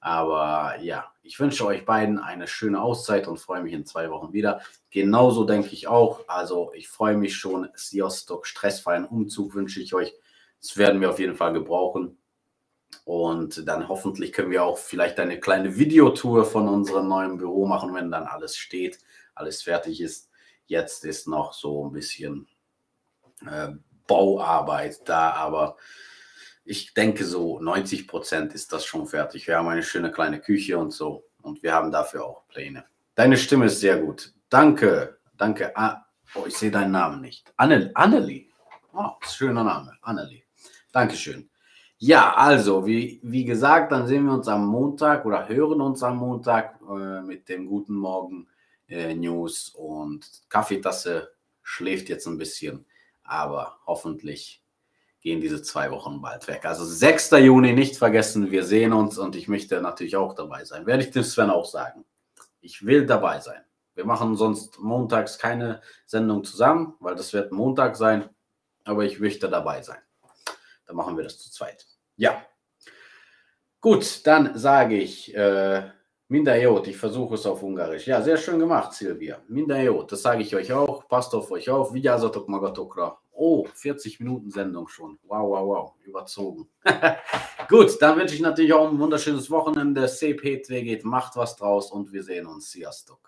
Aber 0.00 0.76
ja, 0.80 1.12
ich 1.22 1.38
wünsche 1.40 1.66
euch 1.66 1.84
beiden 1.84 2.18
eine 2.18 2.46
schöne 2.46 2.80
Auszeit 2.80 3.26
und 3.26 3.38
freue 3.38 3.62
mich 3.62 3.72
in 3.72 3.84
zwei 3.84 4.10
Wochen 4.10 4.32
wieder. 4.32 4.60
Genauso 4.90 5.44
denke 5.44 5.70
ich 5.70 5.88
auch. 5.88 6.20
Also 6.28 6.72
ich 6.74 6.88
freue 6.88 7.16
mich 7.16 7.36
schon. 7.36 7.68
Siostok, 7.74 8.46
stressfreien 8.46 9.04
Umzug 9.04 9.54
wünsche 9.54 9.80
ich 9.80 9.94
euch. 9.94 10.14
Das 10.60 10.76
werden 10.76 11.00
wir 11.00 11.10
auf 11.10 11.18
jeden 11.18 11.36
Fall 11.36 11.52
gebrauchen. 11.52 12.18
Und 13.04 13.66
dann 13.66 13.88
hoffentlich 13.88 14.32
können 14.32 14.50
wir 14.50 14.64
auch 14.64 14.78
vielleicht 14.78 15.18
eine 15.20 15.40
kleine 15.40 15.76
Videotour 15.76 16.44
von 16.44 16.68
unserem 16.68 17.08
neuen 17.08 17.38
Büro 17.38 17.66
machen, 17.66 17.94
wenn 17.94 18.10
dann 18.10 18.26
alles 18.26 18.56
steht, 18.56 18.98
alles 19.34 19.62
fertig 19.62 20.00
ist. 20.00 20.30
Jetzt 20.66 21.04
ist 21.04 21.26
noch 21.26 21.52
so 21.52 21.86
ein 21.86 21.92
bisschen 21.92 22.46
äh, 23.46 23.70
Bauarbeit 24.06 25.08
da, 25.08 25.32
aber 25.32 25.76
ich 26.68 26.92
denke 26.92 27.24
so 27.24 27.60
90 27.60 28.06
Prozent 28.06 28.52
ist 28.52 28.72
das 28.74 28.84
schon 28.84 29.06
fertig. 29.06 29.46
Wir 29.46 29.56
haben 29.56 29.68
eine 29.68 29.82
schöne 29.82 30.12
kleine 30.12 30.38
Küche 30.38 30.76
und 30.76 30.92
so 30.92 31.24
und 31.40 31.62
wir 31.62 31.72
haben 31.72 31.90
dafür 31.90 32.26
auch 32.26 32.46
Pläne. 32.48 32.84
Deine 33.14 33.38
Stimme 33.38 33.66
ist 33.66 33.80
sehr 33.80 33.98
gut. 33.98 34.34
Danke, 34.50 35.18
danke. 35.38 35.74
Ah, 35.74 36.04
oh, 36.34 36.44
ich 36.46 36.56
sehe 36.56 36.70
deinen 36.70 36.92
Namen 36.92 37.22
nicht. 37.22 37.50
Anne, 37.56 37.90
Annelie. 37.94 38.48
Oh, 38.92 39.12
schöner 39.22 39.64
Name, 39.64 39.96
Annelie. 40.02 40.42
Dankeschön. 40.92 41.48
Ja, 41.96 42.34
also, 42.34 42.86
wie, 42.86 43.18
wie 43.22 43.44
gesagt, 43.44 43.90
dann 43.90 44.06
sehen 44.06 44.26
wir 44.26 44.34
uns 44.34 44.46
am 44.46 44.66
Montag 44.66 45.24
oder 45.24 45.48
hören 45.48 45.80
uns 45.80 46.02
am 46.02 46.18
Montag 46.18 46.78
äh, 46.82 47.22
mit 47.22 47.48
dem 47.48 47.66
Guten 47.66 47.94
Morgen 47.94 48.46
äh, 48.88 49.14
News 49.14 49.70
und 49.70 50.42
Kaffeetasse 50.50 51.30
schläft 51.62 52.10
jetzt 52.10 52.26
ein 52.26 52.36
bisschen, 52.36 52.84
aber 53.24 53.78
hoffentlich 53.86 54.62
gehen 55.20 55.40
diese 55.40 55.62
zwei 55.62 55.90
Wochen 55.90 56.20
bald 56.20 56.46
weg. 56.48 56.64
Also 56.64 56.84
6. 56.84 57.30
Juni 57.32 57.72
nicht 57.72 57.96
vergessen, 57.96 58.50
wir 58.50 58.64
sehen 58.64 58.92
uns 58.92 59.18
und 59.18 59.36
ich 59.36 59.48
möchte 59.48 59.80
natürlich 59.80 60.16
auch 60.16 60.34
dabei 60.34 60.64
sein. 60.64 60.86
Werde 60.86 61.02
ich 61.02 61.10
dem 61.10 61.24
Sven 61.24 61.50
auch 61.50 61.66
sagen. 61.66 62.04
Ich 62.60 62.84
will 62.84 63.06
dabei 63.06 63.40
sein. 63.40 63.62
Wir 63.94 64.04
machen 64.04 64.36
sonst 64.36 64.78
montags 64.78 65.38
keine 65.38 65.80
Sendung 66.06 66.44
zusammen, 66.44 66.94
weil 67.00 67.16
das 67.16 67.32
wird 67.32 67.50
Montag 67.50 67.96
sein, 67.96 68.28
aber 68.84 69.04
ich 69.04 69.18
möchte 69.18 69.48
dabei 69.48 69.82
sein. 69.82 69.98
Dann 70.86 70.96
machen 70.96 71.16
wir 71.16 71.24
das 71.24 71.38
zu 71.38 71.50
zweit. 71.50 71.84
Ja. 72.16 72.42
Gut, 73.80 74.26
dann 74.26 74.56
sage 74.56 74.96
ich 74.96 75.34
äh, 75.34 75.90
Mindajot, 76.28 76.86
ich 76.88 76.96
versuche 76.96 77.34
es 77.34 77.46
auf 77.46 77.62
Ungarisch. 77.62 78.06
Ja, 78.06 78.22
sehr 78.22 78.36
schön 78.36 78.58
gemacht, 78.58 78.92
Silvia. 78.92 79.38
Mindajot, 79.48 80.12
das 80.12 80.22
sage 80.22 80.42
ich 80.42 80.54
euch 80.54 80.72
auch. 80.72 81.08
Passt 81.08 81.34
auf 81.34 81.50
euch 81.50 81.70
auf. 81.70 81.92
Vigyázzatok 81.92 82.48
magatokra. 82.48 83.18
Oh, 83.40 83.68
40 83.72 84.18
Minuten 84.18 84.50
Sendung 84.50 84.88
schon. 84.88 85.16
Wow, 85.22 85.48
wow, 85.50 85.66
wow. 85.68 85.94
Überzogen. 86.04 86.68
Gut, 87.68 87.96
dann 88.00 88.18
wünsche 88.18 88.34
ich 88.34 88.40
natürlich 88.40 88.72
auch 88.72 88.90
ein 88.90 88.98
wunderschönes 88.98 89.48
Wochenende. 89.48 90.08
Szép 90.08 90.42
geht, 90.42 91.04
macht 91.04 91.36
was 91.36 91.54
draus 91.54 91.92
und 91.92 92.12
wir 92.12 92.24
sehen 92.24 92.46
uns. 92.46 92.66
Sziasztok. 92.66 93.27